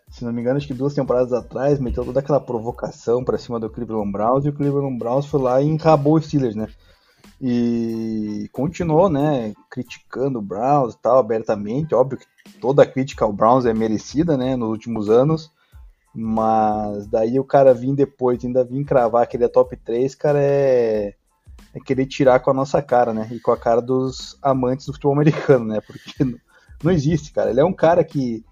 se 0.09 0.25
não 0.25 0.33
me 0.33 0.41
engano, 0.41 0.57
acho 0.57 0.67
que 0.67 0.73
duas 0.73 0.93
temporadas 0.93 1.31
atrás, 1.31 1.79
meteu 1.79 2.03
toda 2.03 2.19
aquela 2.19 2.39
provocação 2.39 3.23
para 3.23 3.37
cima 3.37 3.59
do 3.59 3.69
Cleveland 3.69 4.11
Browns 4.11 4.45
e 4.45 4.49
o 4.49 4.53
Cleveland 4.53 4.97
Browns 4.97 5.27
foi 5.27 5.41
lá 5.41 5.61
e 5.61 5.67
encabou 5.67 6.15
os 6.15 6.25
Steelers, 6.25 6.55
né? 6.55 6.67
E 7.39 8.49
continuou, 8.51 9.09
né, 9.09 9.53
criticando 9.69 10.39
o 10.39 10.41
Browns 10.41 10.95
e 10.95 10.97
tal, 10.97 11.19
abertamente. 11.19 11.93
Óbvio 11.93 12.17
que 12.17 12.25
toda 12.59 12.85
crítica 12.85 13.25
ao 13.25 13.31
Browns 13.31 13.65
é 13.65 13.73
merecida, 13.75 14.35
né, 14.35 14.55
nos 14.55 14.69
últimos 14.69 15.07
anos. 15.07 15.51
Mas 16.15 17.05
daí 17.05 17.39
o 17.39 17.43
cara 17.43 17.75
vir 17.75 17.93
depois, 17.93 18.43
ainda 18.43 18.63
vir 18.63 18.83
cravar 18.83 19.27
que 19.27 19.37
ele 19.37 19.43
é 19.43 19.47
top 19.47 19.77
3, 19.77 20.15
cara, 20.15 20.39
é 20.41 21.13
é 21.77 21.83
querer 21.83 22.05
tirar 22.05 22.39
com 22.39 22.51
a 22.51 22.53
nossa 22.53 22.81
cara, 22.81 23.13
né? 23.13 23.27
E 23.31 23.39
com 23.39 23.51
a 23.51 23.57
cara 23.57 23.81
dos 23.81 24.37
amantes 24.41 24.85
do 24.85 24.93
futebol 24.93 25.13
americano, 25.13 25.65
né? 25.65 25.79
Porque 25.81 26.23
não 26.83 26.91
existe, 26.91 27.31
cara. 27.31 27.49
Ele 27.49 27.59
é 27.59 27.65
um 27.65 27.73
cara 27.73 28.03
que 28.03 28.43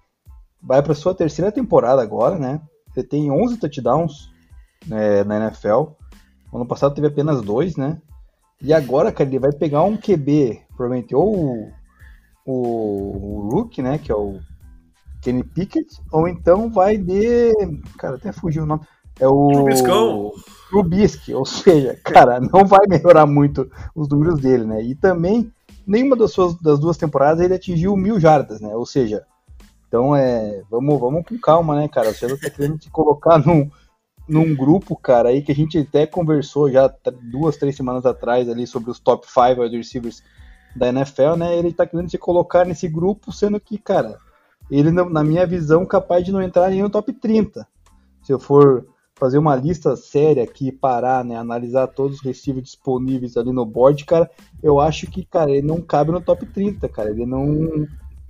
vai 0.62 0.82
para 0.82 0.94
sua 0.94 1.14
terceira 1.14 1.52
temporada 1.52 2.02
agora, 2.02 2.38
né? 2.38 2.60
Ele 2.96 3.06
tem 3.06 3.30
11 3.30 3.58
touchdowns 3.58 4.30
né, 4.86 5.22
na 5.24 5.36
NFL. 5.36 5.90
Ano 6.52 6.66
passado 6.66 6.94
teve 6.94 7.08
apenas 7.08 7.42
dois, 7.42 7.76
né? 7.76 8.00
E 8.60 8.72
agora, 8.72 9.12
cara, 9.12 9.28
ele 9.28 9.38
vai 9.38 9.52
pegar 9.52 9.82
um 9.82 9.96
QB, 9.96 10.62
provavelmente 10.76 11.14
ou 11.14 11.70
o, 12.46 12.52
o, 12.52 13.48
Rook, 13.50 13.82
né? 13.82 13.98
Que 13.98 14.10
é 14.10 14.14
o 14.14 14.40
Kenny 15.20 15.44
Pickett, 15.44 16.00
ou 16.10 16.26
então 16.26 16.70
vai 16.70 16.96
de. 16.96 17.52
Cara, 17.98 18.16
até 18.16 18.32
fugiu 18.32 18.62
o 18.62 18.66
nome. 18.66 18.82
É 19.20 19.26
o. 19.26 19.48
Trubiscão. 19.48 20.32
Trubisky, 20.68 21.32
ou 21.32 21.44
seja, 21.44 21.98
cara, 22.02 22.40
não 22.40 22.66
vai 22.66 22.86
melhorar 22.88 23.26
muito 23.26 23.70
os 23.94 24.08
números 24.08 24.40
dele, 24.40 24.64
né? 24.64 24.82
E 24.82 24.94
também, 24.94 25.52
nenhuma 25.86 26.16
das, 26.16 26.32
suas, 26.32 26.60
das 26.60 26.78
duas 26.78 26.96
temporadas 26.96 27.40
ele 27.40 27.54
atingiu 27.54 27.96
mil 27.96 28.18
jardas, 28.18 28.60
né? 28.60 28.74
Ou 28.74 28.84
seja, 28.84 29.24
então 29.88 30.14
é. 30.14 30.62
Vamos, 30.70 31.00
vamos 31.00 31.24
com 31.26 31.38
calma, 31.38 31.76
né, 31.76 31.88
cara? 31.88 32.12
Você 32.12 32.36
tá 32.36 32.50
querendo 32.50 32.78
te 32.78 32.90
colocar 32.90 33.38
num, 33.38 33.70
num 34.28 34.54
grupo, 34.54 34.96
cara, 34.96 35.28
aí 35.28 35.40
que 35.40 35.52
a 35.52 35.54
gente 35.54 35.78
até 35.78 36.06
conversou 36.06 36.70
já 36.70 36.92
duas, 37.22 37.56
três 37.56 37.76
semanas 37.76 38.04
atrás 38.04 38.48
ali 38.48 38.66
sobre 38.66 38.90
os 38.90 38.98
top 38.98 39.26
5 39.26 39.62
wide 39.62 39.76
receivers 39.76 40.22
da 40.74 40.88
NFL, 40.88 41.36
né? 41.36 41.56
Ele 41.56 41.72
tá 41.72 41.86
querendo 41.86 42.10
se 42.10 42.18
colocar 42.18 42.66
nesse 42.66 42.88
grupo, 42.88 43.32
sendo 43.32 43.58
que, 43.60 43.78
cara, 43.78 44.18
ele, 44.70 44.90
na 44.90 45.22
minha 45.22 45.46
visão, 45.46 45.86
capaz 45.86 46.24
de 46.24 46.32
não 46.32 46.42
entrar 46.42 46.68
nem 46.70 46.82
no 46.82 46.90
top 46.90 47.12
30. 47.12 47.66
Se 48.22 48.32
eu 48.32 48.38
for 48.38 48.84
fazer 49.16 49.38
uma 49.38 49.56
lista 49.56 49.96
séria 49.96 50.44
aqui, 50.44 50.70
parar, 50.70 51.24
né, 51.24 51.36
analisar 51.36 51.86
todos 51.88 52.18
os 52.18 52.22
receivers 52.22 52.66
disponíveis 52.66 53.36
ali 53.36 53.50
no 53.50 53.64
board, 53.64 54.04
cara, 54.04 54.30
eu 54.62 54.78
acho 54.78 55.06
que, 55.10 55.24
cara, 55.24 55.50
ele 55.50 55.66
não 55.66 55.80
cabe 55.80 56.12
no 56.12 56.20
top 56.20 56.44
30, 56.46 56.86
cara, 56.90 57.10
ele 57.10 57.24
não, 57.24 57.86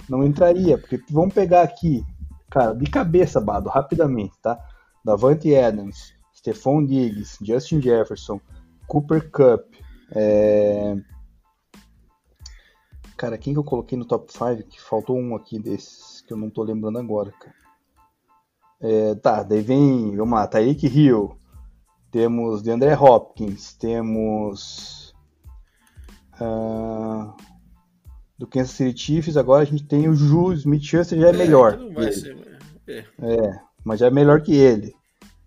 não 0.09 0.25
entraria, 0.25 0.79
porque 0.79 1.03
vamos 1.11 1.35
pegar 1.35 1.63
aqui, 1.63 2.05
cara, 2.49 2.73
de 2.73 2.89
cabeça, 2.89 3.41
Bado, 3.41 3.69
rapidamente, 3.69 4.35
tá? 4.41 4.59
Davante 5.05 5.55
Adams, 5.57 6.15
Stephon 6.33 6.85
Diggs, 6.85 7.37
Justin 7.45 7.83
Jefferson, 7.83 8.41
Cooper 8.87 9.29
Cup, 9.31 9.65
é... 10.13 10.97
Cara, 13.17 13.39
quem 13.39 13.55
que 13.55 13.59
eu 13.59 13.65
coloquei 13.65 13.97
no 13.97 14.05
top 14.05 14.31
5? 14.31 14.69
Que 14.69 14.81
faltou 14.81 15.19
um 15.19 15.35
aqui 15.35 15.59
desses, 15.59 16.21
que 16.21 16.35
eu 16.35 16.37
não 16.37 16.51
tô 16.51 16.63
lembrando 16.63 16.99
agora, 16.99 17.33
cara. 17.33 17.66
É, 18.81 19.15
tá, 19.15 19.43
daí 19.43 19.63
vem, 19.63 20.15
vamos 20.17 20.39
lá, 20.39 20.47
Tyreek 20.47 20.87
Hill, 20.87 21.37
temos 22.11 22.63
DeAndre 22.63 22.93
Hopkins, 22.93 23.75
temos 23.75 25.15
uh, 26.41 27.35
do 28.39 28.47
Kansas 28.47 28.73
City 28.73 28.99
Chiefs, 28.99 29.37
agora 29.37 29.63
a 29.63 29.67
gente 29.67 29.85
tem 29.85 30.09
o 30.09 30.15
Juju 30.15 30.53
Smith-Schuster, 30.53 31.19
já 31.19 31.29
é, 31.29 31.31
é 31.31 31.33
melhor. 31.33 31.79
Ser, 32.13 32.37
é. 32.87 33.05
é. 33.19 33.61
mas 33.83 34.01
já 34.01 34.09
é 34.09 34.11
melhor 34.11 34.43
que 34.43 34.55
ele. 34.55 34.95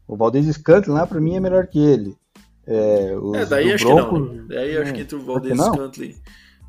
O 0.08 0.18
Valdez 0.18 0.48
Scantling 0.48 0.94
lá, 0.94 1.06
pra 1.06 1.22
mim, 1.22 1.36
é 1.36 1.40
melhor 1.40 1.68
que 1.68 1.78
ele. 1.78 2.18
É, 2.66 3.14
é 3.36 3.46
daí 3.46 3.72
acho 3.72 3.86
Bronco, 3.86 4.28
que 4.28 4.36
não. 4.38 4.48
Daí 4.48 4.78
acho 4.78 4.94
que 4.94 5.02
entre 5.02 5.16
o 5.16 5.24
Valdez 5.24 5.58
Scantling 5.58 6.16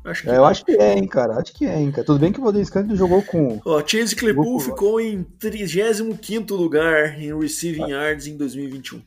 Acho 0.03 0.29
é, 0.29 0.37
eu 0.37 0.45
acho 0.45 0.65
que 0.65 0.71
é, 0.71 0.97
hein, 0.97 1.07
cara. 1.07 1.37
Acho 1.37 1.53
que 1.53 1.65
é, 1.65 1.79
hein, 1.79 1.91
cara. 1.91 2.03
Tudo 2.03 2.19
bem 2.19 2.31
que 2.31 2.39
o 2.39 2.43
Valdez 2.43 2.67
Scantling 2.67 2.95
jogou 2.95 3.21
com. 3.21 3.61
Ó, 3.63 3.83
Chase 3.85 4.15
Claypool 4.15 4.59
ficou 4.59 4.99
em 4.99 5.23
35 5.23 6.55
lugar 6.55 7.21
em 7.21 7.37
Receiving 7.37 7.83
ah. 7.83 8.05
Yards 8.05 8.27
em 8.27 8.35
2021. 8.35 9.01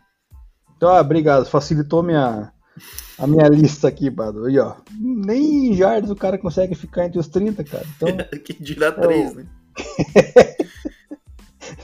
Então, 0.76 0.88
ah, 0.88 1.00
obrigado. 1.00 1.46
Facilitou 1.46 2.02
minha, 2.02 2.52
a 3.18 3.26
minha 3.26 3.48
lista 3.48 3.88
aqui, 3.88 4.08
Bado. 4.08 4.48
E, 4.48 4.58
ó, 4.58 4.76
nem 5.00 5.66
em 5.66 5.74
Yards 5.74 6.10
o 6.10 6.16
cara 6.16 6.38
consegue 6.38 6.76
ficar 6.76 7.06
entre 7.06 7.18
os 7.18 7.26
30, 7.26 7.64
cara. 7.64 7.84
Então, 7.96 8.08
que 8.38 8.52
dirá 8.52 8.92
3, 8.92 9.30
é 9.30 9.34
né? 9.34 9.46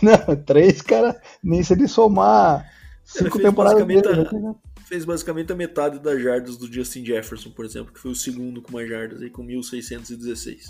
Não, 0.00 0.36
3, 0.36 0.82
cara, 0.82 1.20
nem 1.42 1.62
se 1.62 1.72
ele 1.72 1.88
somar 1.88 2.64
5 3.04 3.38
temporadas 3.40 3.84
dele, 3.86 4.02
a 4.08 4.54
fez 4.90 5.04
basicamente 5.04 5.52
a 5.52 5.54
metade 5.54 6.00
das 6.00 6.20
jardas 6.20 6.56
do 6.56 6.70
Justin 6.70 7.04
Jefferson, 7.04 7.50
por 7.50 7.64
exemplo, 7.64 7.92
que 7.92 8.00
foi 8.00 8.10
o 8.10 8.14
segundo 8.16 8.60
com 8.60 8.72
mais 8.72 8.88
jardas, 8.88 9.22
aí 9.22 9.30
com 9.30 9.46
1.616. 9.46 10.64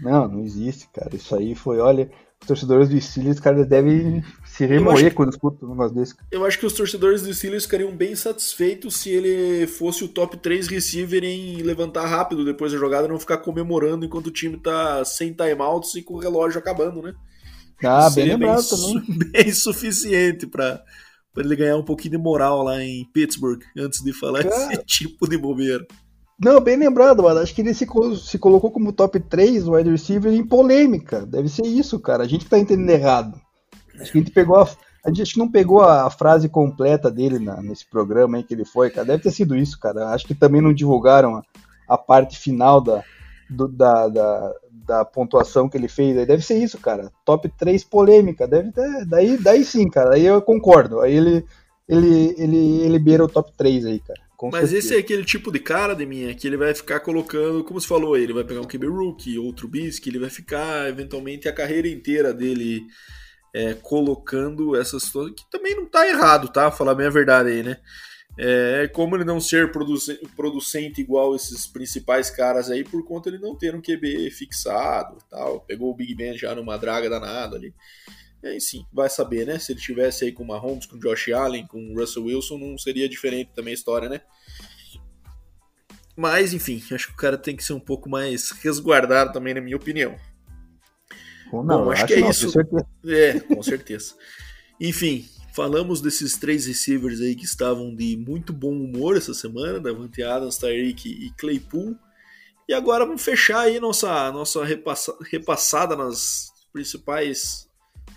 Não, 0.00 0.28
não 0.28 0.44
existe, 0.44 0.88
cara. 0.94 1.10
Isso 1.16 1.34
aí 1.34 1.52
foi, 1.56 1.80
olha, 1.80 2.08
os 2.40 2.46
torcedores 2.46 2.88
do 2.88 3.00
Steelers, 3.00 3.40
cara, 3.40 3.64
devem 3.64 4.22
se 4.46 4.64
remoer 4.64 5.12
quando 5.12 5.32
escutam 5.32 5.68
um 5.68 5.72
negócio 5.72 5.96
desse. 5.96 6.14
Eu 6.30 6.44
acho 6.44 6.56
que 6.56 6.64
os 6.64 6.72
torcedores 6.72 7.22
do 7.22 7.34
Steelers 7.34 7.64
ficariam 7.64 7.90
bem 7.90 8.14
satisfeitos 8.14 8.94
se 8.96 9.10
ele 9.10 9.66
fosse 9.66 10.04
o 10.04 10.08
top 10.08 10.36
3 10.36 10.68
receiver 10.68 11.24
em 11.24 11.62
levantar 11.62 12.06
rápido 12.06 12.44
depois 12.44 12.70
da 12.70 12.78
jogada, 12.78 13.08
não 13.08 13.18
ficar 13.18 13.38
comemorando 13.38 14.06
enquanto 14.06 14.28
o 14.28 14.32
time 14.32 14.56
tá 14.56 15.04
sem 15.04 15.32
timeouts 15.32 15.96
e 15.96 16.02
com 16.02 16.14
o 16.14 16.20
relógio 16.20 16.60
acabando, 16.60 17.02
né? 17.02 17.12
Ah, 17.82 18.08
bem 18.10 18.26
lembrado 18.26 18.62
também. 18.68 19.02
Bem 19.32 19.52
suficiente 19.52 20.46
para 20.46 20.80
para 21.32 21.44
ele 21.44 21.56
ganhar 21.56 21.76
um 21.76 21.84
pouquinho 21.84 22.12
de 22.12 22.18
moral 22.18 22.62
lá 22.62 22.82
em 22.82 23.04
Pittsburgh 23.12 23.60
antes 23.78 24.02
de 24.02 24.12
falar 24.12 24.42
Cara... 24.44 24.72
esse 24.72 24.84
tipo 24.84 25.28
de 25.28 25.38
bobeira. 25.38 25.86
Não, 26.42 26.60
bem 26.60 26.76
lembrado, 26.76 27.22
mano. 27.22 27.40
Acho 27.40 27.54
que 27.54 27.60
ele 27.60 27.72
se, 27.72 27.86
se 28.20 28.38
colocou 28.38 28.70
como 28.70 28.92
top 28.92 29.20
3 29.20 29.68
wide 29.68 29.90
receiver 29.90 30.32
em 30.32 30.44
polêmica. 30.44 31.24
Deve 31.24 31.48
ser 31.48 31.64
isso, 31.64 32.00
cara. 32.00 32.24
A 32.24 32.26
gente 32.26 32.46
tá 32.46 32.58
entendendo 32.58 32.90
errado. 32.90 33.40
Acho 34.00 34.10
que 34.10 34.18
a 34.18 34.20
gente 34.20 34.32
pegou 34.32 34.58
a, 34.58 34.68
A 35.04 35.12
gente 35.12 35.38
não 35.38 35.48
pegou 35.48 35.82
a 35.82 36.10
frase 36.10 36.48
completa 36.48 37.10
dele 37.10 37.38
na, 37.38 37.62
nesse 37.62 37.88
programa 37.88 38.38
aí 38.38 38.42
que 38.42 38.54
ele 38.54 38.64
foi, 38.64 38.90
cara. 38.90 39.06
Deve 39.06 39.22
ter 39.22 39.30
sido 39.30 39.56
isso, 39.56 39.78
cara. 39.78 40.08
Acho 40.08 40.26
que 40.26 40.34
também 40.34 40.60
não 40.60 40.74
divulgaram 40.74 41.36
a, 41.36 41.42
a 41.88 41.96
parte 41.96 42.36
final 42.36 42.80
da, 42.80 43.04
do, 43.48 43.68
da, 43.68 44.08
da, 44.08 44.52
da, 44.86 45.04
pontuação 45.04 45.68
que 45.68 45.76
ele 45.76 45.88
fez. 45.88 46.16
Aí 46.16 46.26
deve 46.26 46.42
ser 46.42 46.58
isso, 46.58 46.78
cara. 46.78 47.10
Top 47.24 47.48
3 47.58 47.84
polêmica. 47.84 48.46
Deve 48.46 48.72
ter. 48.72 49.04
Daí, 49.06 49.36
daí 49.36 49.64
sim, 49.64 49.88
cara. 49.88 50.14
Aí 50.14 50.24
eu 50.26 50.40
concordo. 50.42 51.00
Aí 51.00 51.14
ele, 51.14 51.44
ele, 51.88 52.34
ele, 52.38 52.82
ele 52.82 52.98
beira 52.98 53.24
o 53.24 53.28
top 53.28 53.52
3 53.56 53.86
aí, 53.86 54.00
cara. 54.00 54.20
Mas 54.50 54.70
certeza. 54.70 54.78
esse 54.78 54.96
é 54.96 54.98
aquele 54.98 55.24
tipo 55.24 55.52
de 55.52 55.60
cara 55.60 55.94
de 55.94 56.04
minha 56.04 56.34
que 56.34 56.48
ele 56.48 56.56
vai 56.56 56.74
ficar 56.74 56.98
colocando, 56.98 57.62
como 57.62 57.80
você 57.80 57.86
falou, 57.86 58.16
ele 58.16 58.32
vai 58.32 58.42
pegar 58.42 58.60
um 58.60 58.66
QB 58.66 58.86
rookie, 58.88 59.38
outro 59.38 59.68
Bisque, 59.68 60.10
ele 60.10 60.18
vai 60.18 60.30
ficar 60.30 60.88
eventualmente 60.88 61.48
a 61.48 61.52
carreira 61.52 61.86
inteira 61.86 62.34
dele 62.34 62.82
é, 63.54 63.74
colocando 63.74 64.74
essas 64.74 65.08
coisas, 65.08 65.32
que 65.36 65.48
também 65.48 65.76
não 65.76 65.86
tá 65.86 66.08
errado, 66.08 66.48
tá? 66.48 66.72
Falar 66.72 66.96
bem 66.96 67.06
a 67.06 67.10
verdade 67.10 67.50
aí, 67.50 67.62
né? 67.62 67.76
É, 68.38 68.88
como 68.88 69.14
ele 69.14 69.24
não 69.24 69.40
ser 69.40 69.70
producente, 69.70 71.00
igual 71.00 71.36
esses 71.36 71.66
principais 71.66 72.30
caras 72.30 72.70
aí, 72.70 72.82
por 72.82 73.04
conta 73.04 73.30
de 73.30 73.38
não 73.38 73.54
ter 73.54 73.74
um 73.74 73.82
QB 73.82 74.30
fixado 74.30 75.18
tal. 75.28 75.60
Pegou 75.60 75.90
o 75.90 75.94
Big 75.94 76.14
Ben 76.14 76.36
já 76.36 76.54
numa 76.54 76.78
draga 76.78 77.10
danada 77.10 77.56
ali. 77.56 77.74
E 78.42 78.48
aí 78.48 78.60
sim, 78.60 78.86
vai 78.92 79.08
saber, 79.08 79.46
né? 79.46 79.58
Se 79.58 79.72
ele 79.72 79.80
tivesse 79.80 80.24
aí 80.24 80.32
com 80.32 80.42
o 80.42 80.46
Mahomes, 80.46 80.86
com 80.86 80.96
o 80.96 81.00
Josh 81.00 81.28
Allen, 81.28 81.66
com 81.66 81.78
o 81.78 81.98
Russell 81.98 82.24
Wilson, 82.24 82.58
não 82.58 82.78
seria 82.78 83.08
diferente 83.08 83.50
também 83.54 83.72
a 83.72 83.74
história, 83.74 84.08
né? 84.08 84.20
Mas, 86.16 86.52
enfim, 86.52 86.82
acho 86.90 87.08
que 87.08 87.14
o 87.14 87.16
cara 87.16 87.38
tem 87.38 87.56
que 87.56 87.64
ser 87.64 87.72
um 87.72 87.80
pouco 87.80 88.08
mais 88.08 88.50
resguardado 88.50 89.32
também, 89.32 89.54
na 89.54 89.60
minha 89.60 89.76
opinião. 89.76 90.16
Não, 91.52 91.62
Bom, 91.62 91.90
acho, 91.90 92.04
acho 92.04 92.06
que 92.06 92.14
é 92.14 92.20
não, 92.20 92.30
isso. 92.30 92.52
É, 93.06 93.40
com 93.40 93.62
certeza. 93.62 94.14
enfim, 94.80 95.26
Falamos 95.54 96.00
desses 96.00 96.36
três 96.36 96.66
receivers 96.66 97.20
aí 97.20 97.34
que 97.34 97.44
estavam 97.44 97.94
de 97.94 98.16
muito 98.16 98.52
bom 98.52 98.72
humor 98.72 99.16
essa 99.16 99.34
semana, 99.34 99.78
Davante 99.78 100.22
Adams, 100.22 100.56
Tyreek 100.56 101.08
e 101.08 101.30
Claypool. 101.32 101.96
E 102.68 102.72
agora 102.72 103.04
vamos 103.04 103.22
fechar 103.22 103.60
aí 103.60 103.78
nossa, 103.78 104.32
nossa 104.32 104.64
repassa, 104.64 105.14
repassada 105.30 105.94
nas 105.94 106.50
principais 106.72 107.68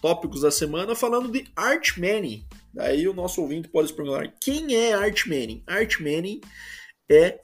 tópicos 0.02 0.42
da 0.42 0.52
semana 0.52 0.96
falando 0.96 1.30
de 1.30 1.46
Art 1.56 1.98
Manning. 1.98 2.46
Daí 2.74 3.08
o 3.08 3.14
nosso 3.14 3.42
ouvinte 3.42 3.68
pode 3.68 3.90
se 3.90 3.94
perguntar, 3.94 4.34
quem 4.40 4.76
é 4.76 4.94
Art 4.94 5.26
Manning? 5.26 5.62
Art 5.68 6.00
Manning 6.00 6.40
é 7.10 7.40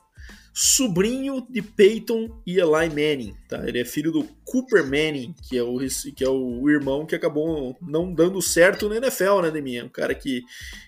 sobrinho 0.53 1.45
de 1.49 1.61
Peyton 1.61 2.41
e 2.45 2.59
Eli 2.59 2.89
Manning, 2.89 3.33
tá? 3.47 3.65
Ele 3.67 3.79
é 3.79 3.85
filho 3.85 4.11
do 4.11 4.23
Cooper 4.43 4.83
Manning, 4.83 5.33
que 5.47 5.57
é 5.57 5.63
o, 5.63 5.77
que 6.15 6.23
é 6.23 6.29
o 6.29 6.69
irmão 6.69 7.05
que 7.05 7.15
acabou 7.15 7.77
não 7.81 8.13
dando 8.13 8.41
certo 8.41 8.89
na 8.89 8.97
NFL, 8.97 9.41
né, 9.41 9.51
Deminha? 9.51 9.85
Um 9.85 9.89
cara 9.89 10.13
que 10.13 10.43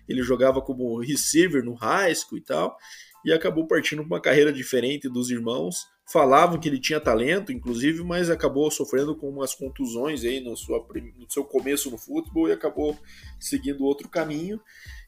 ele 0.08 0.22
jogava 0.22 0.62
como 0.62 1.00
receiver 1.00 1.64
no 1.64 1.74
high 1.76 2.14
school 2.14 2.38
e 2.38 2.42
tal, 2.42 2.78
e 3.26 3.32
acabou 3.32 3.66
partindo 3.66 4.00
para 4.00 4.16
uma 4.16 4.22
carreira 4.22 4.52
diferente 4.52 5.08
dos 5.08 5.30
irmãos. 5.30 5.88
Falavam 6.12 6.60
que 6.60 6.68
ele 6.68 6.80
tinha 6.80 7.00
talento, 7.00 7.54
inclusive, 7.54 8.04
mas 8.04 8.30
acabou 8.30 8.70
sofrendo 8.70 9.16
com 9.16 9.30
umas 9.30 9.56
contusões 9.56 10.26
aí 10.26 10.42
no, 10.42 10.58
sua, 10.58 10.86
no 11.18 11.32
seu 11.32 11.46
começo 11.46 11.90
no 11.90 11.98
futebol 11.98 12.50
e 12.50 12.52
acabou 12.52 13.00
seguindo 13.40 13.86
outro 13.86 14.10
caminho. 14.10 14.60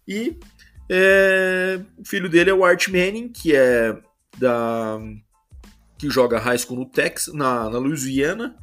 E 0.08 0.40
é, 0.90 1.82
o 1.98 2.06
filho 2.06 2.30
dele 2.30 2.50
é 2.50 2.54
o 2.54 2.64
Art 2.64 2.88
Manning, 2.88 3.28
que 3.28 3.54
é 3.54 4.02
da 4.38 5.00
que 5.98 6.10
joga 6.10 6.40
high 6.40 6.58
school 6.58 6.78
no 6.80 6.86
Texas, 6.86 7.34
na, 7.34 7.70
na 7.70 7.78
Louisiana. 7.78 8.58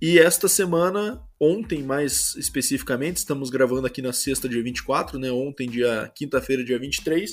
E 0.00 0.18
esta 0.18 0.46
semana, 0.46 1.22
ontem 1.40 1.82
mais 1.82 2.34
especificamente, 2.36 3.16
estamos 3.16 3.50
gravando 3.50 3.86
aqui 3.86 4.02
na 4.02 4.12
sexta, 4.12 4.48
dia 4.48 4.62
24, 4.62 5.18
né? 5.18 5.30
Ontem, 5.30 5.68
dia 5.68 6.10
quinta-feira, 6.14 6.62
dia 6.62 6.78
23, 6.78 7.32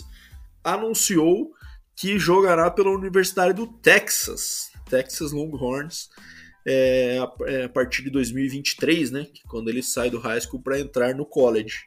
anunciou 0.63 1.51
que 1.95 2.17
jogará 2.17 2.71
pela 2.71 2.89
Universidade 2.89 3.53
do 3.53 3.67
Texas, 3.67 4.71
Texas 4.89 5.31
Longhorns, 5.31 6.09
é, 6.65 7.19
a, 7.19 7.31
é, 7.49 7.67
partir 7.67 8.03
de 8.03 8.09
2023, 8.09 9.11
né? 9.11 9.27
Quando 9.49 9.69
ele 9.69 9.83
sai 9.83 10.09
do 10.09 10.19
high 10.19 10.39
school 10.39 10.61
para 10.61 10.79
entrar 10.79 11.13
no 11.13 11.25
college. 11.25 11.81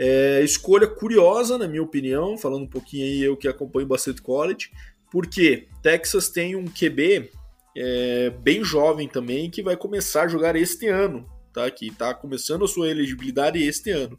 É, 0.00 0.42
escolha 0.42 0.86
curiosa, 0.86 1.58
na 1.58 1.68
minha 1.68 1.82
opinião, 1.82 2.38
falando 2.38 2.62
um 2.62 2.70
pouquinho 2.70 3.04
aí, 3.04 3.22
eu 3.22 3.36
que 3.36 3.46
acompanho 3.46 3.86
bastante 3.86 4.22
college. 4.22 4.70
Porque 5.10 5.68
Texas 5.82 6.28
tem 6.28 6.54
um 6.54 6.66
QB 6.66 7.30
é, 7.76 8.30
bem 8.30 8.62
jovem 8.64 9.08
também 9.08 9.50
que 9.50 9.62
vai 9.62 9.76
começar 9.76 10.22
a 10.22 10.28
jogar 10.28 10.56
este 10.56 10.88
ano, 10.88 11.26
tá? 11.52 11.70
Que 11.70 11.88
está 11.88 12.12
começando 12.14 12.64
a 12.64 12.68
sua 12.68 12.88
elegibilidade 12.88 13.62
este 13.62 13.90
ano, 13.90 14.18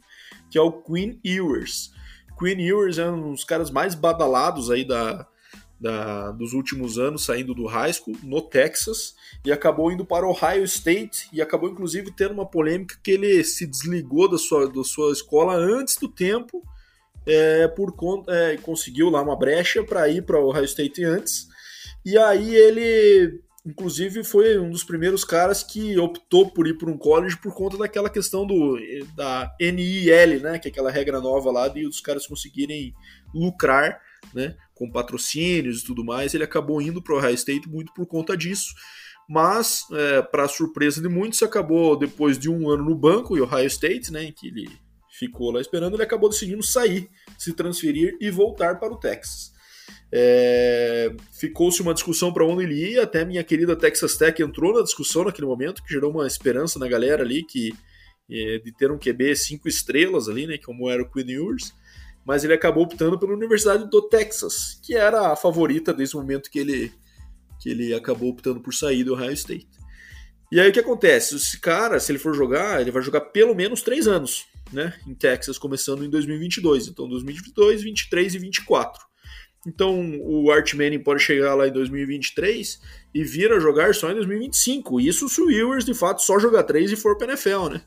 que 0.50 0.58
é 0.58 0.60
o 0.60 0.72
Queen 0.72 1.20
Ewers. 1.24 1.92
Queen 2.38 2.60
Ewers 2.60 2.98
é 2.98 3.10
um 3.10 3.32
dos 3.32 3.44
caras 3.44 3.70
mais 3.70 3.94
badalados 3.94 4.70
aí 4.70 4.84
da, 4.84 5.26
da, 5.80 6.30
dos 6.32 6.52
últimos 6.52 6.98
anos, 6.98 7.24
saindo 7.24 7.54
do 7.54 7.66
high 7.66 7.92
school 7.92 8.16
no 8.22 8.42
Texas 8.42 9.14
e 9.44 9.50
acabou 9.50 9.90
indo 9.90 10.04
para 10.04 10.26
Ohio 10.26 10.64
State 10.64 11.28
e 11.32 11.40
acabou 11.40 11.70
inclusive 11.70 12.12
tendo 12.12 12.34
uma 12.34 12.46
polêmica 12.46 12.98
que 13.02 13.12
ele 13.12 13.42
se 13.42 13.66
desligou 13.66 14.28
da 14.28 14.36
sua, 14.36 14.70
da 14.70 14.84
sua 14.84 15.12
escola 15.12 15.54
antes 15.54 15.96
do 15.96 16.08
tempo 16.08 16.62
é, 17.26 17.68
por 17.68 17.94
conta 17.94 18.32
é, 18.32 18.56
conseguiu 18.56 19.10
lá 19.10 19.22
uma 19.22 19.36
brecha 19.36 19.84
para 19.84 20.08
ir 20.08 20.22
para 20.22 20.38
o 20.38 20.48
Ohio 20.48 20.64
State 20.64 21.04
antes. 21.04 21.48
E 22.04 22.16
aí 22.16 22.54
ele, 22.54 23.40
inclusive, 23.66 24.24
foi 24.24 24.58
um 24.58 24.70
dos 24.70 24.84
primeiros 24.84 25.24
caras 25.24 25.62
que 25.62 25.98
optou 25.98 26.50
por 26.50 26.66
ir 26.66 26.78
para 26.78 26.90
um 26.90 26.96
college 26.96 27.36
por 27.36 27.54
conta 27.54 27.76
daquela 27.76 28.08
questão 28.08 28.46
do 28.46 28.78
da 29.14 29.54
NIL, 29.60 30.40
né, 30.40 30.58
que 30.58 30.68
é 30.68 30.70
aquela 30.70 30.90
regra 30.90 31.20
nova 31.20 31.50
lá 31.50 31.68
de 31.68 31.86
os 31.86 32.00
caras 32.00 32.26
conseguirem 32.26 32.94
lucrar, 33.34 34.00
né, 34.34 34.56
com 34.74 34.90
patrocínios 34.90 35.82
e 35.82 35.84
tudo 35.84 36.04
mais. 36.04 36.32
Ele 36.32 36.44
acabou 36.44 36.80
indo 36.80 37.02
para 37.02 37.14
o 37.14 37.18
Ohio 37.18 37.34
State 37.34 37.68
muito 37.68 37.92
por 37.92 38.06
conta 38.06 38.36
disso. 38.36 38.72
Mas, 39.28 39.84
é, 39.92 40.22
para 40.22 40.48
surpresa 40.48 41.00
de 41.00 41.08
muitos, 41.08 41.40
acabou 41.40 41.96
depois 41.96 42.36
de 42.36 42.50
um 42.50 42.68
ano 42.68 42.84
no 42.84 42.96
banco, 42.96 43.36
e 43.36 43.40
Ohio 43.40 43.66
State, 43.66 44.10
né, 44.10 44.32
que 44.32 44.48
ele 44.48 44.68
ficou 45.20 45.50
lá 45.50 45.60
esperando, 45.60 45.94
ele 45.94 46.02
acabou 46.02 46.30
decidindo 46.30 46.62
sair, 46.62 47.10
se 47.36 47.52
transferir 47.52 48.16
e 48.18 48.30
voltar 48.30 48.80
para 48.80 48.92
o 48.92 48.96
Texas. 48.96 49.52
É, 50.10 51.14
Ficou-se 51.38 51.82
uma 51.82 51.92
discussão 51.92 52.32
para 52.32 52.46
onde 52.46 52.64
ele 52.64 52.92
ia, 52.92 53.02
até 53.02 53.22
minha 53.22 53.44
querida 53.44 53.76
Texas 53.76 54.16
Tech 54.16 54.42
entrou 54.42 54.72
na 54.72 54.82
discussão 54.82 55.24
naquele 55.24 55.46
momento, 55.46 55.82
que 55.82 55.92
gerou 55.92 56.10
uma 56.10 56.26
esperança 56.26 56.78
na 56.78 56.88
galera 56.88 57.22
ali 57.22 57.44
que 57.44 57.74
é, 58.30 58.58
de 58.58 58.72
ter 58.72 58.90
um 58.90 58.98
QB 58.98 59.36
cinco 59.36 59.68
estrelas 59.68 60.26
ali, 60.26 60.46
né, 60.46 60.56
como 60.56 60.88
era 60.88 61.02
o 61.02 61.10
Queen 61.10 61.30
Ewers, 61.30 61.74
mas 62.24 62.42
ele 62.42 62.54
acabou 62.54 62.84
optando 62.84 63.18
pela 63.18 63.34
Universidade 63.34 63.90
do 63.90 64.02
Texas, 64.08 64.80
que 64.82 64.94
era 64.94 65.32
a 65.32 65.36
favorita 65.36 65.92
desde 65.92 66.16
o 66.16 66.20
momento 66.20 66.50
que 66.50 66.60
ele, 66.60 66.92
que 67.60 67.68
ele 67.68 67.92
acabou 67.92 68.30
optando 68.30 68.60
por 68.60 68.72
sair 68.72 69.04
do 69.04 69.12
Ohio 69.12 69.32
State. 69.32 69.68
E 70.50 70.58
aí 70.58 70.70
o 70.70 70.72
que 70.72 70.80
acontece? 70.80 71.36
Esse 71.36 71.60
cara, 71.60 72.00
se 72.00 72.10
ele 72.10 72.18
for 72.18 72.34
jogar, 72.34 72.80
ele 72.80 72.90
vai 72.90 73.02
jogar 73.02 73.20
pelo 73.20 73.54
menos 73.54 73.82
três 73.82 74.08
anos 74.08 74.49
né, 74.72 74.98
em 75.06 75.14
Texas, 75.14 75.58
começando 75.58 76.04
em 76.04 76.10
2022. 76.10 76.88
Então, 76.88 77.08
2022, 77.08 77.82
23 77.82 78.34
e 78.34 78.38
24. 78.38 79.10
Então, 79.66 80.18
o 80.22 80.50
Art 80.50 80.72
Manning 80.72 81.00
pode 81.00 81.22
chegar 81.22 81.54
lá 81.54 81.68
em 81.68 81.72
2023 81.72 82.80
e 83.14 83.22
vir 83.22 83.52
a 83.52 83.60
jogar 83.60 83.94
só 83.94 84.10
em 84.10 84.14
2025. 84.14 85.00
Isso 85.00 85.28
se 85.28 85.40
o 85.40 85.50
Ewers, 85.50 85.84
de 85.84 85.92
fato, 85.92 86.22
só 86.22 86.38
jogar 86.38 86.62
3 86.62 86.92
e 86.92 86.96
for 86.96 87.18
para 87.18 87.32
NFL, 87.32 87.68
né? 87.74 87.82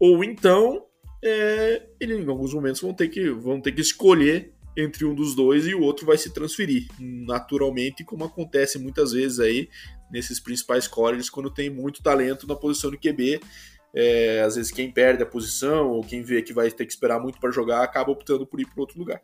Ou 0.00 0.24
então, 0.24 0.82
é, 1.22 1.86
ele, 2.00 2.14
em 2.14 2.28
alguns 2.28 2.54
momentos 2.54 2.80
vão 2.80 2.94
ter, 2.94 3.08
que, 3.08 3.30
vão 3.30 3.60
ter 3.60 3.72
que 3.72 3.80
escolher 3.80 4.54
entre 4.76 5.04
um 5.04 5.14
dos 5.14 5.34
dois 5.34 5.66
e 5.66 5.74
o 5.74 5.80
outro 5.80 6.06
vai 6.06 6.16
se 6.16 6.32
transferir. 6.32 6.86
Naturalmente, 6.98 8.04
como 8.04 8.24
acontece 8.24 8.78
muitas 8.78 9.12
vezes 9.12 9.40
aí 9.40 9.68
nesses 10.10 10.38
principais 10.38 10.86
colleges, 10.86 11.30
quando 11.30 11.50
tem 11.50 11.70
muito 11.70 12.02
talento 12.02 12.46
na 12.46 12.54
posição 12.54 12.90
de 12.90 12.98
QB, 12.98 13.40
é, 13.96 14.42
às 14.42 14.56
vezes 14.56 14.70
quem 14.70 14.90
perde 14.90 15.22
a 15.22 15.26
posição 15.26 15.88
ou 15.88 16.02
quem 16.02 16.22
vê 16.22 16.42
que 16.42 16.52
vai 16.52 16.70
ter 16.70 16.84
que 16.84 16.92
esperar 16.92 17.18
muito 17.18 17.40
para 17.40 17.50
jogar 17.50 17.82
acaba 17.82 18.12
optando 18.12 18.46
por 18.46 18.60
ir 18.60 18.66
para 18.66 18.78
outro 18.78 18.98
lugar. 18.98 19.22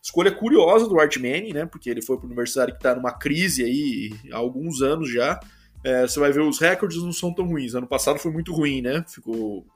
Escolha 0.00 0.30
curiosa 0.30 0.88
do 0.88 0.98
Art 1.00 1.16
Manning, 1.16 1.52
né? 1.52 1.66
Porque 1.66 1.90
ele 1.90 2.00
foi 2.00 2.16
para 2.16 2.24
o 2.24 2.26
universitário 2.26 2.72
que 2.72 2.78
está 2.78 2.94
numa 2.94 3.12
crise 3.12 3.64
aí 3.64 4.12
há 4.32 4.36
alguns 4.36 4.80
anos 4.80 5.10
já. 5.10 5.40
É, 5.84 6.06
você 6.06 6.20
vai 6.20 6.30
ver 6.30 6.40
os 6.40 6.60
recordes 6.60 7.02
não 7.02 7.12
são 7.12 7.34
tão 7.34 7.46
ruins. 7.46 7.74
Ano 7.74 7.88
passado 7.88 8.18
foi 8.20 8.30
muito 8.30 8.52
ruim, 8.52 8.80
né? 8.80 9.04
Ficou 9.08 9.66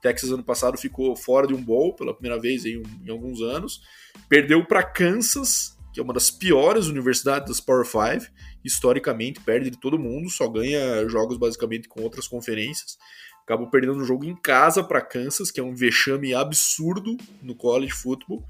Texas 0.00 0.30
ano 0.30 0.44
passado 0.44 0.78
ficou 0.78 1.16
fora 1.16 1.48
de 1.48 1.54
um 1.54 1.62
bowl 1.62 1.94
pela 1.96 2.14
primeira 2.14 2.40
vez 2.40 2.64
em, 2.64 2.82
em 3.04 3.10
alguns 3.10 3.40
anos. 3.40 3.82
Perdeu 4.28 4.64
para 4.64 4.84
Kansas, 4.84 5.76
que 5.92 5.98
é 5.98 6.02
uma 6.02 6.14
das 6.14 6.30
piores 6.30 6.86
universidades 6.86 7.48
das 7.48 7.60
Power 7.60 7.84
5. 7.84 8.32
Historicamente 8.64 9.40
perde 9.40 9.70
de 9.70 9.78
todo 9.78 9.98
mundo, 9.98 10.30
só 10.30 10.48
ganha 10.48 11.08
jogos 11.08 11.36
basicamente 11.36 11.88
com 11.88 12.02
outras 12.02 12.28
conferências 12.28 12.96
acabou 13.44 13.68
perdendo 13.68 13.98
um 13.98 14.04
jogo 14.04 14.24
em 14.24 14.36
casa 14.36 14.82
para 14.82 15.00
Kansas, 15.00 15.50
que 15.50 15.60
é 15.60 15.62
um 15.62 15.74
vexame 15.74 16.34
absurdo 16.34 17.16
no 17.42 17.54
college 17.54 17.92
football. 17.92 18.44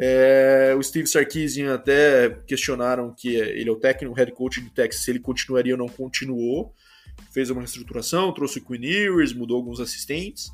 É, 0.00 0.74
o 0.78 0.82
Steve 0.82 1.08
Sarkisian 1.08 1.74
até 1.74 2.30
questionaram 2.46 3.12
que 3.12 3.34
ele 3.34 3.68
é 3.68 3.72
o 3.72 3.76
técnico, 3.76 4.14
o 4.14 4.16
head 4.16 4.30
coach 4.32 4.60
de 4.60 4.70
Texas, 4.70 5.02
se 5.02 5.10
ele 5.10 5.18
continuaria 5.18 5.74
ou 5.74 5.78
não 5.78 5.88
continuou. 5.88 6.72
Fez 7.32 7.50
uma 7.50 7.60
reestruturação, 7.60 8.32
trouxe 8.32 8.60
o 8.60 8.64
Quinn 8.64 8.84
Ewers, 8.84 9.32
mudou 9.32 9.56
alguns 9.56 9.80
assistentes. 9.80 10.50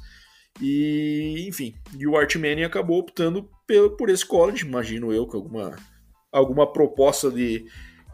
E, 0.62 1.46
enfim, 1.46 1.74
e 1.98 2.06
o 2.06 2.16
Art 2.16 2.34
Manning 2.36 2.62
acabou 2.62 2.98
optando 2.98 3.50
por 3.98 4.08
esse 4.08 4.24
college, 4.24 4.64
imagino 4.64 5.12
eu, 5.12 5.26
que 5.26 5.36
alguma, 5.36 5.76
alguma 6.32 6.72
proposta 6.72 7.30
de, 7.30 7.66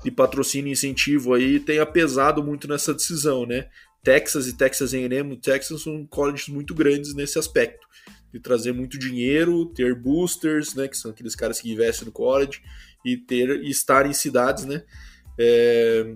de 0.02 0.10
patrocínio 0.10 0.70
e 0.70 0.72
incentivo 0.72 1.34
aí 1.34 1.60
tenha 1.60 1.84
pesado 1.84 2.42
muito 2.42 2.66
nessa 2.66 2.94
decisão, 2.94 3.46
né? 3.46 3.68
Texas 4.02 4.46
e 4.46 4.56
Texas 4.56 4.94
A&M, 4.94 5.36
Texas 5.36 5.82
são 5.82 6.06
colleges 6.06 6.48
muito 6.48 6.74
grandes 6.74 7.14
nesse 7.14 7.38
aspecto, 7.38 7.86
de 8.32 8.40
trazer 8.40 8.72
muito 8.72 8.98
dinheiro, 8.98 9.66
ter 9.66 9.94
boosters, 9.94 10.74
né, 10.74 10.88
que 10.88 10.96
são 10.96 11.10
aqueles 11.10 11.34
caras 11.34 11.60
que 11.60 11.70
investem 11.70 12.06
no 12.06 12.12
college, 12.12 12.62
e 13.04 13.16
ter 13.16 13.62
e 13.62 13.70
estar 13.70 14.06
em 14.06 14.12
cidades, 14.12 14.64
né, 14.64 14.82
é, 15.38 16.14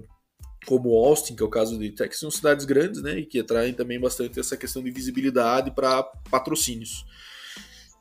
como 0.67 0.97
Austin, 0.97 1.37
que 1.37 1.43
é 1.43 1.47
o 1.47 1.51
caso 1.51 1.79
de 1.79 1.91
Texas, 1.91 2.21
são 2.21 2.31
cidades 2.31 2.65
grandes, 2.65 3.03
né, 3.03 3.19
e 3.19 3.27
que 3.27 3.41
atraem 3.41 3.75
também 3.75 4.01
bastante 4.01 4.41
essa 4.41 4.57
questão 4.57 4.83
de 4.83 4.91
visibilidade 4.91 5.71
para 5.71 6.03
patrocínios. 6.31 7.05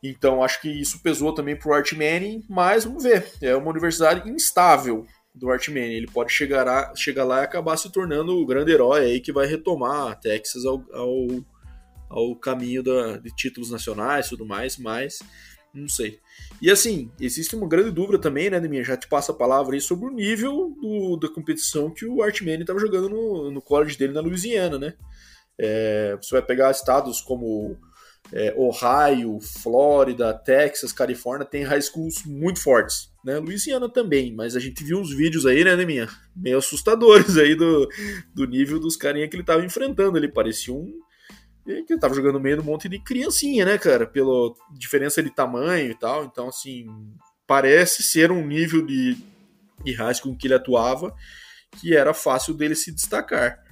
Então 0.01 0.43
acho 0.43 0.61
que 0.61 0.69
isso 0.69 1.01
pesou 1.01 1.33
também 1.33 1.57
para 1.57 1.69
o 1.69 1.73
Art 1.73 1.91
Manning, 1.93 2.43
mas 2.49 2.83
vamos 2.83 3.03
ver, 3.03 3.31
é 3.41 3.55
uma 3.55 3.69
universidade 3.69 4.29
instável 4.29 5.05
do 5.33 5.49
Art 5.49 5.67
Manning. 5.69 5.93
Ele 5.93 6.07
pode 6.07 6.31
chegar, 6.31 6.67
a, 6.67 6.95
chegar 6.95 7.23
lá 7.23 7.41
e 7.41 7.43
acabar 7.43 7.77
se 7.77 7.91
tornando 7.91 8.37
o 8.37 8.45
grande 8.45 8.71
herói 8.71 9.05
aí 9.05 9.19
que 9.19 9.31
vai 9.31 9.47
retomar 9.47 10.11
a 10.11 10.15
Texas 10.15 10.65
ao, 10.65 10.83
ao, 10.93 11.27
ao 12.09 12.35
caminho 12.35 12.83
da, 12.83 13.17
de 13.17 13.33
títulos 13.35 13.71
nacionais 13.71 14.27
e 14.27 14.29
tudo 14.29 14.45
mais, 14.45 14.77
mas 14.77 15.19
não 15.73 15.87
sei. 15.87 16.19
E 16.61 16.69
assim, 16.69 17.11
existe 17.19 17.55
uma 17.55 17.67
grande 17.67 17.89
dúvida 17.89 18.19
também, 18.19 18.49
né, 18.49 18.59
Deminha? 18.59 18.83
Já 18.83 18.95
te 18.95 19.07
passo 19.07 19.31
a 19.31 19.35
palavra 19.35 19.75
aí 19.75 19.81
sobre 19.81 20.05
o 20.05 20.13
nível 20.13 20.75
do, 20.79 21.17
da 21.17 21.27
competição 21.27 21.89
que 21.89 22.05
o 22.05 22.21
Art 22.21 22.41
Manning 22.41 22.61
estava 22.61 22.79
jogando 22.79 23.09
no, 23.09 23.51
no 23.51 23.61
college 23.61 23.97
dele 23.97 24.13
na 24.13 24.21
Louisiana, 24.21 24.77
né? 24.77 24.93
É, 25.57 26.15
você 26.21 26.35
vai 26.35 26.41
pegar 26.41 26.71
estados 26.71 27.21
como 27.21 27.77
é, 28.33 28.53
Ohio, 28.57 29.39
Flórida, 29.39 30.33
Texas, 30.33 30.91
Califórnia, 30.91 31.45
tem 31.45 31.63
high 31.63 31.81
schools 31.81 32.25
muito 32.25 32.59
fortes. 32.59 33.11
Né? 33.23 33.37
Louisiana 33.37 33.87
também, 33.87 34.33
mas 34.33 34.55
a 34.55 34.59
gente 34.59 34.83
viu 34.83 34.99
uns 34.99 35.13
vídeos 35.13 35.45
aí, 35.45 35.63
né, 35.63 35.75
Neminha? 35.75 36.09
Meio 36.35 36.57
assustadores 36.57 37.37
aí 37.37 37.53
do, 37.55 37.87
do 38.33 38.45
nível 38.45 38.79
dos 38.79 38.97
carinha 38.97 39.27
que 39.29 39.35
ele 39.35 39.43
tava 39.43 39.63
enfrentando. 39.63 40.17
Ele 40.17 40.27
parecia 40.27 40.73
um 40.73 40.91
que 41.87 41.97
tava 41.97 42.13
jogando 42.13 42.41
meio 42.41 42.57
de 42.57 42.61
um 42.61 42.65
monte 42.65 42.89
de 42.89 42.99
criancinha, 42.99 43.63
né, 43.63 43.77
cara? 43.77 44.05
Pela 44.05 44.53
diferença 44.77 45.23
de 45.23 45.29
tamanho 45.29 45.91
e 45.91 45.95
tal. 45.97 46.25
Então, 46.25 46.49
assim, 46.49 46.87
parece 47.47 48.03
ser 48.03 48.31
um 48.31 48.45
nível 48.45 48.85
de, 48.85 49.15
de 49.83 49.93
high 49.93 50.13
school 50.13 50.35
que 50.35 50.47
ele 50.47 50.55
atuava 50.55 51.15
que 51.79 51.95
era 51.95 52.13
fácil 52.13 52.53
dele 52.53 52.75
se 52.75 52.91
destacar. 52.91 53.62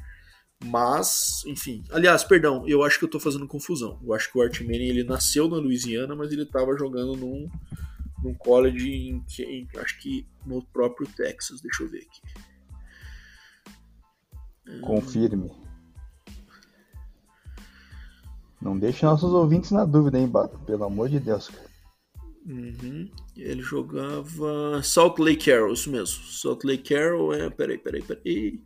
Mas, 0.66 1.44
enfim. 1.46 1.84
Aliás, 1.92 2.24
perdão, 2.24 2.68
eu 2.68 2.84
acho 2.84 3.00
que 3.00 3.06
eu 3.06 3.10
tô 3.10 3.20
fazendo 3.20 3.48
confusão. 3.48 4.00
Eu 4.04 4.14
acho 4.14 4.32
que 4.32 4.38
o 4.38 4.42
Art 4.42 4.62
Manning, 4.62 4.90
ele 4.90 5.04
nasceu 5.04 5.48
na 5.48 5.58
Louisiana, 5.58 6.16
mas 6.16 6.32
ele 6.32 6.46
tava 6.46 6.78
jogando 6.78 7.16
num, 7.16 7.50
num 8.24 8.34
college 8.36 8.90
em, 8.90 9.26
em, 9.40 9.68
acho 9.78 10.00
que 10.00 10.28
no 10.46 10.64
próprio 10.68 11.08
Texas. 11.08 11.62
Deixa 11.62 11.84
eu 11.84 11.90
ver 11.90 12.00
aqui. 12.00 12.22
Confirme. 14.82 15.52
Não 18.62 18.78
deixe 18.78 19.04
nossos 19.06 19.34
ouvintes 19.34 19.72
na 19.72 19.84
dúvida, 19.84 20.20
hein, 20.20 20.28
Bato? 20.28 20.60
Pelo 20.60 20.84
amor 20.84 21.10
de 21.10 21.20
Deus, 21.20 21.50
cara. 21.50 21.72
Uhum. 22.46 23.10
Ele 23.36 23.62
jogava 23.62 24.82
Salt 24.84 25.20
Lake 25.20 25.46
Carroll, 25.46 25.74
isso 25.74 25.90
mesmo. 25.90 26.24
Salt 26.26 26.64
Lake 26.64 26.94
Carroll 26.94 27.34
é. 27.34 27.50
Peraí, 27.50 27.78
peraí, 27.78 28.04
peraí. 28.04 28.62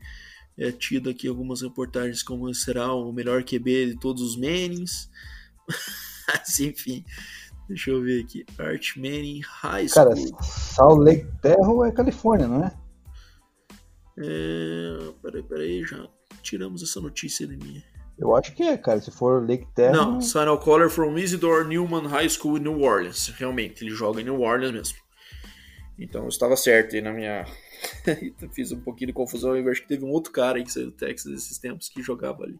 É 0.58 0.72
tido 0.72 1.10
aqui 1.10 1.28
algumas 1.28 1.62
reportagens 1.62 2.24
como 2.24 2.54
será 2.54 2.94
o 2.94 3.12
melhor 3.12 3.44
QB 3.44 3.88
de 3.88 4.00
todos 4.00 4.22
os 4.22 4.36
Mannings. 4.38 5.10
Mas 6.28 6.60
enfim, 6.60 7.04
deixa 7.68 7.92
eu 7.92 8.02
ver 8.02 8.24
aqui. 8.24 8.46
Art 8.58 8.96
Manning 8.96 9.42
High 9.42 9.90
School. 9.90 10.06
Cara, 10.06 10.16
Salt 10.42 11.00
Lake 11.00 11.28
Terrell 11.42 11.86
é 11.86 11.92
Califórnia, 11.92 12.48
não 12.48 12.64
é? 12.64 12.72
É. 14.18 15.14
Peraí, 15.22 15.44
peraí, 15.44 15.86
já 15.86 16.08
tiramos 16.42 16.82
essa 16.82 17.02
notícia 17.02 17.46
de 17.46 17.58
mim. 17.58 17.84
Eu 18.18 18.34
acho 18.36 18.54
que 18.54 18.64
é, 18.64 18.78
cara. 18.78 19.02
Se 19.02 19.12
for 19.12 19.46
Lake 19.46 19.68
Terrell. 19.76 19.94
Não, 19.94 20.22
Final 20.22 20.58
Caller 20.60 20.90
from 20.90 21.18
Isidore 21.18 21.68
Newman 21.68 22.08
High 22.08 22.30
School 22.30 22.58
em 22.58 22.62
New 22.62 22.82
Orleans. 22.82 23.28
Realmente, 23.38 23.84
ele 23.84 23.92
joga 23.92 24.22
em 24.22 24.24
New 24.24 24.42
Orleans 24.42 24.72
mesmo. 24.72 24.98
Então 25.98 26.24
eu 26.24 26.30
estava 26.30 26.56
certo 26.56 26.96
aí 26.96 27.02
na 27.02 27.12
minha. 27.12 27.46
Fiz 28.52 28.72
um 28.72 28.80
pouquinho 28.80 29.08
de 29.08 29.14
confusão. 29.14 29.56
Eu 29.56 29.70
acho 29.70 29.82
que 29.82 29.88
teve 29.88 30.06
um 30.06 30.10
outro 30.10 30.32
cara 30.32 30.58
aí 30.58 30.64
que 30.64 30.72
saiu 30.72 30.88
do 30.88 30.92
Texas 30.92 31.34
esses 31.34 31.58
tempos 31.58 31.90
que 31.90 32.02
jogava 32.02 32.44
ali. 32.44 32.60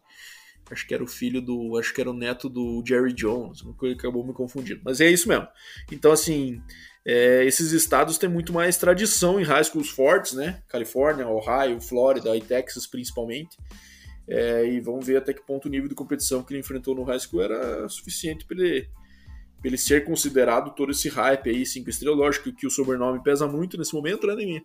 Acho 0.72 0.88
que 0.88 0.94
era 0.94 1.04
o 1.04 1.08
filho 1.08 1.42
do. 1.42 1.78
Acho 1.78 1.94
que 1.94 2.02
era 2.02 2.10
o 2.10 2.14
neto 2.14 2.50
do 2.50 2.84
Jerry 2.86 3.14
Jones. 3.14 3.64
Que 3.80 3.92
acabou 3.92 4.26
me 4.26 4.34
confundindo. 4.34 4.82
Mas 4.84 5.00
é 5.00 5.10
isso 5.10 5.28
mesmo. 5.28 5.48
Então, 5.92 6.12
assim. 6.12 6.62
É, 7.08 7.46
esses 7.46 7.72
estados 7.72 8.18
têm 8.18 8.28
muito 8.28 8.52
mais 8.52 8.78
tradição 8.78 9.40
em 9.40 9.44
high 9.44 9.64
schools 9.64 9.92
fortes, 9.92 10.34
né? 10.34 10.64
Califórnia, 10.68 11.28
Ohio, 11.28 11.80
Flórida 11.80 12.36
e 12.36 12.42
Texas 12.42 12.88
principalmente. 12.88 13.56
É, 14.28 14.66
e 14.66 14.80
vamos 14.80 15.06
ver 15.06 15.18
até 15.18 15.34
que 15.34 15.46
ponto 15.46 15.68
o 15.68 15.70
nível 15.70 15.88
de 15.88 15.94
competição 15.94 16.42
que 16.42 16.52
ele 16.52 16.62
enfrentou 16.62 16.96
no 16.96 17.04
high 17.04 17.20
school 17.20 17.44
era 17.44 17.88
suficiente 17.88 18.44
para 18.44 18.58
ele, 18.58 18.90
ele 19.64 19.78
ser 19.78 20.04
considerado 20.04 20.74
todo 20.74 20.92
esse 20.92 21.08
hype 21.10 21.50
aí, 21.50 21.66
cinco 21.66 21.90
estrelas. 21.90 22.18
Lógico 22.18 22.52
que 22.52 22.66
o 22.66 22.72
sobrenome 22.72 23.22
pesa 23.22 23.48
muito 23.48 23.78
nesse 23.78 23.94
momento, 23.94 24.26
né, 24.26 24.36
Neminha? 24.36 24.64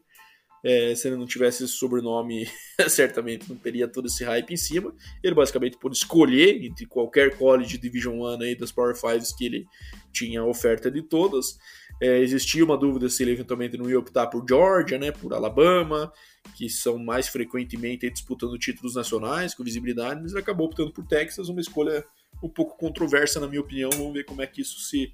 É, 0.62 0.94
se 0.94 1.08
ele 1.08 1.16
não 1.16 1.26
tivesse 1.26 1.64
esse 1.64 1.72
sobrenome, 1.72 2.46
certamente 2.88 3.48
não 3.48 3.56
teria 3.56 3.88
todo 3.88 4.06
esse 4.06 4.24
hype 4.24 4.52
em 4.52 4.56
cima. 4.56 4.94
Ele 5.22 5.34
basicamente 5.34 5.78
pôde 5.78 5.96
escolher 5.96 6.64
entre 6.64 6.86
qualquer 6.86 7.36
college 7.36 7.78
Division 7.78 8.20
1 8.20 8.42
aí 8.42 8.54
das 8.54 8.70
Power 8.70 8.94
Fives 8.94 9.32
que 9.32 9.46
ele 9.46 9.66
tinha 10.12 10.44
oferta 10.44 10.90
de 10.90 11.02
todas. 11.02 11.58
É, 12.00 12.18
existia 12.18 12.64
uma 12.64 12.76
dúvida 12.76 13.08
se 13.08 13.22
ele 13.22 13.32
eventualmente 13.32 13.76
não 13.76 13.88
ia 13.88 13.98
optar 13.98 14.26
por 14.26 14.44
Georgia, 14.48 14.98
né, 14.98 15.12
por 15.12 15.32
Alabama, 15.34 16.12
que 16.56 16.68
são 16.68 16.98
mais 16.98 17.28
frequentemente 17.28 18.10
disputando 18.10 18.58
títulos 18.58 18.94
nacionais 18.94 19.54
com 19.54 19.62
visibilidade, 19.62 20.20
mas 20.22 20.32
ele 20.32 20.40
acabou 20.40 20.66
optando 20.66 20.92
por 20.92 21.06
Texas, 21.06 21.48
uma 21.48 21.60
escolha 21.60 22.04
um 22.42 22.48
pouco 22.48 22.76
controversa 22.78 23.38
na 23.38 23.46
minha 23.46 23.60
opinião. 23.60 23.90
Vamos 23.90 24.14
ver 24.14 24.24
como 24.24 24.40
é 24.40 24.46
que 24.46 24.62
isso 24.62 24.80
se 24.80 25.12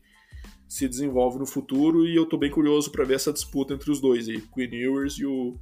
se 0.68 0.88
desenvolve 0.88 1.38
no 1.38 1.46
futuro 1.46 2.06
e 2.06 2.16
eu 2.16 2.26
tô 2.26 2.36
bem 2.36 2.50
curioso 2.50 2.90
para 2.90 3.04
ver 3.04 3.14
essa 3.14 3.32
disputa 3.32 3.74
entre 3.74 3.90
os 3.90 4.00
dois 4.00 4.28
aí, 4.28 4.40
Queen 4.54 4.74
Ewers 4.74 5.14
e 5.18 5.24
o, 5.24 5.56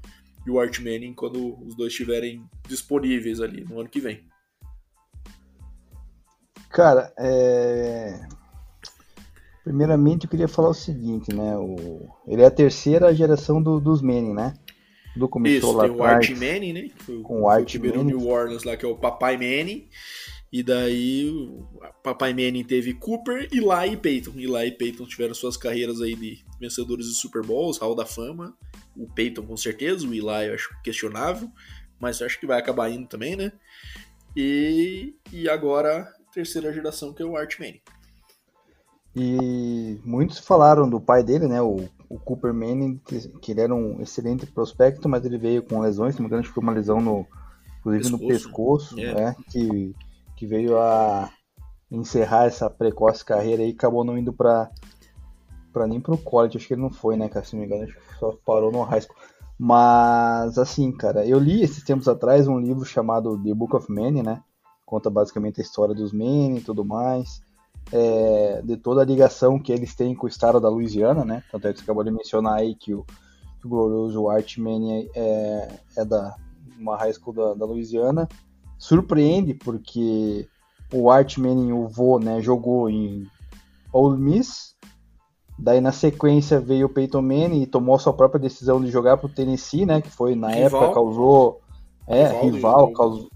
e 0.47 0.51
o 0.51 0.59
Art 0.59 0.79
Manning 0.79 1.15
quando 1.15 1.61
os 1.65 1.77
dois 1.77 1.93
estiverem 1.93 2.43
disponíveis 2.67 3.41
ali 3.41 3.65
no 3.65 3.81
ano 3.81 3.89
que 3.89 4.01
vem. 4.01 4.25
Cara, 6.71 7.13
é... 7.19 8.27
primeiramente 9.63 10.25
eu 10.25 10.31
queria 10.31 10.49
falar 10.49 10.71
o 10.71 10.75
seguinte, 10.75 11.33
né? 11.33 11.57
O... 11.57 12.09
Ele 12.27 12.43
é 12.43 12.47
a 12.47 12.51
terceira 12.51 13.15
geração 13.15 13.63
do, 13.63 13.79
dos 13.79 14.03
Manning, 14.03 14.35
né? 14.35 14.55
Do 15.15 15.29
começou 15.29 15.71
Isso, 15.71 15.79
lá 15.79 15.85
tem 15.85 15.93
o 15.93 16.03
Art 16.03 16.31
Manning, 16.31 16.73
né? 16.73 16.89
Foi, 16.97 17.21
com 17.21 17.43
o 17.43 17.49
Art 17.49 17.73
Manning. 17.77 18.03
New 18.03 18.27
Orleans 18.27 18.65
lá, 18.65 18.77
que 18.77 18.85
é 18.85 18.89
o 18.89 18.97
Papai 18.97 19.37
Manning. 19.37 19.89
E 20.55 20.63
daí 20.63 21.51
Papai 22.01 22.33
Manning 22.33 22.63
teve 22.63 22.95
Cooper, 22.95 23.49
Eli 23.51 23.95
e 23.95 23.97
Peyton. 23.97 24.35
Eli 24.37 24.69
e 24.69 24.71
Peyton 24.71 25.05
tiveram 25.05 25.35
suas 25.35 25.57
carreiras 25.57 26.01
aí 26.01 26.15
de 26.15 26.45
vencedores 26.61 27.07
de 27.07 27.15
Super 27.15 27.45
Bowls, 27.45 27.79
Hall 27.79 27.97
da 27.97 28.07
Fama. 28.07 28.57
O 28.97 29.05
Peyton 29.09 29.43
com 29.43 29.57
certeza, 29.57 30.07
o 30.07 30.15
Eli 30.15 30.47
eu 30.47 30.55
acho 30.55 30.71
questionável, 30.85 31.51
mas 31.99 32.21
eu 32.21 32.27
acho 32.27 32.39
que 32.39 32.47
vai 32.47 32.57
acabar 32.57 32.89
indo 32.89 33.09
também, 33.09 33.35
né? 33.35 33.51
E, 34.37 35.17
e 35.33 35.49
agora 35.49 36.09
terceira 36.33 36.73
geração 36.73 37.13
que 37.13 37.21
é 37.21 37.27
o 37.27 37.37
Art 37.37 37.59
Manning. 37.59 37.81
E 39.17 39.99
muitos 40.05 40.39
falaram 40.39 40.89
do 40.89 41.01
pai 41.01 41.25
dele, 41.25 41.49
né? 41.49 41.61
O, 41.61 41.89
o 42.09 42.17
Cooper 42.17 42.55
Manning, 42.55 43.01
que, 43.05 43.29
que, 43.41 43.51
ele 43.51 43.61
era 43.61 43.75
um 43.75 44.01
excelente 44.01 44.47
prospecto, 44.47 45.09
mas 45.09 45.25
ele 45.25 45.37
veio 45.37 45.65
com 45.65 45.81
lesões, 45.81 46.15
se 46.15 46.21
não 46.21 46.27
me 46.27 46.29
engano, 46.29 46.43
acho 46.43 46.51
que 46.51 46.55
foi 46.55 46.63
uma 46.63 46.73
lesão 46.73 47.01
no, 47.01 47.27
inclusive 47.81 48.05
pescoço, 48.05 48.23
no 48.23 48.29
pescoço, 48.29 49.01
é. 49.01 49.15
né? 49.15 49.37
Que 49.51 49.93
que 50.37 50.47
veio 50.47 50.78
a 50.78 51.30
encerrar 51.91 52.47
essa 52.47 52.68
precoce 52.68 53.24
carreira 53.24 53.62
e 53.62 53.70
acabou 53.70 54.05
não 54.05 54.18
indo 54.18 54.32
para 54.32 54.70
para 55.72 55.89
nem 55.89 56.01
pro 56.01 56.16
college, 56.16 56.57
acho 56.57 56.68
que 56.68 56.74
ele 56.74 56.82
não 56.82 56.91
foi, 56.91 57.16
né, 57.16 57.28
cara, 57.28 57.45
se 57.45 57.57
não 57.57 57.61
me 57.61 57.66
engano, 57.66 57.82
acho 57.82 57.95
que 57.95 58.18
só 58.20 58.32
parou 58.47 58.70
no 58.70 58.82
high 58.85 59.01
school. 59.01 59.16
Mas 59.59 60.57
assim, 60.57 60.93
cara, 60.93 61.26
eu 61.26 61.39
li 61.39 61.62
esses 61.62 61.82
tempos 61.82 62.07
atrás 62.07 62.47
um 62.47 62.61
livro 62.61 62.85
chamado 62.85 63.37
The 63.43 63.53
Book 63.53 63.74
of 63.74 63.91
Manny, 63.91 64.22
né? 64.22 64.41
Conta 64.87 65.11
basicamente 65.11 65.61
a 65.61 65.64
história 65.64 65.95
dos 65.95 66.12
Manny 66.12 66.59
e 66.59 66.61
tudo 66.61 66.85
mais. 66.85 67.43
É, 67.93 68.62
de 68.62 68.76
toda 68.76 69.03
a 69.03 69.05
ligação 69.05 69.59
que 69.59 69.72
eles 69.72 69.95
têm 69.95 70.14
com 70.14 70.26
o 70.26 70.28
estado 70.28 70.61
da 70.61 70.68
Louisiana, 70.68 71.24
né? 71.24 71.43
Tanto 71.51 71.66
é 71.66 71.72
que 71.72 71.78
você 71.78 71.85
acabou 71.85 72.05
de 72.05 72.11
mencionar 72.11 72.55
aí 72.55 72.74
que 72.74 72.95
o, 72.95 73.05
que 73.61 73.66
o 73.66 73.68
glorioso 73.68 74.30
é, 74.30 75.80
é 75.97 76.05
da 76.05 76.37
uma 76.78 76.97
high 76.97 77.12
school 77.12 77.35
da, 77.35 77.55
da 77.55 77.64
Louisiana 77.64 78.28
surpreende 78.85 79.55
porque 79.55 80.47
o 80.93 81.11
Art 81.11 81.39
Manning, 81.39 81.72
o 81.72 81.89
vô, 81.89 82.18
né, 82.18 82.43
jogou 82.43 82.91
em 82.91 83.26
Ole 83.91 84.20
Miss, 84.20 84.74
daí 85.59 85.80
na 85.80 85.91
sequência 85.91 86.61
veio 86.61 86.87
o 86.87 86.91
Peyton 86.91 87.22
Manning 87.22 87.62
e 87.62 87.66
tomou 87.66 87.99
sua 87.99 88.12
própria 88.12 88.39
decisão 88.39 88.85
de 88.85 88.91
jogar 88.91 89.16
pro 89.16 89.28
Tennessee, 89.28 89.87
né, 89.87 90.03
que 90.03 90.11
foi 90.11 90.35
na 90.35 90.49
rival. 90.49 90.82
época 90.82 90.95
causou 90.95 91.61
é 92.07 92.26
rival, 92.43 92.51
rival 92.51 92.93
causou, 92.93 93.28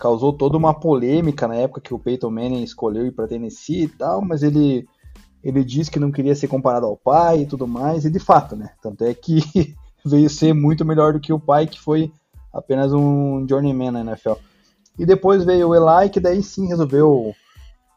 causou 0.00 0.32
toda 0.32 0.58
uma 0.58 0.74
polêmica 0.74 1.46
na 1.46 1.54
época 1.54 1.80
que 1.80 1.94
o 1.94 1.98
Peyton 1.98 2.30
Manning 2.30 2.64
escolheu 2.64 3.06
ir 3.06 3.12
para 3.12 3.28
Tennessee 3.28 3.84
e 3.84 3.88
tal, 3.88 4.20
mas 4.20 4.42
ele 4.42 4.84
ele 5.44 5.64
disse 5.64 5.92
que 5.92 6.00
não 6.00 6.10
queria 6.10 6.34
ser 6.34 6.48
comparado 6.48 6.86
ao 6.86 6.96
pai 6.96 7.42
e 7.42 7.46
tudo 7.46 7.68
mais, 7.68 8.04
e 8.04 8.10
de 8.10 8.18
fato, 8.18 8.56
né? 8.56 8.70
Tanto 8.82 9.04
é 9.04 9.14
que 9.14 9.40
veio 10.04 10.28
ser 10.28 10.52
muito 10.52 10.84
melhor 10.84 11.12
do 11.12 11.20
que 11.20 11.32
o 11.32 11.38
pai, 11.38 11.68
que 11.68 11.80
foi 11.80 12.12
apenas 12.52 12.92
um 12.92 13.46
journeyman 13.48 13.92
na 13.92 14.00
NFL. 14.00 14.34
E 14.98 15.06
depois 15.06 15.44
veio 15.44 15.68
o 15.68 15.74
Eli, 15.74 16.10
que 16.10 16.20
daí 16.20 16.42
sim 16.42 16.68
resolveu 16.68 17.34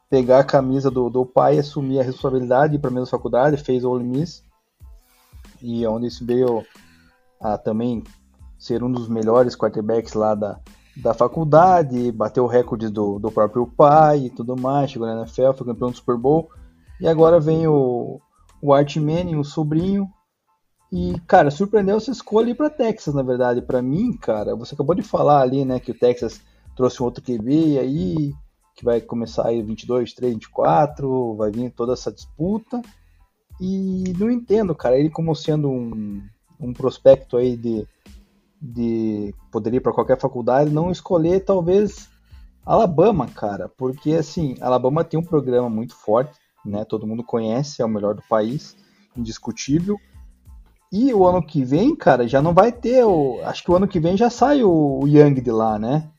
pegar 0.10 0.40
a 0.40 0.44
camisa 0.44 0.90
do, 0.90 1.10
do 1.10 1.26
pai, 1.26 1.60
assumir 1.60 2.00
a 2.00 2.04
responsabilidade 2.04 2.80
para 2.80 2.90
a 2.90 2.94
mesma 2.94 3.08
faculdade, 3.08 3.58
fez 3.58 3.84
o 3.84 3.90
Ole 3.90 4.04
Miss, 4.04 4.44
e 5.62 5.86
onde 5.86 6.08
isso 6.08 6.26
veio 6.26 6.64
a 7.42 7.58
também 7.58 8.04
ser 8.58 8.84
um 8.84 8.92
dos 8.92 9.10
melhores 9.10 9.56
quarterbacks 9.56 10.14
lá 10.14 10.34
da, 10.34 10.60
da 10.96 11.14
faculdade, 11.14 12.12
bateu 12.12 12.46
recordes 12.46 12.90
do, 12.92 13.20
do 13.20 13.32
próprio 13.32 13.68
pai 13.68 14.26
e 14.26 14.30
tudo 14.30 14.56
mais, 14.56 14.92
chegou 14.92 15.08
na 15.08 15.22
NFL, 15.22 15.52
foi 15.54 15.68
campeão 15.68 15.92
do 15.92 15.98
Super 15.98 16.18
Bowl, 16.18 16.50
e 17.02 17.08
agora 17.08 17.40
vem 17.40 17.68
o, 17.68 18.22
o 18.62 18.74
Art 18.74 18.96
Manning, 18.96 19.36
o 19.36 19.44
sobrinho, 19.44 20.10
e, 20.92 21.20
cara, 21.28 21.52
surpreendeu 21.52 21.98
essa 21.98 22.12
escolha 22.12 22.52
ir 22.52 22.56
para 22.56 22.70
Texas, 22.70 23.14
na 23.14 23.24
verdade. 23.24 23.62
Para 23.62 23.82
mim, 23.82 24.14
cara, 24.14 24.56
você 24.56 24.76
acabou 24.76 24.96
de 24.96 25.02
falar 25.02 25.42
ali, 25.42 25.66
né, 25.66 25.78
que 25.78 25.92
o 25.92 25.98
Texas 25.98 26.40
trouxe 26.76 27.02
um 27.02 27.06
outro 27.06 27.24
QB 27.24 27.80
aí, 27.80 28.34
que 28.76 28.84
vai 28.84 29.00
começar 29.00 29.48
aí 29.48 29.62
22, 29.62 30.14
3, 30.14 30.34
24, 30.34 31.36
vai 31.36 31.52
vir 31.52 31.72
toda 31.72 31.94
essa 31.94 32.12
disputa. 32.12 32.82
E 33.60 34.14
não 34.20 34.30
entendo, 34.30 34.76
cara, 34.76 34.98
ele 35.00 35.10
como 35.10 35.34
sendo 35.34 35.70
um, 35.70 36.22
um 36.60 36.74
prospecto 36.74 37.38
aí 37.38 37.56
de, 37.56 37.88
de 38.62 39.34
ir 39.72 39.80
para 39.82 39.94
qualquer 39.94 40.20
faculdade, 40.20 40.70
não 40.70 40.92
escolher 40.92 41.40
talvez 41.46 42.10
Alabama, 42.66 43.28
cara, 43.28 43.70
porque 43.78 44.14
assim, 44.14 44.56
Alabama 44.60 45.04
tem 45.04 45.20
um 45.20 45.24
programa 45.24 45.70
muito 45.70 45.96
forte, 45.96 46.38
né? 46.66 46.84
Todo 46.84 47.06
mundo 47.06 47.24
conhece, 47.24 47.82
é 47.82 47.86
o 47.86 47.90
melhor 47.90 48.16
do 48.16 48.24
país, 48.28 48.76
indiscutível. 49.16 49.98
E 50.92 51.14
o 51.14 51.26
ano 51.26 51.46
que 51.46 51.64
vem, 51.64 51.96
cara, 51.96 52.28
já 52.28 52.42
não 52.42 52.54
vai 52.54 52.72
ter 52.72 53.06
o. 53.06 53.40
Acho 53.44 53.64
que 53.64 53.72
o 53.72 53.76
ano 53.76 53.88
que 53.88 54.00
vem 54.00 54.18
já 54.18 54.30
sai 54.30 54.64
o, 54.64 55.00
o 55.04 55.08
Young 55.08 55.42
de 55.42 55.52
lá, 55.52 55.78
né? 55.78 56.10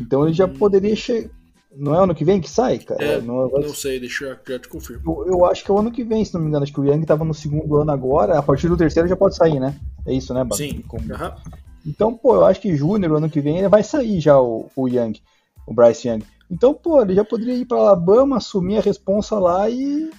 Então 0.00 0.24
ele 0.24 0.32
já 0.32 0.46
hum. 0.46 0.54
poderia 0.54 0.94
chegar. 0.96 1.30
Não 1.76 1.94
é 1.94 2.02
ano 2.02 2.14
que 2.14 2.24
vem 2.24 2.40
que 2.40 2.50
sai, 2.50 2.78
cara? 2.78 3.04
É, 3.04 3.20
não, 3.20 3.48
não 3.48 3.74
sei, 3.74 4.00
deixa 4.00 4.24
eu 4.24 4.36
já 4.48 4.58
te 4.58 4.68
confirmo. 4.68 5.22
Eu, 5.26 5.32
eu, 5.32 5.44
acho 5.44 5.62
que 5.62 5.70
é 5.70 5.74
o 5.74 5.78
ano 5.78 5.92
que 5.92 6.02
vem, 6.02 6.24
se 6.24 6.32
não 6.34 6.40
me 6.40 6.48
engano. 6.48 6.64
Acho 6.64 6.72
que 6.72 6.80
o 6.80 6.84
Yang 6.84 7.06
tava 7.06 7.24
no 7.24 7.34
segundo 7.34 7.76
ano 7.76 7.92
agora. 7.92 8.38
A 8.38 8.42
partir 8.42 8.68
do 8.68 8.76
terceiro 8.76 9.08
já 9.08 9.14
pode 9.14 9.36
sair, 9.36 9.60
né? 9.60 9.78
É 10.06 10.12
isso, 10.12 10.32
né, 10.32 10.42
Bato? 10.42 10.56
Sim. 10.56 10.82
Como... 10.88 11.04
Uhum. 11.04 11.30
Então, 11.86 12.14
pô, 12.14 12.34
eu 12.34 12.44
acho 12.44 12.60
que 12.60 12.74
Júnior, 12.74 13.16
ano 13.16 13.30
que 13.30 13.40
vem, 13.40 13.58
ele 13.58 13.68
vai 13.68 13.84
sair 13.84 14.18
já 14.18 14.40
o, 14.40 14.70
o 14.74 14.88
Young, 14.88 15.20
o 15.66 15.74
Bryce 15.74 16.08
Young. 16.08 16.24
Então, 16.50 16.74
pô, 16.74 17.00
ele 17.02 17.14
já 17.14 17.24
poderia 17.24 17.54
ir 17.54 17.66
para 17.66 17.78
Alabama, 17.78 18.38
assumir 18.38 18.78
a 18.78 18.82
responsa 18.82 19.38
lá 19.38 19.68
e, 19.68 20.10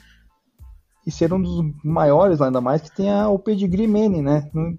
e 1.06 1.12
ser 1.12 1.34
um 1.34 1.42
dos 1.42 1.74
maiores, 1.84 2.42
ainda 2.42 2.62
mais 2.62 2.82
que 2.82 2.96
tenha 2.96 3.28
o 3.28 3.40
pedigree 3.40 3.88
Manning, 3.88 4.22
né? 4.22 4.50
Não, 4.54 4.78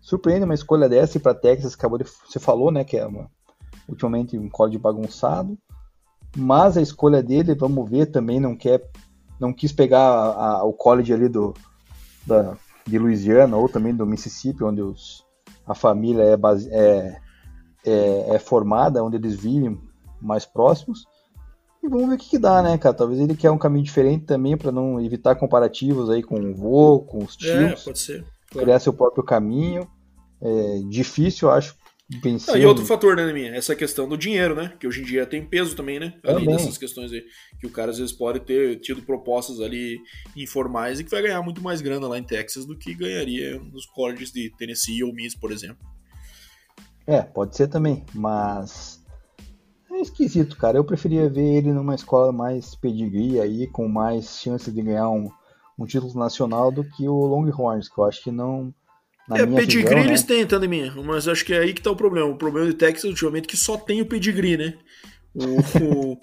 surpreende 0.00 0.44
uma 0.44 0.54
escolha 0.54 0.88
dessa 0.88 1.18
ir 1.18 1.20
para 1.20 1.34
Texas, 1.34 1.74
acabou 1.74 1.98
de, 1.98 2.04
você 2.04 2.38
falou, 2.38 2.70
né, 2.70 2.84
que 2.84 2.96
é 2.96 3.04
uma, 3.04 3.28
ultimamente 3.88 4.38
um 4.38 4.48
código 4.48 4.82
bagunçado 4.82 5.56
mas 6.36 6.76
a 6.76 6.82
escolha 6.82 7.22
dele, 7.22 7.54
vamos 7.54 7.88
ver, 7.88 8.06
também 8.06 8.38
não 8.38 8.54
quer, 8.54 8.86
não 9.40 9.52
quis 9.52 9.72
pegar 9.72 10.00
a, 10.00 10.58
a, 10.58 10.64
o 10.64 10.72
college 10.72 11.12
ali 11.12 11.28
do, 11.28 11.54
da, 12.26 12.56
de 12.86 12.98
Louisiana 12.98 13.56
ou 13.56 13.68
também 13.68 13.94
do 13.94 14.06
Mississippi, 14.06 14.62
onde 14.62 14.82
os, 14.82 15.24
a 15.66 15.74
família 15.74 16.22
é, 16.22 16.36
base, 16.36 16.68
é, 16.70 17.18
é, 17.86 18.34
é, 18.34 18.38
formada, 18.38 19.02
onde 19.02 19.16
eles 19.16 19.34
vivem 19.34 19.80
mais 20.20 20.44
próximos. 20.44 21.06
E 21.82 21.88
vamos 21.88 22.08
ver 22.08 22.14
o 22.16 22.18
que, 22.18 22.30
que 22.30 22.38
dá, 22.38 22.62
né, 22.62 22.76
cara? 22.76 22.94
Talvez 22.94 23.18
ele 23.18 23.34
quer 23.34 23.50
um 23.50 23.58
caminho 23.58 23.84
diferente 23.84 24.26
também 24.26 24.56
para 24.56 24.72
não 24.72 25.00
evitar 25.00 25.36
comparativos 25.36 26.10
aí 26.10 26.22
com 26.22 26.38
o 26.38 26.54
vô, 26.54 27.00
com 27.00 27.18
os 27.24 27.34
tios. 27.34 27.50
É, 27.50 27.84
pode 27.84 27.98
ser. 27.98 28.24
Claro. 28.50 28.66
Criar 28.66 28.78
seu 28.78 28.92
próprio 28.92 29.24
caminho. 29.24 29.88
É 30.38 30.80
difícil, 30.90 31.50
acho, 31.50 31.74
Ah, 32.48 32.56
e 32.56 32.64
outro 32.64 32.86
fator, 32.86 33.16
né, 33.16 33.32
minha? 33.32 33.56
Essa 33.56 33.74
questão 33.74 34.08
do 34.08 34.16
dinheiro, 34.16 34.54
né? 34.54 34.72
Que 34.78 34.86
hoje 34.86 35.00
em 35.00 35.04
dia 35.04 35.26
tem 35.26 35.44
peso 35.44 35.74
também, 35.74 35.98
né? 35.98 36.14
Além 36.22 36.44
também. 36.44 36.56
dessas 36.56 36.78
questões 36.78 37.12
aí. 37.12 37.24
Que 37.58 37.66
o 37.66 37.70
cara 37.70 37.90
às 37.90 37.98
vezes 37.98 38.12
pode 38.12 38.40
ter 38.40 38.78
tido 38.78 39.02
propostas 39.02 39.60
ali 39.60 39.98
informais 40.36 41.00
e 41.00 41.04
que 41.04 41.10
vai 41.10 41.22
ganhar 41.22 41.42
muito 41.42 41.60
mais 41.60 41.80
grana 41.80 42.06
lá 42.06 42.16
em 42.16 42.22
Texas 42.22 42.64
do 42.64 42.78
que 42.78 42.94
ganharia 42.94 43.58
nos 43.58 43.86
colleges 43.86 44.30
de 44.30 44.50
Tennessee 44.56 45.02
ou 45.02 45.12
Miss, 45.12 45.34
por 45.34 45.50
exemplo. 45.50 45.84
É, 47.08 47.22
pode 47.22 47.56
ser 47.56 47.66
também, 47.66 48.04
mas 48.14 49.04
é 49.90 50.00
esquisito, 50.00 50.56
cara. 50.56 50.78
Eu 50.78 50.84
preferia 50.84 51.28
ver 51.28 51.56
ele 51.56 51.72
numa 51.72 51.94
escola 51.94 52.30
mais 52.30 52.76
pedigree 52.76 53.40
aí, 53.40 53.66
com 53.66 53.88
mais 53.88 54.38
chances 54.40 54.72
de 54.72 54.80
ganhar 54.80 55.10
um, 55.10 55.28
um 55.76 55.86
título 55.86 56.14
nacional 56.14 56.70
do 56.70 56.84
que 56.84 57.08
o 57.08 57.26
Longhorns, 57.26 57.88
que 57.88 57.98
eu 57.98 58.04
acho 58.04 58.22
que 58.22 58.30
não 58.30 58.72
na 59.28 59.38
é, 59.38 59.46
pedigree 59.46 59.94
visão, 59.94 60.08
eles 60.08 60.24
né? 60.24 60.46
têm, 60.46 60.68
mim, 60.68 60.90
mas 61.04 61.26
acho 61.26 61.44
que 61.44 61.52
é 61.52 61.58
aí 61.58 61.74
que 61.74 61.82
tá 61.82 61.90
o 61.90 61.96
problema. 61.96 62.28
O 62.28 62.36
problema 62.36 62.66
de 62.68 62.74
Texas 62.74 63.10
ultimamente 63.10 63.44
é 63.44 63.48
que 63.48 63.56
só 63.56 63.76
tem 63.76 64.00
o 64.00 64.06
pedigree, 64.06 64.56
né? 64.56 64.74
O, 65.34 65.80
o, 65.82 66.20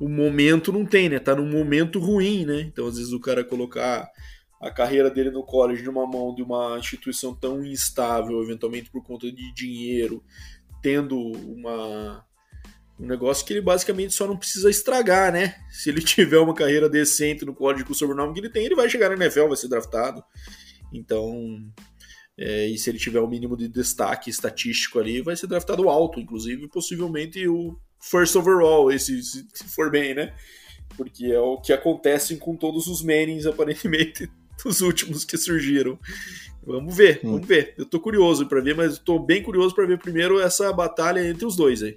o, 0.00 0.08
momento 0.08 0.72
não 0.72 0.84
tem, 0.84 1.08
né? 1.08 1.18
Tá 1.18 1.34
num 1.34 1.48
momento 1.48 1.98
ruim, 1.98 2.44
né? 2.44 2.60
Então, 2.60 2.86
às 2.86 2.96
vezes, 2.96 3.12
o 3.12 3.20
cara 3.20 3.42
colocar 3.42 4.08
a 4.60 4.70
carreira 4.70 5.10
dele 5.10 5.30
no 5.30 5.42
college 5.42 5.82
numa 5.82 6.06
mão 6.06 6.34
de 6.34 6.42
uma 6.42 6.78
instituição 6.78 7.34
tão 7.34 7.64
instável, 7.64 8.42
eventualmente 8.42 8.90
por 8.90 9.02
conta 9.02 9.32
de 9.32 9.52
dinheiro, 9.54 10.22
tendo 10.82 11.18
uma 11.18 12.24
um 13.00 13.06
negócio 13.06 13.44
que 13.44 13.52
ele 13.52 13.60
basicamente 13.60 14.14
só 14.14 14.28
não 14.28 14.36
precisa 14.36 14.70
estragar, 14.70 15.32
né? 15.32 15.56
Se 15.70 15.90
ele 15.90 16.00
tiver 16.04 16.38
uma 16.38 16.54
carreira 16.54 16.88
decente 16.88 17.44
no 17.44 17.54
college 17.54 17.84
com 17.84 17.92
o 17.92 17.96
sobrenome 17.96 18.32
que 18.34 18.40
ele 18.40 18.50
tem, 18.50 18.64
ele 18.64 18.76
vai 18.76 18.88
chegar 18.88 19.08
na 19.08 19.16
NFL, 19.16 19.48
vai 19.48 19.56
ser 19.56 19.68
draftado. 19.68 20.22
Então, 20.92 21.58
é, 22.44 22.66
e 22.66 22.76
se 22.76 22.90
ele 22.90 22.98
tiver 22.98 23.20
o 23.20 23.24
um 23.24 23.28
mínimo 23.28 23.56
de 23.56 23.68
destaque 23.68 24.28
estatístico 24.28 24.98
ali, 24.98 25.22
vai 25.22 25.36
ser 25.36 25.46
draftado 25.46 25.88
alto, 25.88 26.18
inclusive, 26.18 26.66
possivelmente 26.66 27.46
o 27.46 27.78
first 28.00 28.34
overall, 28.34 28.90
esse, 28.90 29.22
se, 29.22 29.46
for 29.68 29.92
bem, 29.92 30.12
né? 30.12 30.34
Porque 30.96 31.26
é 31.26 31.38
o 31.38 31.60
que 31.60 31.72
acontece 31.72 32.36
com 32.38 32.56
todos 32.56 32.88
os 32.88 33.00
Mannings, 33.00 33.46
aparentemente, 33.46 34.28
dos 34.64 34.80
últimos 34.80 35.24
que 35.24 35.38
surgiram. 35.38 35.96
Vamos 36.66 36.96
ver, 36.96 37.20
Sim. 37.20 37.30
vamos 37.30 37.46
ver. 37.46 37.74
Eu 37.78 37.86
tô 37.86 38.00
curioso 38.00 38.44
para 38.46 38.60
ver, 38.60 38.74
mas 38.74 38.98
tô 38.98 39.20
bem 39.20 39.40
curioso 39.40 39.72
para 39.72 39.86
ver 39.86 40.00
primeiro 40.00 40.40
essa 40.40 40.72
batalha 40.72 41.24
entre 41.24 41.46
os 41.46 41.54
dois 41.54 41.80
aí. 41.80 41.96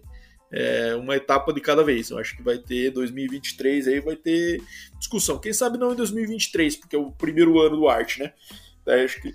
É 0.51 0.93
uma 0.93 1.15
etapa 1.15 1.51
de 1.51 1.59
cada 1.59 1.83
vez. 1.83 2.11
Eu 2.11 2.19
acho 2.19 2.37
que 2.37 2.43
vai 2.43 2.59
ter 2.59 2.91
2023 2.91 3.87
aí, 3.87 3.99
vai 3.99 4.15
ter 4.15 4.61
discussão. 4.99 5.39
Quem 5.39 5.53
sabe 5.53 5.79
não 5.79 5.93
em 5.93 5.95
2023, 5.95 6.75
porque 6.75 6.95
é 6.95 6.99
o 6.99 7.11
primeiro 7.11 7.59
ano 7.59 7.77
do 7.77 7.87
arte, 7.89 8.19
né? 8.19 8.31
Daí 8.85 9.03
acho 9.03 9.19
que 9.19 9.33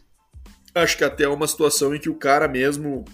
acho 0.75 0.97
que 0.97 1.05
até 1.05 1.25
é 1.25 1.29
uma 1.29 1.47
situação 1.47 1.95
em 1.95 1.99
que 1.99 2.09
o 2.09 2.15
cara 2.15 2.47
mesmo 2.49 3.05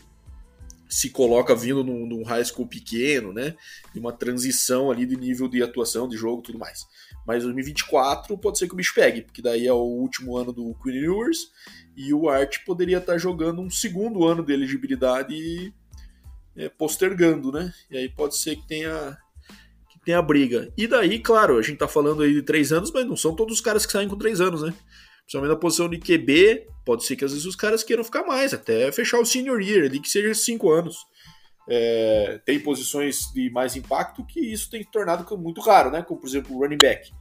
se 0.88 1.10
coloca 1.10 1.54
vindo 1.54 1.82
num, 1.82 2.06
num 2.06 2.22
high 2.22 2.44
school 2.44 2.66
pequeno, 2.66 3.32
né? 3.32 3.56
De 3.92 3.98
uma 3.98 4.12
transição 4.12 4.90
ali 4.90 5.04
de 5.04 5.16
nível 5.16 5.48
de 5.48 5.62
atuação, 5.62 6.08
de 6.08 6.16
jogo 6.16 6.40
e 6.40 6.44
tudo 6.44 6.58
mais. 6.58 6.86
Mas 7.26 7.42
2024 7.42 8.38
pode 8.38 8.58
ser 8.58 8.68
que 8.68 8.74
o 8.74 8.76
bicho 8.76 8.94
pegue, 8.94 9.22
porque 9.22 9.42
daí 9.42 9.66
é 9.66 9.72
o 9.72 9.76
último 9.76 10.36
ano 10.36 10.52
do 10.52 10.74
Queen 10.82 11.04
Ewers 11.04 11.50
e 11.96 12.14
o 12.14 12.28
Art 12.28 12.58
poderia 12.64 12.98
estar 12.98 13.18
jogando 13.18 13.60
um 13.60 13.70
segundo 13.70 14.24
ano 14.24 14.44
de 14.44 14.52
elegibilidade 14.52 15.74
é, 16.54 16.68
postergando, 16.68 17.50
né? 17.50 17.72
E 17.90 17.98
aí 17.98 18.08
pode 18.08 18.36
ser 18.36 18.56
que 18.56 18.66
tenha 18.66 19.18
que 19.90 19.98
tenha 20.04 20.22
briga. 20.22 20.72
E 20.76 20.86
daí, 20.86 21.18
claro, 21.18 21.58
a 21.58 21.62
gente 21.62 21.78
tá 21.78 21.88
falando 21.88 22.22
aí 22.22 22.32
de 22.32 22.42
três 22.42 22.72
anos, 22.72 22.92
mas 22.92 23.04
não 23.04 23.16
são 23.16 23.34
todos 23.34 23.54
os 23.54 23.60
caras 23.60 23.84
que 23.84 23.92
saem 23.92 24.08
com 24.08 24.16
três 24.16 24.40
anos, 24.40 24.62
né? 24.62 24.72
Principalmente 25.26 25.54
na 25.54 25.60
posição 25.60 25.88
de 25.88 25.98
QB, 25.98 26.68
pode 26.84 27.04
ser 27.04 27.16
que 27.16 27.24
às 27.24 27.32
vezes 27.32 27.44
os 27.44 27.56
caras 27.56 27.82
queiram 27.82 28.04
ficar 28.04 28.24
mais, 28.24 28.54
até 28.54 28.90
fechar 28.92 29.18
o 29.18 29.26
senior 29.26 29.60
year 29.60 29.84
ali, 29.84 29.98
que 29.98 30.08
seja 30.08 30.32
cinco 30.34 30.70
anos. 30.70 31.04
É, 31.68 32.40
tem 32.46 32.60
posições 32.60 33.32
de 33.34 33.50
mais 33.50 33.74
impacto 33.74 34.24
que 34.24 34.38
isso 34.38 34.70
tem 34.70 34.84
tornado 34.84 35.36
muito 35.36 35.60
raro, 35.60 35.90
né? 35.90 36.00
Como 36.00 36.20
por 36.20 36.28
exemplo 36.28 36.56
o 36.56 36.60
running 36.60 36.78
back. 36.78 37.12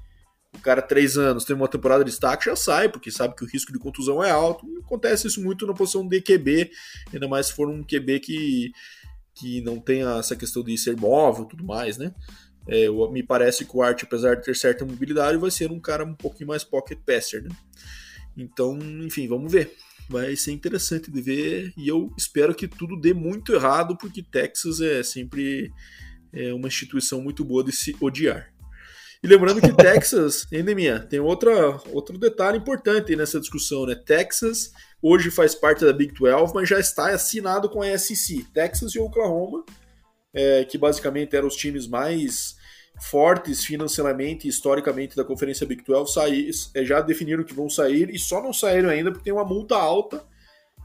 O 0.53 0.59
cara, 0.59 0.83
três 0.83 1.17
anos, 1.17 1.43
tem 1.43 1.55
uma 1.55 1.67
temporada 1.67 2.03
de 2.03 2.11
destaque, 2.11 2.45
já 2.45 2.55
sai, 2.55 2.87
porque 2.87 3.11
sabe 3.11 3.35
que 3.35 3.43
o 3.43 3.47
risco 3.47 3.73
de 3.73 3.79
contusão 3.79 4.23
é 4.23 4.29
alto. 4.29 4.65
Acontece 4.85 5.27
isso 5.27 5.43
muito 5.43 5.65
na 5.65 5.73
posição 5.73 6.07
de 6.07 6.21
QB, 6.21 6.71
ainda 7.11 7.27
mais 7.27 7.47
se 7.47 7.53
for 7.53 7.67
um 7.67 7.83
QB 7.83 8.19
que, 8.19 8.71
que 9.33 9.61
não 9.61 9.79
tem 9.79 10.03
essa 10.17 10.35
questão 10.35 10.63
de 10.63 10.77
ser 10.77 10.95
móvel 10.95 11.45
tudo 11.45 11.65
mais, 11.65 11.97
né? 11.97 12.13
É, 12.67 12.87
me 13.11 13.21
parece 13.21 13.65
que 13.65 13.75
o 13.75 13.81
Art, 13.81 14.03
apesar 14.03 14.35
de 14.35 14.43
ter 14.43 14.55
certa 14.55 14.85
mobilidade, 14.85 15.37
vai 15.37 15.51
ser 15.51 15.71
um 15.71 15.79
cara 15.79 16.03
um 16.03 16.15
pouquinho 16.15 16.47
mais 16.47 16.63
pocket 16.63 16.97
passer, 17.05 17.43
né? 17.43 17.49
Então, 18.35 18.77
enfim, 19.03 19.27
vamos 19.27 19.51
ver. 19.51 19.73
Vai 20.09 20.35
ser 20.35 20.51
interessante 20.51 21.09
de 21.09 21.21
ver 21.21 21.73
e 21.75 21.87
eu 21.87 22.11
espero 22.17 22.53
que 22.53 22.67
tudo 22.67 22.99
dê 22.99 23.13
muito 23.13 23.53
errado, 23.53 23.97
porque 23.97 24.21
Texas 24.21 24.79
é 24.79 25.01
sempre 25.01 25.71
é 26.31 26.53
uma 26.53 26.67
instituição 26.67 27.21
muito 27.21 27.43
boa 27.43 27.63
de 27.63 27.71
se 27.71 27.95
odiar. 27.99 28.51
E 29.23 29.27
lembrando 29.27 29.61
que 29.61 29.73
Texas, 29.73 30.45
minha, 30.51 30.99
tem 30.99 31.19
outra, 31.19 31.81
outro 31.91 32.17
detalhe 32.17 32.57
importante 32.57 33.15
nessa 33.15 33.39
discussão, 33.39 33.85
né? 33.85 33.95
Texas 33.95 34.71
hoje 35.01 35.31
faz 35.31 35.55
parte 35.55 35.85
da 35.85 35.93
Big 35.93 36.13
12, 36.13 36.53
mas 36.53 36.69
já 36.69 36.79
está 36.79 37.09
assinado 37.09 37.69
com 37.69 37.81
a 37.81 37.97
SEC. 37.97 38.45
Texas 38.53 38.93
e 38.93 38.99
Oklahoma 38.99 39.63
é, 40.35 40.65
que 40.65 40.77
basicamente 40.77 41.35
eram 41.35 41.47
os 41.47 41.55
times 41.55 41.87
mais 41.87 42.55
fortes 43.09 43.63
financeiramente 43.63 44.45
e 44.45 44.49
historicamente 44.49 45.15
da 45.15 45.23
Conferência 45.23 45.65
Big 45.65 45.83
12, 45.83 46.13
sair, 46.13 46.49
é, 46.73 46.85
já 46.85 47.01
definiram 47.01 47.43
que 47.43 47.53
vão 47.53 47.69
sair 47.69 48.09
e 48.09 48.19
só 48.19 48.41
não 48.43 48.53
saíram 48.53 48.89
ainda 48.89 49.11
porque 49.11 49.23
tem 49.23 49.33
uma 49.33 49.45
multa 49.45 49.75
alta 49.75 50.25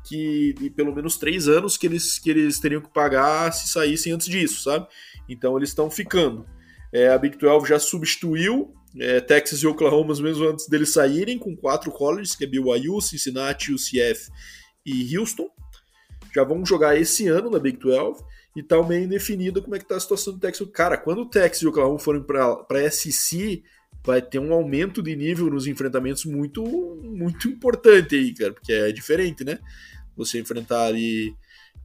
que 0.07 0.55
de 0.55 0.71
pelo 0.71 0.95
menos 0.95 1.19
três 1.19 1.47
anos 1.47 1.77
que 1.77 1.87
eles, 1.87 2.19
que 2.19 2.31
eles 2.31 2.59
teriam 2.59 2.81
que 2.81 2.89
pagar 2.89 3.53
se 3.53 3.69
saíssem 3.69 4.13
antes 4.13 4.29
disso, 4.29 4.63
sabe? 4.63 4.87
Então 5.29 5.57
eles 5.57 5.69
estão 5.69 5.91
ficando. 5.91 6.47
É, 6.93 7.09
a 7.09 7.19
Big 7.19 7.37
12 7.37 7.69
já 7.69 7.79
substituiu 7.79 8.75
é, 8.99 9.21
Texas 9.21 9.61
e 9.61 9.67
Oklahoma 9.67 10.15
mesmo 10.21 10.49
antes 10.49 10.69
deles 10.69 10.93
saírem, 10.93 11.39
com 11.39 11.55
quatro 11.55 11.93
colleges, 11.93 12.35
que 12.35 12.45
é 12.45 12.47
BYU, 12.47 13.01
Cincinnati, 13.01 13.73
UCF 13.73 14.31
e 14.85 15.17
Houston. 15.17 15.49
Já 16.35 16.45
vão 16.45 16.65
jogar 16.65 16.99
esse 16.99 17.29
ano 17.29 17.51
na 17.51 17.59
Big 17.59 17.79
12 17.79 18.23
e 18.55 18.63
tá 18.63 18.83
meio 18.83 19.05
indefinido 19.05 19.63
como 19.63 19.77
é 19.77 19.79
que 19.79 19.85
tá 19.87 19.97
a 19.97 20.01
situação 20.01 20.33
do 20.33 20.41
Texas. 20.41 20.69
Cara, 20.73 20.97
quando 20.97 21.23
o 21.23 21.27
Texas 21.27 21.63
e 21.63 21.67
o 21.67 21.71
Oklahoma 21.71 21.99
forem 21.99 22.23
para 22.23 22.91
SC, 22.91 23.63
vai 24.05 24.21
ter 24.21 24.39
um 24.39 24.53
aumento 24.53 25.03
de 25.03 25.15
nível 25.15 25.47
nos 25.47 25.67
enfrentamentos 25.67 26.25
muito 26.25 26.65
muito 27.03 27.49
importante 27.49 28.15
aí, 28.17 28.35
cara, 28.35 28.53
porque 28.53 28.73
é 28.73 28.93
diferente, 28.93 29.45
né? 29.45 29.59
Você 30.17 30.41
enfrentar 30.41 30.87
ali 30.87 31.35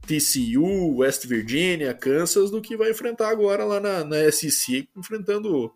TCU, 0.06 0.98
West 0.98 1.26
Virginia, 1.26 1.94
Kansas, 1.94 2.50
do 2.50 2.60
que 2.60 2.76
vai 2.76 2.90
enfrentar 2.90 3.28
agora 3.28 3.64
lá 3.64 3.80
na, 3.80 4.04
na 4.04 4.32
SEC, 4.32 4.88
enfrentando 4.96 5.72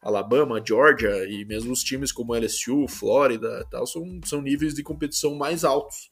Alabama, 0.00 0.62
Georgia 0.66 1.24
e 1.28 1.44
mesmo 1.44 1.72
os 1.72 1.82
times 1.82 2.10
como 2.10 2.34
LSU, 2.34 2.86
Flórida 2.88 3.64
tal, 3.70 3.86
são, 3.86 4.20
são 4.24 4.42
níveis 4.42 4.74
de 4.74 4.82
competição 4.82 5.34
mais 5.34 5.64
altos. 5.64 6.10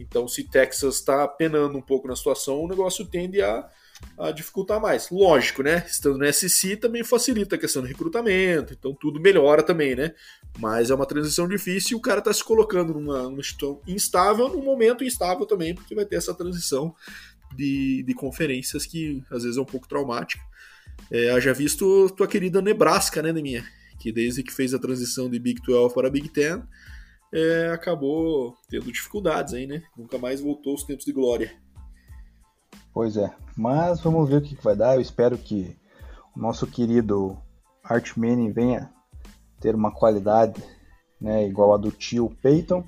Então, 0.00 0.26
se 0.26 0.44
Texas 0.44 0.96
está 0.96 1.28
penando 1.28 1.76
um 1.76 1.82
pouco 1.82 2.08
na 2.08 2.16
situação, 2.16 2.62
o 2.62 2.68
negócio 2.68 3.04
tende 3.04 3.42
a, 3.42 3.68
a 4.18 4.30
dificultar 4.30 4.80
mais. 4.80 5.10
Lógico, 5.10 5.62
né? 5.62 5.84
Estando 5.86 6.18
no 6.18 6.32
SC 6.32 6.76
também 6.76 7.04
facilita 7.04 7.56
a 7.56 7.58
questão 7.58 7.82
do 7.82 7.88
recrutamento, 7.88 8.72
então 8.72 8.94
tudo 8.94 9.20
melhora 9.20 9.62
também, 9.62 9.94
né? 9.94 10.14
Mas 10.58 10.90
é 10.90 10.94
uma 10.94 11.06
transição 11.06 11.46
difícil 11.46 11.96
e 11.96 12.00
o 12.00 12.02
cara 12.02 12.20
está 12.20 12.32
se 12.32 12.42
colocando 12.42 12.94
numa, 12.94 13.24
numa 13.24 13.42
situação 13.42 13.80
instável, 13.86 14.48
num 14.48 14.64
momento 14.64 15.04
instável 15.04 15.44
também, 15.44 15.74
porque 15.74 15.94
vai 15.94 16.06
ter 16.06 16.16
essa 16.16 16.34
transição 16.34 16.94
de, 17.54 18.02
de 18.02 18.14
conferências 18.14 18.86
que 18.86 19.22
às 19.30 19.42
vezes 19.42 19.58
é 19.58 19.60
um 19.60 19.66
pouco 19.66 19.86
traumática. 19.86 20.42
É, 21.10 21.30
haja 21.30 21.52
visto 21.52 22.08
tua 22.10 22.26
querida 22.26 22.62
Nebraska, 22.62 23.22
né, 23.22 23.32
Neminha? 23.32 23.64
Que 23.98 24.10
desde 24.10 24.42
que 24.42 24.52
fez 24.52 24.72
a 24.72 24.78
transição 24.78 25.28
de 25.28 25.38
Big 25.38 25.60
12 25.62 25.94
para 25.94 26.08
Big 26.08 26.30
10, 26.30 26.62
é, 27.32 27.70
acabou 27.72 28.56
tendo 28.68 28.92
dificuldades 28.92 29.54
aí, 29.54 29.66
né? 29.66 29.82
Nunca 29.96 30.18
mais 30.18 30.40
voltou 30.40 30.72
aos 30.72 30.84
tempos 30.84 31.04
de 31.04 31.12
glória. 31.12 31.52
Pois 32.92 33.16
é, 33.16 33.32
mas 33.56 34.00
vamos 34.00 34.28
ver 34.28 34.38
o 34.38 34.42
que 34.42 34.56
vai 34.62 34.74
dar. 34.74 34.96
Eu 34.96 35.00
espero 35.00 35.38
que 35.38 35.76
o 36.36 36.40
nosso 36.40 36.66
querido 36.66 37.38
Art 37.84 38.16
Manning 38.16 38.52
venha 38.52 38.92
ter 39.60 39.74
uma 39.74 39.92
qualidade 39.92 40.62
né, 41.20 41.46
igual 41.46 41.74
a 41.74 41.76
do 41.76 41.90
tio 41.90 42.34
Peyton, 42.42 42.82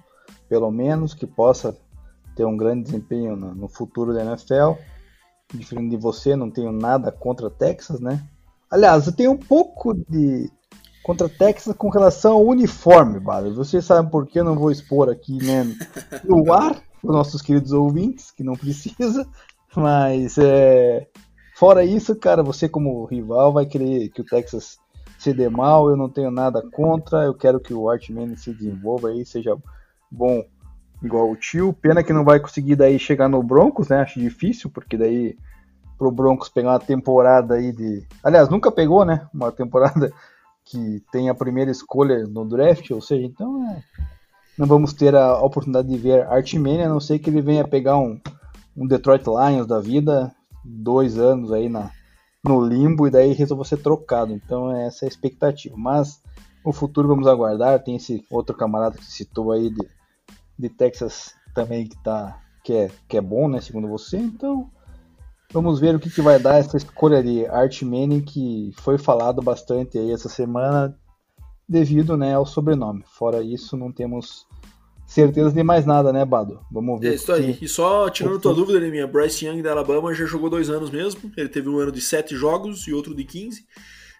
pelo 0.48 0.70
menos, 0.70 1.14
que 1.14 1.26
possa 1.26 1.76
ter 2.34 2.44
um 2.44 2.56
grande 2.56 2.84
desempenho 2.84 3.36
no, 3.36 3.54
no 3.54 3.68
futuro 3.68 4.12
da 4.12 4.24
NFL. 4.24 4.72
Diferente 5.54 5.90
de 5.90 5.96
você, 5.96 6.34
não 6.34 6.50
tenho 6.50 6.72
nada 6.72 7.12
contra 7.12 7.50
Texas, 7.50 8.00
né? 8.00 8.26
Aliás, 8.70 9.06
eu 9.06 9.12
tenho 9.12 9.32
um 9.32 9.38
pouco 9.38 9.92
de 9.94 10.50
contra 11.02 11.28
Texas 11.28 11.74
com 11.76 11.88
relação 11.88 12.34
ao 12.34 12.46
uniforme, 12.46 13.18
Bada. 13.18 13.50
Vocês 13.50 13.84
sabem 13.84 14.10
por 14.10 14.26
que 14.26 14.40
eu 14.40 14.44
não 14.44 14.54
vou 14.54 14.70
expor 14.70 15.10
aqui 15.10 15.36
né, 15.42 15.64
no 16.24 16.52
ar, 16.52 16.80
os 17.02 17.12
nossos 17.12 17.42
queridos 17.42 17.72
ouvintes, 17.72 18.30
que 18.30 18.44
não 18.44 18.54
precisa, 18.54 19.26
mas 19.74 20.38
é, 20.38 21.08
fora 21.54 21.84
isso, 21.84 22.14
cara, 22.14 22.42
você 22.42 22.68
como 22.68 23.04
rival 23.04 23.52
vai 23.52 23.66
querer 23.66 24.08
que 24.10 24.20
o 24.20 24.24
Texas 24.24 24.78
se 25.18 25.32
dê 25.32 25.48
mal, 25.48 25.88
eu 25.88 25.96
não 25.96 26.08
tenho 26.08 26.30
nada 26.30 26.62
contra, 26.72 27.24
eu 27.24 27.34
quero 27.34 27.60
que 27.60 27.72
o 27.72 27.88
Artman 27.88 28.36
se 28.36 28.52
desenvolva 28.52 29.08
aí, 29.08 29.24
seja 29.24 29.56
bom 30.10 30.44
igual 31.02 31.30
o 31.30 31.36
tio. 31.36 31.72
Pena 31.72 32.02
que 32.02 32.12
não 32.12 32.24
vai 32.24 32.40
conseguir 32.40 32.76
daí 32.76 32.98
chegar 32.98 33.28
no 33.28 33.42
Broncos, 33.42 33.88
né? 33.88 34.00
Acho 34.00 34.18
difícil, 34.18 34.70
porque 34.70 34.96
daí 34.96 35.36
pro 35.96 36.10
Broncos 36.10 36.48
pegar 36.48 36.70
uma 36.70 36.80
temporada 36.80 37.54
aí 37.54 37.72
de. 37.72 38.04
Aliás, 38.22 38.48
nunca 38.48 38.72
pegou, 38.72 39.04
né? 39.04 39.26
Uma 39.32 39.52
temporada 39.52 40.12
que 40.64 41.02
tem 41.12 41.28
a 41.28 41.34
primeira 41.34 41.70
escolha 41.70 42.24
no 42.26 42.48
draft, 42.48 42.90
ou 42.90 43.00
seja, 43.00 43.26
então 43.26 43.68
é... 43.70 43.82
não 44.58 44.66
vamos 44.66 44.92
ter 44.92 45.14
a 45.14 45.38
oportunidade 45.38 45.88
de 45.88 45.98
ver 45.98 46.26
Artman, 46.26 46.84
a 46.84 46.88
não 46.88 47.00
ser 47.00 47.18
que 47.18 47.30
ele 47.30 47.42
venha 47.42 47.66
pegar 47.66 47.98
um 47.98 48.20
um 48.76 48.86
Detroit 48.86 49.24
Lions 49.26 49.66
da 49.66 49.80
vida, 49.80 50.34
dois 50.64 51.18
anos 51.18 51.52
aí 51.52 51.68
na, 51.68 51.90
no 52.44 52.64
limbo 52.64 53.06
e 53.06 53.10
daí 53.10 53.32
resolveu 53.32 53.64
ser 53.64 53.78
trocado. 53.78 54.32
Então 54.32 54.74
essa 54.74 55.04
é 55.04 55.06
a 55.06 55.08
expectativa. 55.08 55.76
Mas 55.76 56.22
no 56.64 56.72
futuro 56.72 57.08
vamos 57.08 57.26
aguardar. 57.26 57.82
Tem 57.82 57.96
esse 57.96 58.24
outro 58.30 58.56
camarada 58.56 58.96
que 58.96 59.04
citou 59.04 59.52
aí 59.52 59.70
de, 59.70 59.88
de 60.58 60.68
Texas 60.68 61.34
também 61.54 61.86
que 61.86 62.02
tá 62.02 62.38
que 62.64 62.72
é, 62.72 62.90
que 63.08 63.16
é 63.16 63.20
bom, 63.20 63.48
né, 63.48 63.60
segundo 63.60 63.88
você. 63.88 64.16
Então 64.16 64.70
vamos 65.52 65.78
ver 65.78 65.94
o 65.94 65.98
que, 65.98 66.10
que 66.10 66.22
vai 66.22 66.38
dar 66.38 66.58
essa 66.58 66.76
escolha 66.76 67.22
de 67.22 67.46
Art 67.46 67.82
Manning 67.82 68.22
que 68.22 68.72
foi 68.78 68.98
falado 68.98 69.42
bastante 69.42 69.98
aí 69.98 70.10
essa 70.10 70.28
semana 70.28 70.96
devido, 71.68 72.16
né, 72.16 72.34
ao 72.34 72.46
sobrenome. 72.46 73.04
Fora 73.06 73.42
isso, 73.42 73.76
não 73.76 73.92
temos 73.92 74.46
certeza 75.06 75.52
de 75.52 75.62
mais 75.62 75.84
nada, 75.84 76.12
né, 76.12 76.24
Bado? 76.24 76.60
Vamos 76.70 77.00
ver. 77.00 77.12
É 77.12 77.14
isso 77.14 77.32
aí. 77.32 77.58
E 77.60 77.68
só 77.68 78.08
tirando 78.08 78.40
tua 78.40 78.54
dúvida, 78.54 78.80
né, 78.80 78.88
minha, 78.88 79.06
Bryce 79.06 79.46
Young 79.46 79.62
da 79.62 79.72
Alabama 79.72 80.14
já 80.14 80.24
jogou 80.24 80.50
dois 80.50 80.70
anos 80.70 80.90
mesmo. 80.90 81.30
Ele 81.36 81.48
teve 81.48 81.68
um 81.68 81.78
ano 81.78 81.92
de 81.92 82.00
sete 82.00 82.34
jogos 82.34 82.86
e 82.88 82.92
outro 82.92 83.14
de 83.14 83.24
15. 83.24 83.64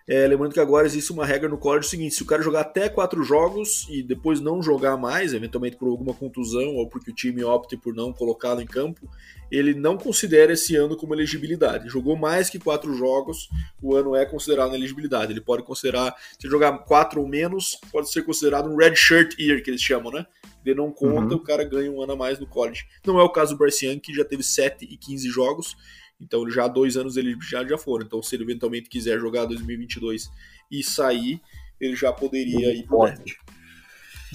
É, 0.07 0.27
lembrando 0.27 0.53
que 0.53 0.61
agora 0.61 0.87
existe 0.87 1.13
uma 1.13 1.25
regra 1.25 1.49
no 1.49 1.59
college 1.59 1.89
seguinte: 1.89 2.15
se 2.15 2.23
o 2.23 2.27
cara 2.27 2.43
jogar 2.43 2.61
até 2.61 2.89
quatro 2.89 3.23
jogos 3.23 3.87
e 3.89 4.03
depois 4.03 4.41
não 4.41 4.63
jogar 4.63 4.97
mais, 4.97 5.33
eventualmente 5.33 5.77
por 5.77 5.89
alguma 5.89 6.13
contusão 6.15 6.77
ou 6.77 6.89
porque 6.89 7.11
o 7.11 7.15
time 7.15 7.45
opte 7.45 7.77
por 7.77 7.95
não 7.95 8.13
colocá-lo 8.13 8.61
em 8.61 8.67
campo, 8.67 9.09
ele 9.51 9.75
não 9.75 9.97
considera 9.97 10.55
esse 10.55 10.75
ano 10.75 10.97
como 10.97 11.15
elegibilidade. 11.15 11.89
Jogou 11.89 12.17
mais 12.17 12.49
que 12.49 12.59
quatro 12.59 12.95
jogos, 12.95 13.49
o 13.83 13.95
ano 13.95 14.17
é 14.17 14.25
considerado 14.25 14.75
elegibilidade. 14.75 15.33
Ele 15.33 15.41
pode 15.41 15.63
considerar, 15.63 16.17
se 16.39 16.49
jogar 16.49 16.73
quatro 16.79 17.21
ou 17.21 17.29
menos, 17.29 17.79
pode 17.93 18.11
ser 18.11 18.23
considerado 18.23 18.69
um 18.69 18.77
red 18.77 18.97
shirt 18.97 19.39
year, 19.39 19.63
que 19.63 19.71
eles 19.71 19.83
chamam, 19.83 20.11
né? 20.11 20.27
Ele 20.65 20.77
não 20.77 20.91
conta, 20.91 21.35
uhum. 21.35 21.41
o 21.41 21.43
cara 21.43 21.65
ganha 21.65 21.91
um 21.91 22.01
ano 22.01 22.13
a 22.13 22.17
mais 22.17 22.39
no 22.39 22.47
college. 22.47 22.87
Não 23.05 23.19
é 23.19 23.23
o 23.23 23.29
caso 23.29 23.55
do 23.55 23.59
Bryce 23.59 23.85
Young, 23.85 23.99
que 23.99 24.15
já 24.15 24.25
teve 24.25 24.43
7 24.43 24.85
e 24.85 24.97
15 24.97 25.29
jogos, 25.29 25.77
então 26.23 26.49
já 26.51 26.65
há 26.65 26.69
dois 26.69 26.97
anos 26.97 27.17
ele 27.17 27.37
já, 27.41 27.65
já 27.67 27.77
foram. 27.77 28.07
Então 28.07 28.23
se 28.23 28.35
ele 28.35 28.45
eventualmente 28.45 28.89
quiser 28.89 29.19
jogar 29.19 29.45
2022 29.45 30.31
e 30.71 30.83
sair, 30.83 31.41
ele 31.81 31.97
já 31.97 32.13
poderia 32.13 32.69
ele 32.69 32.81
ir 32.81 32.87
pro 32.87 33.01
draft. 33.01 33.33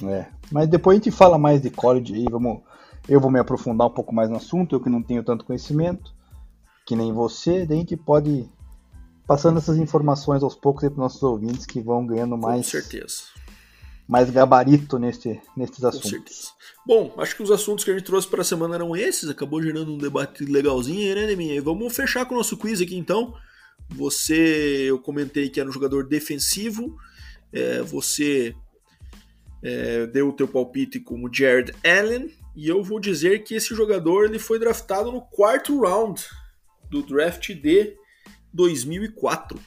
É, 0.04 0.28
mas 0.52 0.68
depois 0.68 0.96
a 0.96 1.04
gente 1.04 1.16
fala 1.16 1.38
mais 1.38 1.62
de 1.62 1.70
college 1.70 2.14
aí, 2.14 2.26
vamos... 2.30 2.62
Eu 3.10 3.22
vou 3.22 3.32
me 3.32 3.40
aprofundar 3.40 3.88
um 3.88 3.94
pouco 3.94 4.14
mais 4.14 4.30
no 4.30 4.36
assunto, 4.36 4.76
eu 4.76 4.82
que 4.82 4.90
não 4.90 5.02
tenho 5.02 5.24
tanto 5.24 5.46
conhecimento, 5.46 6.14
que 6.86 6.94
nem 6.94 7.14
você, 7.14 7.66
daí 7.66 7.78
a 7.78 7.80
gente 7.80 7.96
pode 7.96 8.46
passando 9.26 9.58
essas 9.58 9.78
informações 9.78 10.44
aos 10.44 10.56
poucos 10.56 10.88
para 10.90 10.98
nossos 10.98 11.24
ouvintes 11.24 11.66
que 11.66 11.80
vão 11.80 12.06
ganhando 12.06 12.38
mais. 12.38 12.66
Com 12.66 12.72
certeza 12.72 13.47
mais 14.08 14.30
gabarito 14.30 14.98
nesse, 14.98 15.40
nesses 15.56 15.84
assuntos. 15.84 16.12
Com 16.12 16.18
certeza. 16.18 16.58
Bom, 16.86 17.14
acho 17.18 17.36
que 17.36 17.44
os 17.44 17.52
assuntos 17.52 17.84
que 17.84 17.92
a 17.92 17.94
gente 17.94 18.06
trouxe 18.06 18.28
para 18.28 18.42
a 18.42 18.46
semana 18.46 18.76
eram 18.76 18.96
esses. 18.96 19.30
Acabou 19.30 19.62
gerando 19.62 19.94
um 19.94 19.98
debate 19.98 20.46
legalzinho, 20.46 21.14
né, 21.14 21.28
Neminha? 21.28 21.56
E 21.56 21.60
vamos 21.60 21.94
fechar 21.94 22.26
com 22.26 22.34
o 22.34 22.38
nosso 22.38 22.56
quiz 22.56 22.80
aqui 22.80 22.96
então. 22.96 23.34
Você, 23.90 24.86
eu 24.86 24.98
comentei 24.98 25.50
que 25.50 25.60
era 25.60 25.68
um 25.68 25.74
jogador 25.74 26.08
defensivo. 26.08 26.98
É, 27.52 27.82
você 27.82 28.56
é, 29.62 30.08
deu 30.08 30.30
o 30.30 30.34
teu 30.34 30.48
palpite 30.48 31.00
como 31.00 31.34
Jared 31.34 31.74
Allen. 31.84 32.32
E 32.56 32.68
eu 32.68 32.82
vou 32.82 33.00
dizer 33.00 33.44
que 33.44 33.56
esse 33.56 33.76
jogador 33.76 34.26
ele 34.26 34.40
foi 34.40 34.58
draftado 34.58 35.12
no 35.12 35.22
quarto 35.22 35.82
round 35.82 36.24
do 36.90 37.04
draft 37.04 37.50
de 37.50 37.96
2004. 38.54 39.60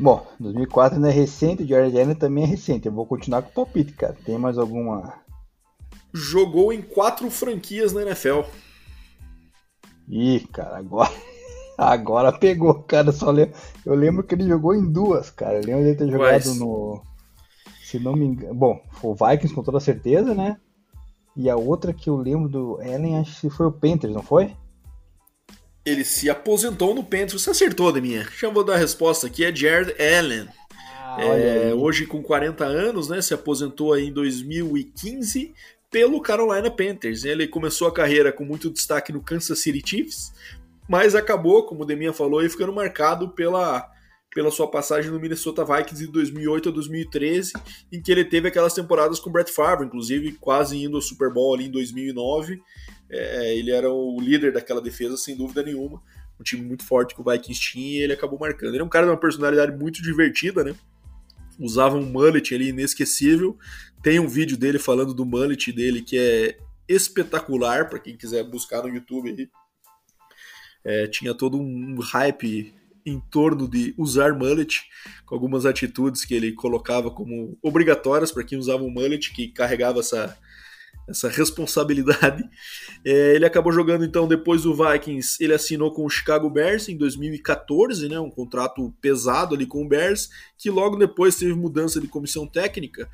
Bom, 0.00 0.26
2004 0.40 0.96
ainda 0.96 1.10
é 1.10 1.12
recente, 1.12 1.62
o 1.62 1.66
Jared 1.66 2.00
Allen 2.00 2.14
também 2.14 2.44
é 2.44 2.46
recente. 2.46 2.86
Eu 2.86 2.92
vou 2.92 3.04
continuar 3.04 3.42
com 3.42 3.50
o 3.50 3.52
palpite, 3.52 3.92
cara. 3.92 4.16
Tem 4.24 4.38
mais 4.38 4.56
alguma. 4.56 5.12
Jogou 6.10 6.72
em 6.72 6.80
quatro 6.80 7.30
franquias 7.30 7.92
na 7.92 8.00
NFL. 8.00 8.40
Ih, 10.08 10.40
cara, 10.50 10.78
agora. 10.78 11.10
Agora 11.76 12.30
pegou, 12.30 12.74
cara. 12.82 13.10
Só 13.10 13.30
lembro... 13.30 13.54
Eu 13.86 13.94
lembro 13.94 14.22
que 14.22 14.34
ele 14.34 14.46
jogou 14.46 14.74
em 14.74 14.90
duas, 14.90 15.30
cara. 15.30 15.54
Eu 15.54 15.64
lembro 15.64 15.84
de 15.84 15.94
ter 15.94 16.10
jogado 16.10 16.42
Quais? 16.42 16.58
no. 16.58 17.02
Se 17.84 17.98
não 17.98 18.14
me 18.14 18.26
engano. 18.26 18.54
Bom, 18.54 18.82
foi 18.92 19.10
o 19.10 19.14
Vikings 19.14 19.54
com 19.54 19.62
toda 19.62 19.80
certeza, 19.80 20.34
né? 20.34 20.58
E 21.34 21.48
a 21.48 21.56
outra 21.56 21.94
que 21.94 22.10
eu 22.10 22.16
lembro 22.16 22.48
do 22.48 22.80
Allen, 22.82 23.18
acho 23.18 23.40
que 23.40 23.50
foi 23.50 23.66
o 23.66 23.72
Panthers, 23.72 24.12
não 24.12 24.22
foi? 24.22 24.54
Ele 25.90 26.04
se 26.04 26.30
aposentou 26.30 26.94
no 26.94 27.02
Panthers. 27.02 27.42
Você 27.42 27.50
acertou, 27.50 27.92
Deminha. 27.92 28.26
Já 28.38 28.48
vou 28.48 28.64
dar 28.64 28.74
a 28.74 28.78
resposta 28.78 29.26
aqui. 29.26 29.44
É 29.44 29.54
Jared 29.54 29.94
Allen. 30.00 30.48
Ah, 31.16 31.22
é, 31.22 31.74
hoje 31.74 32.06
com 32.06 32.22
40 32.22 32.64
anos, 32.64 33.08
né? 33.08 33.20
Se 33.20 33.34
aposentou 33.34 33.98
em 33.98 34.12
2015 34.12 35.52
pelo 35.90 36.20
Carolina 36.20 36.70
Panthers. 36.70 37.24
Ele 37.24 37.48
começou 37.48 37.88
a 37.88 37.92
carreira 37.92 38.32
com 38.32 38.44
muito 38.44 38.70
destaque 38.70 39.12
no 39.12 39.20
Kansas 39.20 39.58
City 39.58 39.82
Chiefs, 39.84 40.32
mas 40.88 41.14
acabou, 41.14 41.64
como 41.64 41.82
o 41.82 41.84
Deminha 41.84 42.12
falou, 42.12 42.48
ficando 42.48 42.72
marcado 42.72 43.30
pela, 43.30 43.90
pela 44.32 44.50
sua 44.50 44.70
passagem 44.70 45.10
no 45.10 45.18
Minnesota 45.18 45.64
Vikings 45.64 46.06
de 46.06 46.12
2008 46.12 46.68
a 46.68 46.72
2013, 46.72 47.52
em 47.92 48.00
que 48.00 48.12
ele 48.12 48.24
teve 48.24 48.48
aquelas 48.48 48.74
temporadas 48.74 49.18
com 49.18 49.28
o 49.28 49.32
Brett 49.32 49.50
Favre, 49.50 49.86
inclusive 49.86 50.32
quase 50.40 50.82
indo 50.82 50.96
ao 50.96 51.02
Super 51.02 51.32
Bowl 51.32 51.54
ali 51.54 51.66
em 51.66 51.70
2009. 51.70 52.60
É, 53.10 53.56
ele 53.56 53.72
era 53.72 53.90
o 53.90 54.20
líder 54.20 54.52
daquela 54.52 54.80
defesa, 54.80 55.16
sem 55.16 55.36
dúvida 55.36 55.62
nenhuma. 55.62 56.00
Um 56.38 56.42
time 56.42 56.62
muito 56.62 56.84
forte 56.84 57.14
que 57.14 57.20
o 57.20 57.24
Vikings 57.24 57.60
tinha 57.60 58.00
e 58.00 58.02
ele 58.02 58.12
acabou 58.12 58.38
marcando. 58.38 58.74
Ele 58.74 58.82
é 58.82 58.84
um 58.84 58.88
cara 58.88 59.06
de 59.06 59.12
uma 59.12 59.18
personalidade 59.18 59.76
muito 59.76 60.00
divertida, 60.00 60.62
né? 60.64 60.74
Usava 61.58 61.96
um 61.96 62.06
mullet 62.06 62.54
ali 62.54 62.68
inesquecível. 62.68 63.58
Tem 64.02 64.18
um 64.18 64.28
vídeo 64.28 64.56
dele 64.56 64.78
falando 64.78 65.12
do 65.12 65.26
mullet 65.26 65.72
dele 65.72 66.00
que 66.00 66.16
é 66.16 66.56
espetacular, 66.88 67.88
para 67.88 67.98
quem 67.98 68.16
quiser 68.16 68.42
buscar 68.44 68.82
no 68.82 68.88
YouTube 68.88 69.30
aí. 69.30 69.48
É, 70.82 71.06
tinha 71.06 71.34
todo 71.34 71.60
um 71.60 71.98
hype 72.00 72.74
em 73.04 73.20
torno 73.20 73.68
de 73.68 73.94
usar 73.96 74.32
mullet, 74.32 74.82
com 75.26 75.34
algumas 75.34 75.66
atitudes 75.66 76.24
que 76.24 76.34
ele 76.34 76.52
colocava 76.52 77.10
como 77.10 77.58
obrigatórias 77.62 78.32
para 78.32 78.44
quem 78.44 78.58
usava 78.58 78.82
um 78.82 78.90
mullet, 78.90 79.32
que 79.32 79.48
carregava 79.48 80.00
essa, 80.00 80.36
essa 81.10 81.28
responsabilidade. 81.28 82.42
É, 83.02 83.34
ele 83.34 83.46
acabou 83.46 83.72
jogando 83.72 84.04
então 84.04 84.28
depois 84.28 84.64
do 84.64 84.74
Vikings, 84.74 85.42
ele 85.42 85.54
assinou 85.54 85.90
com 85.90 86.04
o 86.04 86.10
Chicago 86.10 86.50
Bears 86.50 86.86
em 86.86 86.98
2014, 86.98 88.06
né, 88.10 88.20
um 88.20 88.28
contrato 88.28 88.94
pesado 89.00 89.54
ali 89.54 89.64
com 89.64 89.82
o 89.82 89.88
Bears, 89.88 90.28
que 90.58 90.68
logo 90.68 90.96
depois 90.96 91.34
teve 91.36 91.54
mudança 91.54 91.98
de 91.98 92.06
comissão 92.06 92.46
técnica 92.46 93.08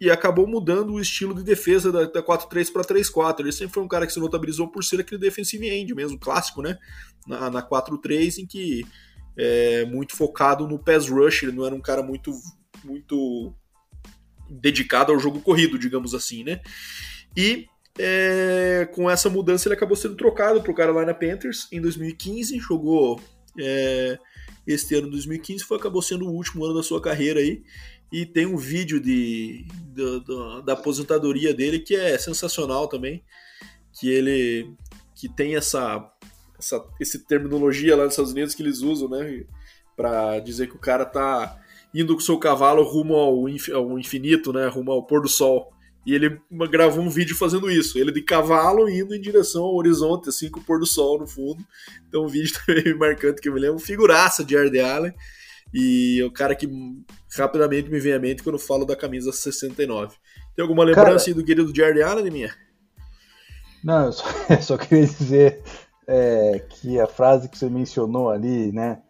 e 0.00 0.10
acabou 0.10 0.46
mudando 0.46 0.92
o 0.92 1.00
estilo 1.00 1.34
de 1.34 1.42
defesa 1.42 1.90
da, 1.90 2.04
da 2.04 2.22
4-3 2.22 2.72
para 2.72 2.82
3-4. 2.82 3.40
Ele 3.40 3.52
sempre 3.52 3.74
foi 3.74 3.82
um 3.82 3.88
cara 3.88 4.06
que 4.06 4.12
se 4.12 4.20
notabilizou 4.20 4.68
por 4.68 4.84
ser 4.84 5.00
aquele 5.00 5.20
defensive 5.20 5.68
end 5.68 5.94
mesmo, 5.94 6.18
clássico, 6.18 6.62
né? 6.62 6.78
Na, 7.26 7.50
na 7.50 7.62
4-3, 7.62 8.38
em 8.38 8.46
que 8.46 8.86
é 9.36 9.84
muito 9.86 10.16
focado 10.16 10.66
no 10.66 10.78
pass 10.78 11.08
rush, 11.08 11.44
ele 11.44 11.52
não 11.52 11.64
era 11.64 11.74
um 11.74 11.80
cara 11.80 12.02
muito, 12.02 12.32
muito 12.84 13.52
dedicado 14.48 15.12
ao 15.12 15.18
jogo 15.18 15.40
corrido, 15.40 15.78
digamos 15.78 16.14
assim, 16.14 16.44
né? 16.44 16.60
E 17.36 17.66
é, 17.98 18.88
com 18.94 19.10
essa 19.10 19.28
mudança 19.28 19.68
ele 19.68 19.74
acabou 19.74 19.96
sendo 19.96 20.16
trocado 20.16 20.62
para 20.62 20.70
o 20.70 20.74
Carolina 20.74 21.14
Panthers 21.14 21.68
em 21.72 21.80
2015, 21.80 22.58
jogou 22.58 23.20
é, 23.58 24.18
este 24.66 24.94
ano 24.94 25.10
2015, 25.10 25.64
foi 25.64 25.78
acabou 25.78 26.00
sendo 26.00 26.26
o 26.26 26.32
último 26.32 26.64
ano 26.64 26.74
da 26.74 26.82
sua 26.82 27.00
carreira 27.00 27.40
aí 27.40 27.62
e 28.10 28.24
tem 28.24 28.46
um 28.46 28.56
vídeo 28.56 29.00
de, 29.00 29.66
de, 29.92 30.20
de, 30.20 30.62
da 30.64 30.72
aposentadoria 30.74 31.52
dele 31.52 31.80
que 31.80 31.94
é 31.94 32.16
sensacional 32.16 32.88
também, 32.88 33.22
que 33.92 34.08
ele 34.08 34.72
que 35.14 35.28
tem 35.28 35.56
essa, 35.56 36.08
essa 36.56 36.80
terminologia 37.26 37.96
lá 37.96 38.04
nos 38.04 38.12
Estados 38.12 38.30
Unidos 38.30 38.54
que 38.54 38.62
eles 38.62 38.80
usam, 38.80 39.08
né, 39.08 39.44
para 39.96 40.38
dizer 40.38 40.68
que 40.68 40.76
o 40.76 40.80
cara 40.80 41.04
tá 41.04 41.58
indo 41.92 42.14
com 42.14 42.20
o 42.20 42.24
seu 42.24 42.38
cavalo 42.38 42.84
rumo 42.84 43.14
ao, 43.16 43.48
infinito, 43.98 44.52
né, 44.52 44.68
rumo 44.68 44.92
ao 44.92 45.02
pôr 45.04 45.20
do 45.20 45.28
sol. 45.28 45.72
E 46.06 46.14
ele 46.14 46.40
gravou 46.70 47.04
um 47.04 47.10
vídeo 47.10 47.36
fazendo 47.36 47.70
isso, 47.70 47.98
ele 47.98 48.10
de 48.10 48.22
cavalo 48.22 48.88
indo 48.88 49.14
em 49.14 49.20
direção 49.20 49.64
ao 49.64 49.74
horizonte, 49.74 50.28
assim, 50.30 50.50
com 50.50 50.60
o 50.60 50.64
pôr 50.64 50.78
do 50.78 50.86
sol 50.86 51.18
no 51.18 51.26
fundo. 51.26 51.62
Então, 52.08 52.24
um 52.24 52.28
vídeo 52.28 52.54
também 52.66 52.94
marcante 52.94 53.40
que 53.40 53.48
eu 53.48 53.54
me 53.54 53.60
lembro, 53.60 53.78
figuraça 53.78 54.44
de 54.44 54.56
Ard 54.56 54.74
Allen. 54.78 55.12
E 55.72 56.20
é 56.20 56.24
o 56.24 56.30
cara 56.30 56.54
que 56.54 56.66
rapidamente 57.36 57.90
me 57.90 58.00
vem 58.00 58.14
à 58.14 58.18
mente 58.18 58.42
quando 58.42 58.58
falo 58.58 58.86
da 58.86 58.96
camisa 58.96 59.32
69. 59.32 60.16
Tem 60.56 60.62
alguma 60.62 60.82
lembrança 60.84 61.26
cara, 61.26 61.36
do 61.36 61.44
querido 61.44 61.74
Jared 61.74 62.02
Allen, 62.02 62.30
minha? 62.30 62.54
Não, 63.84 64.06
eu 64.06 64.12
só, 64.12 64.24
eu 64.50 64.62
só 64.62 64.76
queria 64.78 65.06
dizer 65.06 65.62
é, 66.06 66.64
que 66.68 66.98
a 66.98 67.06
frase 67.06 67.48
que 67.48 67.58
você 67.58 67.68
mencionou 67.68 68.30
ali, 68.30 68.72
né? 68.72 69.02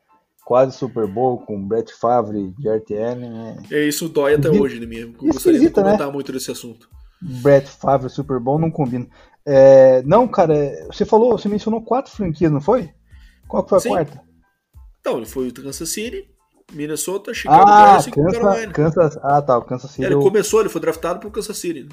Quase 0.49 0.78
Super 0.78 1.07
Bowl 1.07 1.40
com 1.40 1.62
Brett 1.62 1.92
Favre 1.92 2.38
e 2.38 2.62
Jared 2.62 2.96
Allen. 2.96 3.59
É, 3.70 3.80
é 3.80 3.86
isso 3.86 4.09
dói 4.09 4.32
até 4.32 4.49
e, 4.49 4.59
hoje, 4.59 4.80
né? 4.80 4.96
Eu 4.96 5.12
gostaria 5.12 5.61
de 5.61 5.68
comentar 5.68 6.07
né? 6.07 6.12
muito 6.14 6.32
desse 6.32 6.51
assunto. 6.51 6.88
Brett 7.20 7.68
Favre 7.68 8.09
Super 8.09 8.40
Bowl 8.40 8.59
não 8.59 8.70
combina. 8.70 9.07
É, 9.44 10.03
não, 10.05 10.26
cara, 10.26 10.55
você 10.90 11.05
falou, 11.05 11.36
você 11.36 11.51
mencionou 11.51 11.82
quatro 11.82 12.11
franquias, 12.11 12.51
não 12.51 12.62
foi? 12.62 12.88
Qual 13.46 13.68
foi 13.68 13.76
a 13.76 13.80
Sim. 13.82 13.88
quarta? 13.90 14.22
Então, 14.99 15.18
ele 15.18 15.26
foi 15.26 15.49
o 15.49 15.53
Kansas 15.53 15.90
City, 15.90 16.30
Minnesota, 16.72 17.34
Chicago 17.34 17.68
ah, 17.68 17.90
Bears 17.90 18.07
e 18.07 18.11
Carolina. 18.11 18.72
Kansas, 18.72 19.18
ah, 19.22 19.42
tá, 19.42 19.59
o 19.59 19.62
Kansas 19.66 19.90
City. 19.90 20.05
Ele 20.05 20.14
eu... 20.14 20.20
começou, 20.20 20.61
ele 20.61 20.70
foi 20.70 20.80
draftado 20.80 21.20
pro 21.20 21.30
Kansas 21.30 21.59
City. 21.59 21.82
Né? 21.82 21.90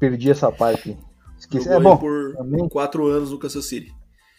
Perdi 0.00 0.28
essa 0.28 0.50
parte. 0.50 0.98
Esqueci. 1.38 1.68
é 1.68 1.78
bom. 1.78 1.96
por 1.96 2.34
também... 2.34 2.68
quatro 2.68 3.06
anos 3.06 3.30
no 3.30 3.38
Kansas 3.38 3.64
City. 3.64 3.94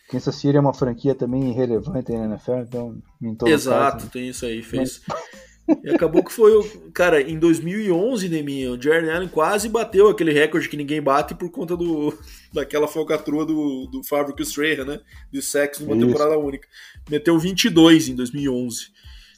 Kansas 0.09 0.35
City 0.35 0.57
é 0.57 0.59
uma 0.59 0.73
franquia 0.73 1.13
também 1.13 1.51
relevante 1.51 2.11
na 2.13 2.25
NFL, 2.25 2.63
então 3.21 3.47
Exato, 3.47 3.97
caso, 3.97 4.09
tem 4.09 4.29
isso 4.29 4.45
aí, 4.45 4.61
fez. 4.61 5.01
Mas... 5.07 5.17
E 5.83 5.89
acabou 5.89 6.23
que 6.23 6.31
foi, 6.31 6.53
cara, 6.93 7.21
em 7.21 7.37
2011, 7.37 8.29
Neminha, 8.29 8.71
o 8.71 8.81
Jared 8.81 9.09
Allen 9.09 9.27
quase 9.27 9.67
bateu 9.67 10.07
aquele 10.07 10.31
recorde 10.31 10.69
que 10.69 10.77
ninguém 10.77 11.01
bate 11.01 11.35
por 11.35 11.51
conta 11.51 11.75
do 11.75 12.17
daquela 12.53 12.87
falcatrua 12.87 13.45
do, 13.45 13.85
do 13.87 14.01
Favre 14.01 14.33
Strahan, 14.43 14.85
né? 14.85 15.01
De 15.29 15.41
sexo 15.41 15.83
numa 15.83 15.97
isso. 15.97 16.07
temporada 16.07 16.37
única. 16.37 16.69
Meteu 17.09 17.37
22 17.37 18.07
em 18.07 18.15
2011 18.15 18.93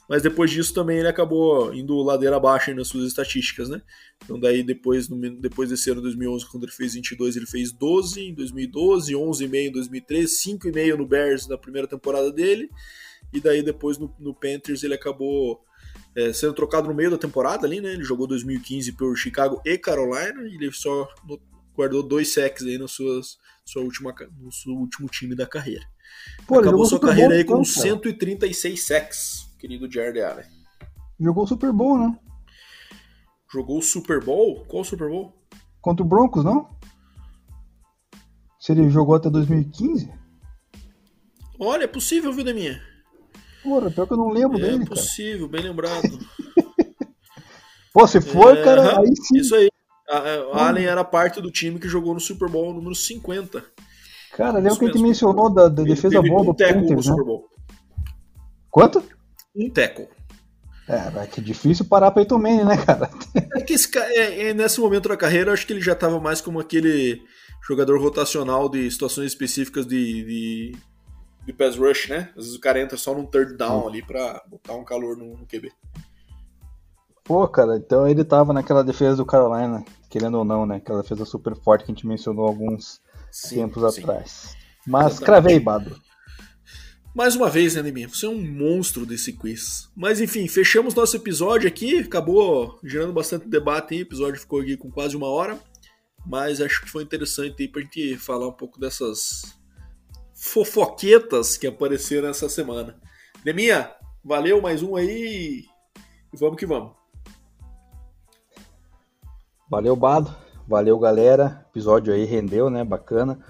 mas 0.10 0.24
depois 0.24 0.50
disso 0.50 0.74
também 0.74 0.98
ele 0.98 1.08
acabou 1.08 1.72
indo 1.72 2.02
ladeira 2.02 2.36
abaixo 2.36 2.74
nas 2.74 2.88
suas 2.88 3.06
estatísticas, 3.06 3.70
né? 3.70 3.80
Então 4.24 4.40
daí 4.40 4.64
depois, 4.64 5.08
no, 5.08 5.18
depois 5.40 5.70
desse 5.70 5.92
ano 5.92 6.02
2011, 6.02 6.48
quando 6.48 6.64
ele 6.64 6.72
fez 6.72 6.96
22, 6.96 7.36
ele 7.36 7.46
fez 7.46 7.72
12 7.72 8.20
em 8.20 8.34
2012, 8.34 9.14
11,5 9.14 9.54
em 9.54 9.72
2013, 9.72 10.36
5,5 10.36 10.98
no 10.98 11.06
Bears 11.06 11.48
na 11.48 11.60
primeira 11.60 11.88
temporada 11.88 12.32
dele, 12.32 12.72
e 13.32 13.40
daí 13.40 13.62
depois 13.62 14.00
no, 14.00 14.12
no 14.20 14.34
Panthers 14.34 14.82
ele 14.82 14.96
acabou 14.96 15.62
é, 16.16 16.34
sendo 16.34 16.54
trocado 16.54 16.88
no 16.88 16.96
meio 16.96 17.12
da 17.12 17.18
temporada 17.18 17.68
ali, 17.68 17.80
né? 17.80 17.94
Ele 17.94 18.04
jogou 18.04 18.26
2015 18.26 18.94
por 18.94 19.16
Chicago 19.16 19.62
e 19.64 19.78
Carolina, 19.78 20.42
e 20.42 20.56
ele 20.56 20.72
só 20.72 21.08
guardou 21.76 22.02
dois 22.02 22.34
sacks 22.34 22.66
aí 22.66 22.80
no, 22.80 22.88
suas, 22.88 23.38
sua 23.64 23.84
última, 23.84 24.16
no 24.42 24.52
seu 24.52 24.74
último 24.74 25.08
time 25.08 25.36
da 25.36 25.46
carreira. 25.46 25.86
Pô, 26.48 26.58
Acabou 26.58 26.84
sua 26.84 27.00
carreira 27.00 27.36
aí 27.36 27.44
com 27.44 27.64
136 27.64 28.88
sacks 28.88 29.49
querido 29.60 29.92
Jared 29.92 30.22
Allen. 30.22 30.46
Jogou 31.20 31.44
o 31.44 31.48
Super 31.48 31.72
Bowl, 31.74 32.00
né? 32.00 32.18
Jogou 33.52 33.80
o 33.80 33.84
Super 33.84 34.24
Bowl? 34.24 34.66
Qual 34.66 34.84
Super 34.84 35.10
Bowl? 35.10 35.34
Contra 35.82 36.06
o 36.06 36.08
Broncos, 36.08 36.44
não? 36.44 36.70
Se 38.60 38.72
ele 38.72 38.90
jogou 38.90 39.16
até 39.16 39.30
2015? 39.30 40.12
Olha, 41.60 41.84
é 41.84 41.88
possível, 41.88 42.32
viu, 42.32 42.46
minha? 42.54 42.82
Porra, 43.64 43.92
pior 43.92 44.08
que 44.08 44.14
eu 44.14 44.18
não 44.18 44.30
lembro 44.30 44.58
é 44.58 44.62
dele, 44.62 44.84
É 44.84 44.88
possível, 44.88 45.50
cara. 45.50 45.62
bem 45.62 45.70
lembrado. 45.70 46.20
Pô, 47.94 48.08
se 48.08 48.22
for, 48.22 48.58
é, 48.58 48.64
cara, 48.64 49.00
aí 49.00 49.16
sim. 49.16 49.40
Isso 49.40 49.56
aí. 49.56 49.68
A, 50.10 50.18
a 50.18 50.68
Allen 50.68 50.86
era 50.86 51.04
parte 51.04 51.42
do 51.42 51.52
time 51.52 51.80
que 51.80 51.88
jogou 51.88 52.14
no 52.14 52.20
Super 52.20 52.50
Bowl 52.50 52.74
número 52.74 52.96
50. 52.96 53.64
Cara, 54.32 54.60
lembra 54.60 54.78
que 54.78 54.86
a 54.86 54.88
gente 54.88 55.02
mencionou 55.02 55.54
da, 55.54 55.68
da 55.68 55.84
defesa 55.84 56.22
boa 56.22 56.46
do 56.46 56.56
Panthers, 56.56 57.08
né? 57.08 57.16
Quanto? 58.70 59.04
Um 59.56 59.70
tackle. 59.70 60.08
É, 60.90 61.10
vai 61.12 61.28
que 61.28 61.40
difícil 61.40 61.86
parar 61.86 62.10
Peyton 62.10 62.40
Manning, 62.40 62.66
né, 62.66 62.78
cara? 62.84 63.12
É 63.56 63.62
que 63.62 63.74
esse, 63.74 63.96
é, 63.96 64.50
é, 64.50 64.54
nesse 64.56 64.80
momento 64.80 65.08
da 65.08 65.16
carreira, 65.16 65.54
acho 65.54 65.68
que 65.68 65.74
ele 65.74 65.82
já 65.82 65.94
estava 65.94 66.20
mais 66.20 66.42
como 66.42 66.60
aquele 66.60 67.22
jogador 67.68 68.02
rotacional 68.02 68.68
de 68.68 68.90
situações 68.90 69.28
específicas 69.28 69.86
de, 69.86 70.24
de, 70.24 70.78
de 71.46 71.54
pass 71.54 71.76
rush, 71.76 72.10
né? 72.10 72.30
Às 72.36 72.46
vezes 72.46 72.56
o 72.56 72.60
cara 72.60 72.82
entra 72.82 72.98
só 72.98 73.14
num 73.14 73.26
third 73.26 73.56
down 73.56 73.88
ali 73.88 74.02
para 74.02 74.42
botar 74.48 74.74
um 74.74 74.84
calor 74.84 75.16
no, 75.16 75.38
no, 75.38 75.46
QB. 75.46 75.72
Pô, 77.24 77.48
cara, 77.48 77.78
então 77.78 78.08
ele 78.08 78.24
tava 78.24 78.52
naquela 78.52 78.84
defesa 78.84 79.18
do 79.18 79.26
Carolina, 79.26 79.86
querendo 80.10 80.40
ou 80.40 80.46
não, 80.46 80.66
né? 80.66 80.78
Aquela 80.78 81.04
defesa 81.04 81.24
super 81.24 81.56
forte 81.56 81.86
que 81.86 81.92
a 81.92 81.94
gente 81.94 82.08
mencionou 82.08 82.48
alguns 82.48 83.00
sim, 83.32 83.58
tempos 83.58 83.94
sim. 83.94 84.02
atrás. 84.02 84.56
Mas 84.88 85.20
cravei, 85.20 85.60
Bado. 85.60 85.96
Mais 87.20 87.36
uma 87.36 87.50
vez, 87.50 87.76
né, 87.76 87.82
Neminha? 87.82 88.08
Você 88.08 88.26
é 88.26 88.30
um 88.30 88.42
monstro 88.42 89.06
desse 89.06 89.34
quiz. 89.34 89.92
Mas 89.94 90.22
enfim, 90.22 90.48
fechamos 90.48 90.96
nosso 90.96 91.18
episódio 91.18 91.68
aqui. 91.68 92.00
Acabou 92.00 92.80
gerando 92.82 93.12
bastante 93.12 93.46
debate 93.46 93.94
aí. 93.94 94.00
O 94.00 94.04
episódio 94.04 94.40
ficou 94.40 94.62
aqui 94.62 94.78
com 94.78 94.90
quase 94.90 95.18
uma 95.18 95.28
hora. 95.28 95.60
Mas 96.26 96.62
acho 96.62 96.82
que 96.82 96.90
foi 96.90 97.04
interessante 97.04 97.62
aí 97.62 97.68
pra 97.68 97.82
gente 97.82 98.16
falar 98.16 98.48
um 98.48 98.54
pouco 98.54 98.80
dessas 98.80 99.54
fofoquetas 100.34 101.58
que 101.58 101.68
apareceram 101.68 102.30
essa 102.30 102.48
semana. 102.48 102.96
Neminha, 103.44 103.92
valeu 104.24 104.62
mais 104.62 104.82
um 104.82 104.96
aí 104.96 105.66
e 106.34 106.38
vamos 106.38 106.56
que 106.56 106.66
vamos. 106.66 106.94
Valeu, 109.70 109.94
Bado. 109.94 110.34
Valeu, 110.66 110.98
galera. 110.98 111.66
O 111.66 111.72
episódio 111.72 112.14
aí 112.14 112.24
rendeu, 112.24 112.70
né? 112.70 112.86
Bacana. 112.86 113.44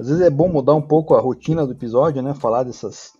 Às 0.00 0.08
vezes 0.08 0.22
é 0.22 0.30
bom 0.30 0.48
mudar 0.48 0.74
um 0.74 0.80
pouco 0.80 1.14
a 1.14 1.20
rotina 1.20 1.66
do 1.66 1.72
episódio, 1.72 2.22
né? 2.22 2.32
Falar 2.32 2.62
dessas, 2.62 3.12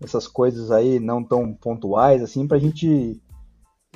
dessas 0.00 0.26
coisas 0.26 0.70
aí 0.70 0.98
não 0.98 1.22
tão 1.22 1.52
pontuais, 1.52 2.22
assim, 2.22 2.48
para 2.48 2.56
a 2.56 2.60
gente 2.60 2.86
ir 2.86 3.22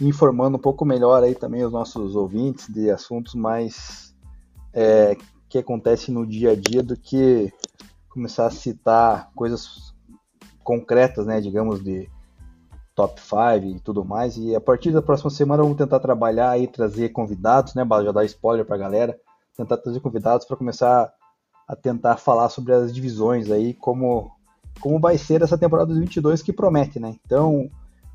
informando 0.03 0.59
um 0.59 0.61
pouco 0.61 0.85
melhor 0.85 1.23
aí 1.23 1.35
também 1.35 1.65
os 1.65 1.73
nossos 1.73 2.15
ouvintes 2.15 2.69
de 2.69 2.91
assuntos 2.91 3.35
mais 3.35 4.15
é, 4.71 5.17
que 5.49 5.57
acontecem 5.57 6.13
no 6.13 6.27
dia 6.27 6.51
a 6.51 6.55
dia 6.55 6.83
do 6.83 6.95
que 6.95 7.51
começar 8.11 8.45
a 8.45 8.51
citar 8.51 9.31
coisas 9.35 9.95
concretas, 10.63 11.25
né, 11.25 11.41
digamos, 11.41 11.83
de 11.83 12.07
top 12.95 13.19
5 13.19 13.65
e 13.65 13.81
tudo 13.81 14.05
mais. 14.05 14.37
E 14.37 14.55
a 14.55 14.61
partir 14.61 14.93
da 14.93 15.01
próxima 15.01 15.31
semana 15.31 15.63
vamos 15.63 15.79
tentar 15.79 16.01
trabalhar 16.01 16.61
e 16.61 16.69
trazer 16.69 17.09
convidados, 17.09 17.75
né, 17.75 17.83
já 18.05 18.13
dar 18.13 18.27
spoiler 18.27 18.67
pra 18.67 18.77
galera, 18.77 19.19
tentar 19.57 19.79
trazer 19.79 20.01
convidados 20.01 20.47
para 20.47 20.59
começar 20.59 21.11
a 21.67 21.75
tentar 21.75 22.17
falar 22.17 22.49
sobre 22.49 22.73
as 22.73 22.95
divisões 22.95 23.51
aí, 23.51 23.75
como 23.75 24.31
como 24.81 25.01
vai 25.01 25.17
ser 25.17 25.43
essa 25.43 25.57
temporada 25.57 25.95
22 25.95 26.43
que 26.43 26.53
promete, 26.53 27.01
né? 27.01 27.17
Então, 27.25 27.71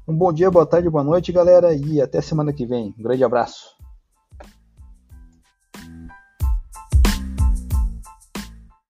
um 0.07 0.15
bom 0.15 0.31
dia, 0.31 0.51
boa 0.51 0.65
tarde, 0.65 0.89
boa 0.89 1.03
noite, 1.03 1.31
galera, 1.31 1.73
e 1.73 1.99
até 1.99 2.21
semana 2.21 2.53
que 2.53 2.65
vem. 2.65 2.93
Um 2.97 3.03
grande 3.03 3.23
abraço. 3.23 3.80